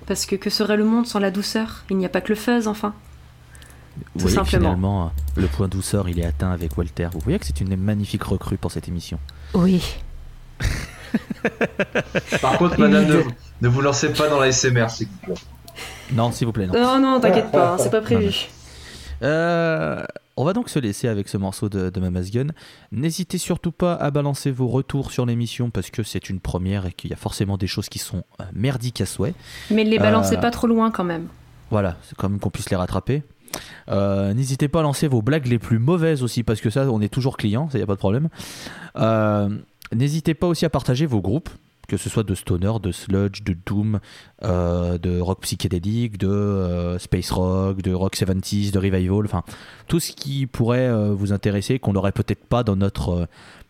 Parce 0.06 0.26
que 0.26 0.36
que 0.36 0.50
serait 0.50 0.78
le 0.78 0.86
monde 0.86 1.08
sans 1.08 1.20
la 1.20 1.32
douceur? 1.32 1.84
Il 1.90 1.98
n'y 1.98 2.06
a 2.06 2.10
pas 2.10 2.22
que 2.22 2.30
le 2.30 2.36
fuzz, 2.36 2.68
enfin. 2.68 2.94
Vous 3.98 4.04
Tout 4.04 4.20
voyez 4.20 4.38
que 4.38 4.44
simplement. 4.44 4.70
finalement, 4.70 5.12
le 5.36 5.48
point 5.48 5.68
douceur, 5.68 6.08
il 6.08 6.20
est 6.20 6.26
atteint 6.26 6.52
avec 6.52 6.78
Walter. 6.78 7.10
Vous 7.14 7.20
voyez 7.20 7.40
que 7.40 7.46
c'est 7.48 7.60
une 7.60 7.76
magnifique 7.76 8.24
recrue 8.24 8.58
pour 8.58 8.72
cette 8.72 8.88
émission. 8.88 9.20
Oui. 9.56 9.84
Par 12.42 12.58
contre, 12.60 12.80
madame, 12.80 13.08
ne, 13.08 13.22
ne 13.62 13.68
vous 13.68 13.82
lancez 13.82 14.14
pas 14.14 14.30
dans 14.30 14.40
la 14.40 14.52
SMR, 14.52 14.90
s'il 14.92 15.08
vous 15.08 15.18
plaît. 15.26 15.42
Non, 16.14 16.32
s'il 16.32 16.48
vous 16.48 16.54
plaît, 16.54 16.68
non. 16.68 16.74
Non, 16.74 17.00
non, 17.00 17.20
t'inquiète 17.20 17.52
pas, 17.52 17.78
c'est 17.78 17.90
pas 17.90 18.02
prévu. 18.02 18.48
Euh, 19.24 20.04
on 20.36 20.44
va 20.44 20.54
donc 20.54 20.70
se 20.70 20.78
laisser 20.78 21.08
avec 21.08 21.28
ce 21.28 21.38
morceau 21.38 21.70
de, 21.70 21.90
de 21.90 22.00
Mama's 22.00 22.30
Gun. 22.30 22.48
N'hésitez 22.92 23.40
surtout 23.40 23.72
pas 23.72 23.96
à 23.96 24.12
balancer 24.12 24.52
vos 24.52 24.68
retours 24.68 25.12
sur 25.12 25.26
l'émission 25.26 25.72
parce 25.72 25.90
que 25.90 26.04
c'est 26.04 26.30
une 26.30 26.40
première 26.40 26.86
et 26.86 26.92
qu'il 26.94 27.10
y 27.10 27.14
a 27.14 27.18
forcément 27.18 27.58
des 27.58 27.66
choses 27.66 27.90
qui 27.90 27.98
sont 27.98 28.24
euh, 28.40 28.44
merdiques 28.54 29.02
à 29.02 29.08
souhait. 29.08 29.34
Mais 29.72 29.84
les 29.84 29.98
balancez 29.98 30.36
Euh, 30.36 30.40
pas 30.42 30.52
trop 30.52 30.68
loin 30.68 30.92
quand 30.92 31.04
même. 31.04 31.28
Voilà, 31.72 31.98
c'est 32.04 32.16
quand 32.16 32.30
même 32.30 32.40
qu'on 32.40 32.52
puisse 32.52 32.70
les 32.70 32.76
rattraper. 32.76 33.24
Euh, 33.90 34.34
N'hésitez 34.36 34.68
pas 34.68 34.82
à 34.82 34.84
lancer 34.84 35.08
vos 35.08 35.24
blagues 35.24 35.48
les 35.48 35.58
plus 35.58 35.80
mauvaises 35.80 36.22
aussi 36.22 36.44
parce 36.44 36.62
que 36.62 36.70
ça, 36.70 36.84
on 36.92 37.02
est 37.02 37.10
toujours 37.12 37.38
client, 37.38 37.70
ça 37.72 37.80
y 37.80 37.82
a 37.82 37.88
pas 37.88 37.96
de 37.96 38.00
problème. 38.00 38.30
N'hésitez 39.94 40.34
pas 40.34 40.48
aussi 40.48 40.66
à 40.66 40.70
partager 40.70 41.06
vos 41.06 41.22
groupes, 41.22 41.50
que 41.88 41.98
ce 41.98 42.10
soit 42.10 42.24
de 42.24 42.36
stoner, 42.36 42.74
de 42.82 42.92
sludge, 42.92 43.44
de 43.44 43.56
doom, 43.66 44.00
euh, 44.44 44.98
de 44.98 45.20
rock 45.20 45.42
psychédélique, 45.42 46.18
de 46.18 46.28
euh, 46.28 47.00
space 47.00 47.32
rock, 47.32 47.82
de 47.82 47.94
rock 47.94 48.16
70s, 48.16 48.72
de 48.72 48.78
revival, 48.80 49.26
enfin 49.26 49.44
tout 49.88 50.00
ce 50.00 50.12
qui 50.12 50.48
pourrait 50.48 50.88
euh, 50.88 51.14
vous 51.14 51.32
intéresser, 51.32 51.80
qu'on 51.80 51.94
n'aurait 51.94 52.12
peut-être 52.12 52.46
pas 52.46 52.64
dans 52.64 52.76
notre, 52.76 53.28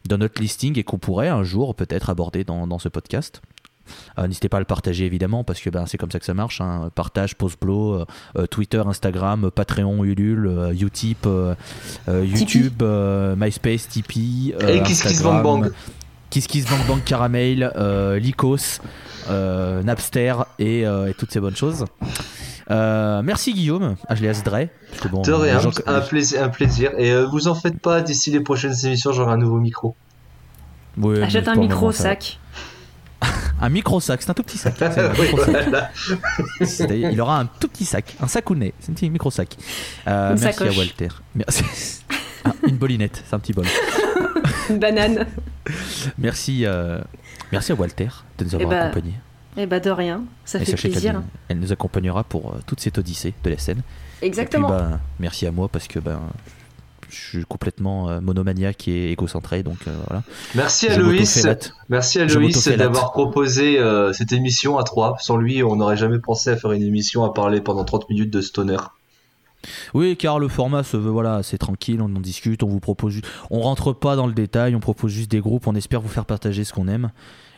dans 0.09 0.18
notre 0.18 0.41
listing 0.41 0.80
et 0.80 0.84
qu'on 0.84 0.97
pourrait 0.97 1.30
un 1.30 1.43
jour 1.43 1.76
peut-être 1.76 2.09
aborder 2.09 2.43
dans, 2.43 2.65
dans 2.65 2.80
ce 2.80 2.89
podcast. 2.89 3.41
N'hésitez 4.18 4.49
pas 4.49 4.57
à 4.57 4.59
le 4.59 4.65
partager 4.65 5.05
évidemment 5.05 5.45
parce 5.45 5.61
que 5.61 5.70
ben, 5.70 5.86
c'est 5.86 5.97
comme 5.97 6.11
ça 6.11 6.20
que 6.20 6.26
ça 6.26 6.34
marche. 6.34 6.59
hein. 6.59 6.89
Partage, 6.93 7.36
post-blow, 7.36 7.93
euh, 7.93 8.05
euh, 8.38 8.45
Twitter, 8.45 8.82
Instagram, 8.86 9.49
Patreon, 9.49 10.03
Ulule, 10.03 10.72
Utip, 10.78 11.26
YouTube, 12.07 12.84
MySpace, 13.38 13.88
Tipeee, 13.88 14.53
Et 14.59 14.82
Bang 15.24 15.41
Bang? 15.43 15.72
Kiss 16.30 16.47
Kiss 16.47 16.65
Bang 16.65 16.80
Bang 16.88 17.03
Caramel, 17.03 17.71
euh, 17.75 18.19
Lycos, 18.19 18.80
euh, 19.30 19.82
Napster 19.84 20.34
et, 20.59 20.86
euh, 20.86 21.09
et 21.09 21.13
toutes 21.13 21.32
ces 21.32 21.39
bonnes 21.39 21.55
choses. 21.55 21.86
Euh, 22.69 23.21
merci 23.23 23.53
Guillaume, 23.53 23.95
alias 24.09 24.41
Dre. 24.43 24.67
bon, 25.09 25.21
De 25.21 25.32
rien, 25.32 25.59
gens- 25.59 25.71
un 25.86 26.01
plaisir, 26.01 26.43
un 26.43 26.49
plaisir. 26.49 26.91
Et 26.97 27.11
euh, 27.11 27.25
vous 27.25 27.47
en 27.47 27.55
faites 27.55 27.80
pas, 27.80 28.01
d'ici 28.01 28.30
les 28.32 28.41
prochaines 28.41 28.75
émissions, 28.84 29.13
j'aurai 29.13 29.32
un 29.32 29.38
nouveau 29.38 29.59
micro. 29.59 29.95
Ouais, 30.97 31.19
mais 31.19 31.25
Achète 31.25 31.47
un 31.47 31.55
micro 31.55 31.91
sac. 31.91 32.39
Un 33.59 33.69
micro 33.69 33.99
sac, 33.99 34.21
c'est 34.21 34.30
un 34.30 34.36
tout 34.36 34.43
petit 34.43 34.59
sac. 34.59 34.75
Oui, 35.19 35.28
voilà. 35.34 35.89
Il 36.91 37.19
aura 37.19 37.39
un 37.39 37.47
tout 37.47 37.67
petit 37.67 37.86
sac, 37.86 38.15
un 38.21 38.28
sacounet, 38.28 38.71
c'est 38.80 38.91
un 38.91 38.93
petit 38.93 39.09
micro 39.09 39.32
sac. 39.32 39.57
Euh, 40.07 40.36
merci 40.39 40.43
sacoche. 40.59 40.75
à 40.75 40.80
Walter. 40.80 41.07
Merci. 41.34 41.63
Ah, 42.45 42.51
une 42.67 42.78
bolinette, 42.78 43.23
c'est 43.28 43.36
un 43.36 43.39
petit 43.39 43.51
bol. 43.51 43.65
Une 44.70 44.80
banane. 44.80 45.26
Merci, 46.18 46.65
euh, 46.65 46.99
merci 47.51 47.72
à 47.72 47.76
Walter 47.76 48.09
de 48.38 48.45
nous 48.45 48.55
avoir 48.55 48.70
bah, 48.70 48.82
accompagnés. 48.86 49.15
Eh 49.57 49.65
bah 49.65 49.80
de 49.80 49.89
rien, 49.89 50.24
ça 50.45 50.59
Et 50.59 50.65
fait 50.65 50.76
plaisir. 50.76 51.13
qu'elle 51.13 51.22
elle 51.49 51.59
nous 51.59 51.72
accompagnera 51.72 52.24
pour 52.24 52.51
euh, 52.51 52.59
toute 52.65 52.80
cette 52.80 52.97
odyssée 52.97 53.34
de 53.43 53.49
la 53.49 53.57
scène. 53.57 53.82
Exactement. 54.22 54.70
Et 54.70 54.78
puis, 54.78 54.89
bah, 54.91 54.99
merci 55.20 55.47
à 55.47 55.51
moi 55.51 55.68
parce 55.68 55.88
que 55.88 55.99
ben, 55.99 56.22
je 57.09 57.15
suis 57.15 57.45
complètement 57.45 58.09
euh, 58.09 58.20
monomaniaque 58.20 58.88
et 58.88 59.11
égocentré, 59.11 59.63
donc 59.63 59.78
euh, 59.88 59.95
voilà. 60.07 60.24
Merci 60.55 60.88
à 60.88 60.97
Loïs. 60.97 61.47
Merci 61.89 62.20
à 62.20 62.26
Loïs 62.26 62.68
d'avoir 62.68 63.11
proposé 63.11 63.80
euh, 63.80 64.13
cette 64.13 64.32
émission 64.32 64.78
à 64.78 64.84
trois. 64.84 65.15
Sans 65.20 65.38
lui, 65.38 65.63
on 65.63 65.78
n'aurait 65.78 65.97
jamais 65.97 66.20
pensé 66.20 66.49
à 66.49 66.57
faire 66.57 66.72
une 66.72 66.84
émission 66.84 67.24
à 67.24 67.34
parler 67.34 67.61
pendant 67.61 67.86
30 67.86 68.09
minutes 68.09 68.32
de 68.32 68.41
stoner. 68.41 68.78
Oui, 69.93 70.16
car 70.18 70.39
le 70.39 70.47
format 70.47 70.84
se 70.84 70.97
veut, 70.97 71.10
voilà, 71.10 71.43
c'est 71.43 71.58
tranquille, 71.58 72.01
on 72.01 72.05
en 72.16 72.20
discute, 72.20 72.64
on 72.64 72.68
vous 72.68 72.80
propose 72.80 73.22
on 73.49 73.62
rentre 73.62 73.93
pas 73.93 74.16
dans 74.16 74.28
le 74.28 74.34
détail, 74.34 74.76
on 74.76 74.80
propose 74.80 75.12
juste 75.12 75.32
des 75.32 75.39
groupes, 75.39 75.68
on 75.68 75.76
espère 75.76 76.01
vous 76.01 76.08
faire 76.10 76.26
partager 76.26 76.64
ce 76.64 76.74
qu'on 76.74 76.88
aime. 76.88 77.12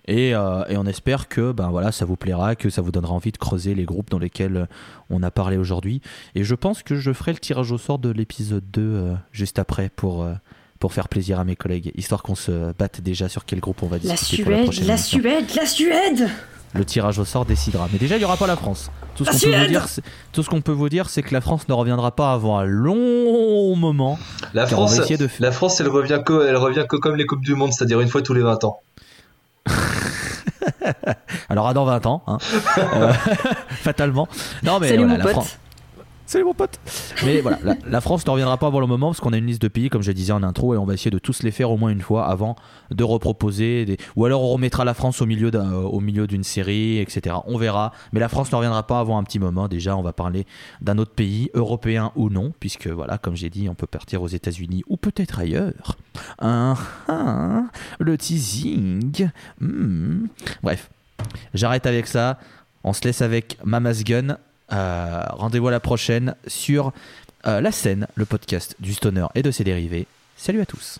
Et, 0.07 0.33
euh, 0.33 0.63
et 0.69 0.77
on 0.77 0.85
espère 0.85 1.27
que 1.27 1.51
ben 1.51 1.69
voilà, 1.69 1.91
ça 1.91 2.03
vous 2.05 2.15
plaira, 2.15 2.55
que 2.55 2.69
ça 2.71 2.81
vous 2.81 2.91
donnera 2.91 3.13
envie 3.13 3.31
de 3.31 3.37
creuser 3.37 3.75
les 3.75 3.83
groupes 3.85 4.09
dans 4.09 4.17
lesquels 4.17 4.57
euh, 4.57 4.65
on 5.11 5.21
a 5.21 5.29
parlé 5.29 5.57
aujourd'hui. 5.57 6.01
Et 6.33 6.43
je 6.43 6.55
pense 6.55 6.81
que 6.81 6.95
je 6.95 7.13
ferai 7.13 7.31
le 7.33 7.37
tirage 7.37 7.71
au 7.71 7.77
sort 7.77 7.99
de 7.99 8.09
l'épisode 8.09 8.63
2 8.71 8.81
euh, 8.81 9.13
juste 9.31 9.59
après 9.59 9.89
pour, 9.89 10.23
euh, 10.23 10.33
pour 10.79 10.93
faire 10.93 11.09
plaisir 11.09 11.39
à 11.39 11.43
mes 11.43 11.55
collègues, 11.55 11.91
histoire 11.95 12.23
qu'on 12.23 12.33
se 12.33 12.71
batte 12.73 13.01
déjà 13.01 13.29
sur 13.29 13.45
quel 13.45 13.59
groupe 13.59 13.83
on 13.83 13.87
va 13.87 13.97
La 13.97 14.15
discuter 14.15 14.43
la 14.49 14.65
Suède, 14.71 14.87
la 14.87 14.93
émission. 14.93 15.19
Suède, 15.19 15.45
la 15.55 15.65
Suède 15.67 16.29
Le 16.73 16.85
tirage 16.85 17.17
au 17.19 17.25
sort 17.25 17.45
décidera. 17.45 17.87
Mais 17.91 17.97
déjà, 17.97 18.15
il 18.15 18.19
n'y 18.19 18.25
aura 18.25 18.37
pas 18.37 18.45
la 18.47 18.55
France. 18.55 18.91
Tout 19.15 19.25
ce 19.25 19.31
qu'on 19.31 19.37
peut 19.39 19.57
vous 19.59 19.67
dire, 19.67 19.87
c'est- 19.87 20.01
tout 20.31 20.43
ce 20.43 20.49
qu'on 20.49 20.61
peut 20.61 20.71
vous 20.71 20.87
dire, 20.89 21.09
c'est 21.09 21.23
que 21.23 21.33
la 21.33 21.41
France 21.41 21.67
ne 21.67 21.73
reviendra 21.73 22.11
pas 22.11 22.31
avant 22.31 22.57
un 22.59 22.63
long 22.65 23.75
moment. 23.75 24.17
La 24.53 24.65
France, 24.67 24.97
essayer 24.97 25.17
de- 25.17 25.29
la 25.39 25.51
France, 25.51 25.79
elle 25.81 25.89
revient 25.89 26.21
que, 26.25 26.47
elle 26.47 26.55
revient 26.57 26.85
que 26.87 26.95
comme 26.95 27.15
les 27.15 27.25
coupes 27.25 27.43
du 27.43 27.55
monde, 27.55 27.73
c'est-à-dire 27.73 27.99
une 28.01 28.07
fois 28.07 28.21
tous 28.21 28.33
les 28.33 28.41
20 28.41 28.63
ans. 28.63 28.79
Alors 31.49 31.67
à 31.67 31.73
dans 31.73 31.85
20 31.85 32.05
ans, 32.05 32.23
hein. 32.27 32.37
Euh, 32.77 33.11
fatalement. 33.69 34.27
Non 34.63 34.79
mais 34.79 34.89
Salut 34.89 34.99
voilà, 35.05 35.11
mon 35.13 35.17
la 35.17 35.23
pote. 35.23 35.33
France. 35.33 35.57
Salut 36.29 36.43
mon 36.43 36.53
pote. 36.53 36.79
Mais 37.25 37.41
voilà, 37.41 37.57
la, 37.87 38.01
France 38.01 38.23
ne 38.23 38.29
reviendra 38.29 38.59
pas 38.59 38.67
avant 38.67 38.79
le 38.79 38.85
moment 38.85 39.07
parce 39.07 39.19
qu'on 39.19 39.33
a 39.33 39.37
une 39.37 39.47
liste 39.47 39.63
de 39.63 39.67
pays, 39.67 39.89
comme 39.89 40.03
je 40.03 40.11
disais 40.11 40.31
en 40.31 40.43
intro, 40.43 40.75
et 40.75 40.77
on 40.77 40.85
va 40.85 40.93
essayer 40.93 41.09
de 41.09 41.17
tous 41.17 41.41
les 41.41 41.49
faire 41.49 41.71
au 41.71 41.77
moins 41.77 41.89
une 41.89 42.01
fois 42.01 42.27
avant 42.27 42.55
de 42.91 43.03
reproposer. 43.03 43.97
Ou 44.15 44.25
alors 44.25 44.43
on 44.43 44.49
remettra 44.49 44.85
la 44.85 44.93
France 44.93 45.23
au 45.23 45.25
milieu 45.25 45.49
euh, 45.51 46.27
d'une 46.27 46.43
série, 46.43 46.99
etc. 46.99 47.37
On 47.47 47.57
verra. 47.57 47.93
Mais 48.13 48.19
la 48.19 48.29
France 48.29 48.51
ne 48.51 48.57
reviendra 48.57 48.85
pas 48.85 48.99
avant 48.99 49.17
un 49.17 49.23
petit 49.23 49.39
moment. 49.39 49.67
Déjà, 49.67 49.97
on 49.97 50.03
va 50.03 50.13
parler 50.13 50.45
d'un 50.81 50.99
autre 50.99 51.15
pays, 51.15 51.49
européen 51.55 52.11
ou 52.15 52.29
non, 52.29 52.53
puisque 52.59 52.85
voilà, 52.85 53.17
comme 53.17 53.35
j'ai 53.35 53.49
dit, 53.49 53.67
on 53.67 53.73
peut 53.73 53.87
partir 53.87 54.21
aux 54.21 54.27
États-Unis 54.27 54.83
ou 54.87 54.97
peut-être 54.97 55.39
ailleurs. 55.39 55.97
Le 57.99 58.17
teasing. 58.19 59.31
Hmm. 59.59 60.27
Bref, 60.61 60.91
j'arrête 61.55 61.87
avec 61.87 62.05
ça. 62.05 62.37
On 62.83 62.93
se 62.93 63.01
laisse 63.03 63.23
avec 63.23 63.57
Mama's 63.63 64.03
Gun. 64.03 64.37
Euh, 64.71 65.23
Rendez-vous 65.29 65.67
à 65.67 65.71
la 65.71 65.79
prochaine 65.79 66.35
sur 66.47 66.91
euh, 67.47 67.61
La 67.61 67.71
scène, 67.71 68.07
le 68.15 68.25
podcast 68.25 68.75
du 68.79 68.93
stoner 68.93 69.27
et 69.35 69.41
de 69.41 69.51
ses 69.51 69.63
dérivés. 69.63 70.07
Salut 70.35 70.61
à 70.61 70.65
tous. 70.65 70.99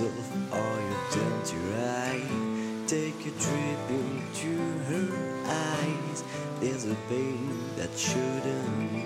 Yourself, 0.00 0.52
all 0.52 0.80
you 0.80 1.20
down 1.20 1.42
to 1.44 1.56
right? 1.56 2.86
Take 2.86 3.20
a 3.20 3.30
trip 3.40 3.90
into 3.90 4.56
her 4.88 5.08
eyes. 5.46 6.24
There's 6.60 6.84
a 6.84 6.94
pain 7.08 7.58
that 7.76 7.96
shouldn't 7.96 8.92
be. 8.92 9.04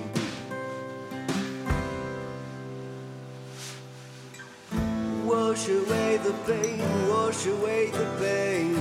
Wash 5.24 5.68
away 5.68 6.16
the 6.18 6.34
pain, 6.46 7.08
wash 7.08 7.46
away 7.46 7.90
the 7.90 8.06
pain, 8.18 8.74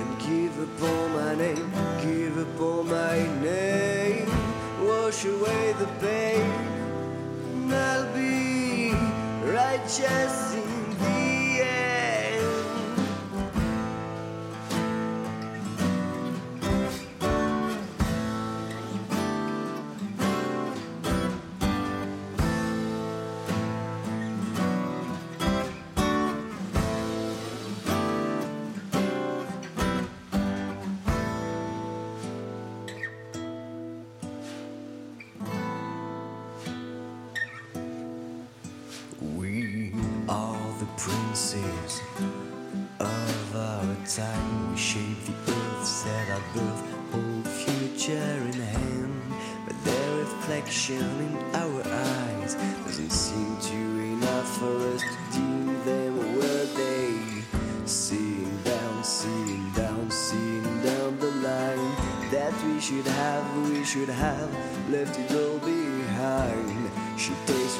and 0.00 0.18
give 0.20 0.60
up 0.60 0.82
all 0.82 1.08
my 1.08 1.34
name, 1.34 1.72
give 2.02 2.38
up 2.38 2.60
all 2.60 2.84
my 2.84 3.18
name. 3.42 4.28
Wash 4.82 5.24
away 5.24 5.74
the 5.78 5.86
pain, 6.00 6.50
and 7.54 7.74
I'll 7.74 8.14
be 8.14 8.92
righteous 9.50 10.65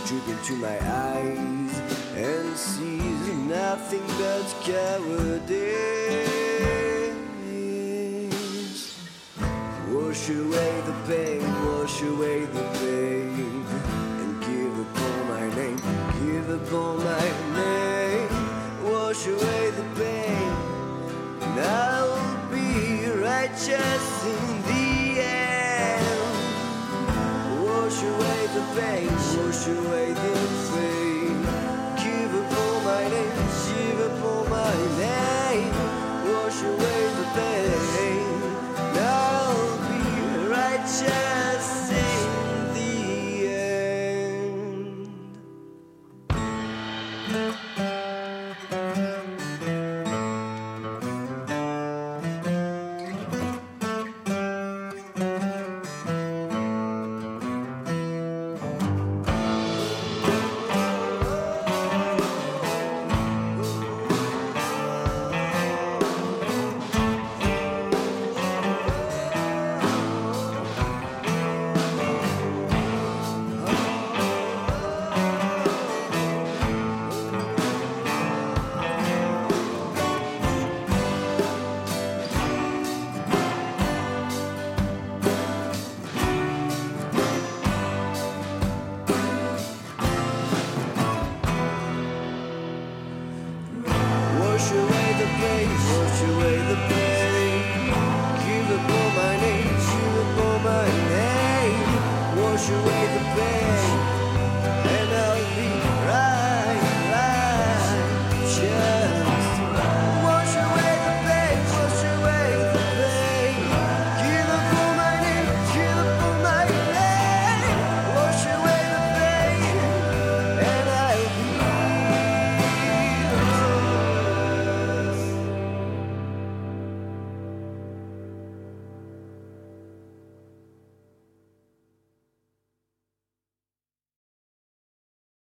drip 0.06 0.28
into 0.28 0.54
my 0.54 0.78
eyes 0.88 1.80
and 2.14 2.56
sees 2.56 3.28
nothing 3.34 4.06
but 4.18 4.46
cowardice. 4.62 5.48
Wash 9.90 10.28
away 10.28 10.80
the 10.86 10.94
pain, 11.08 11.42
wash 11.66 12.02
away 12.02 12.44
the 12.44 12.62
pain. 12.78 12.85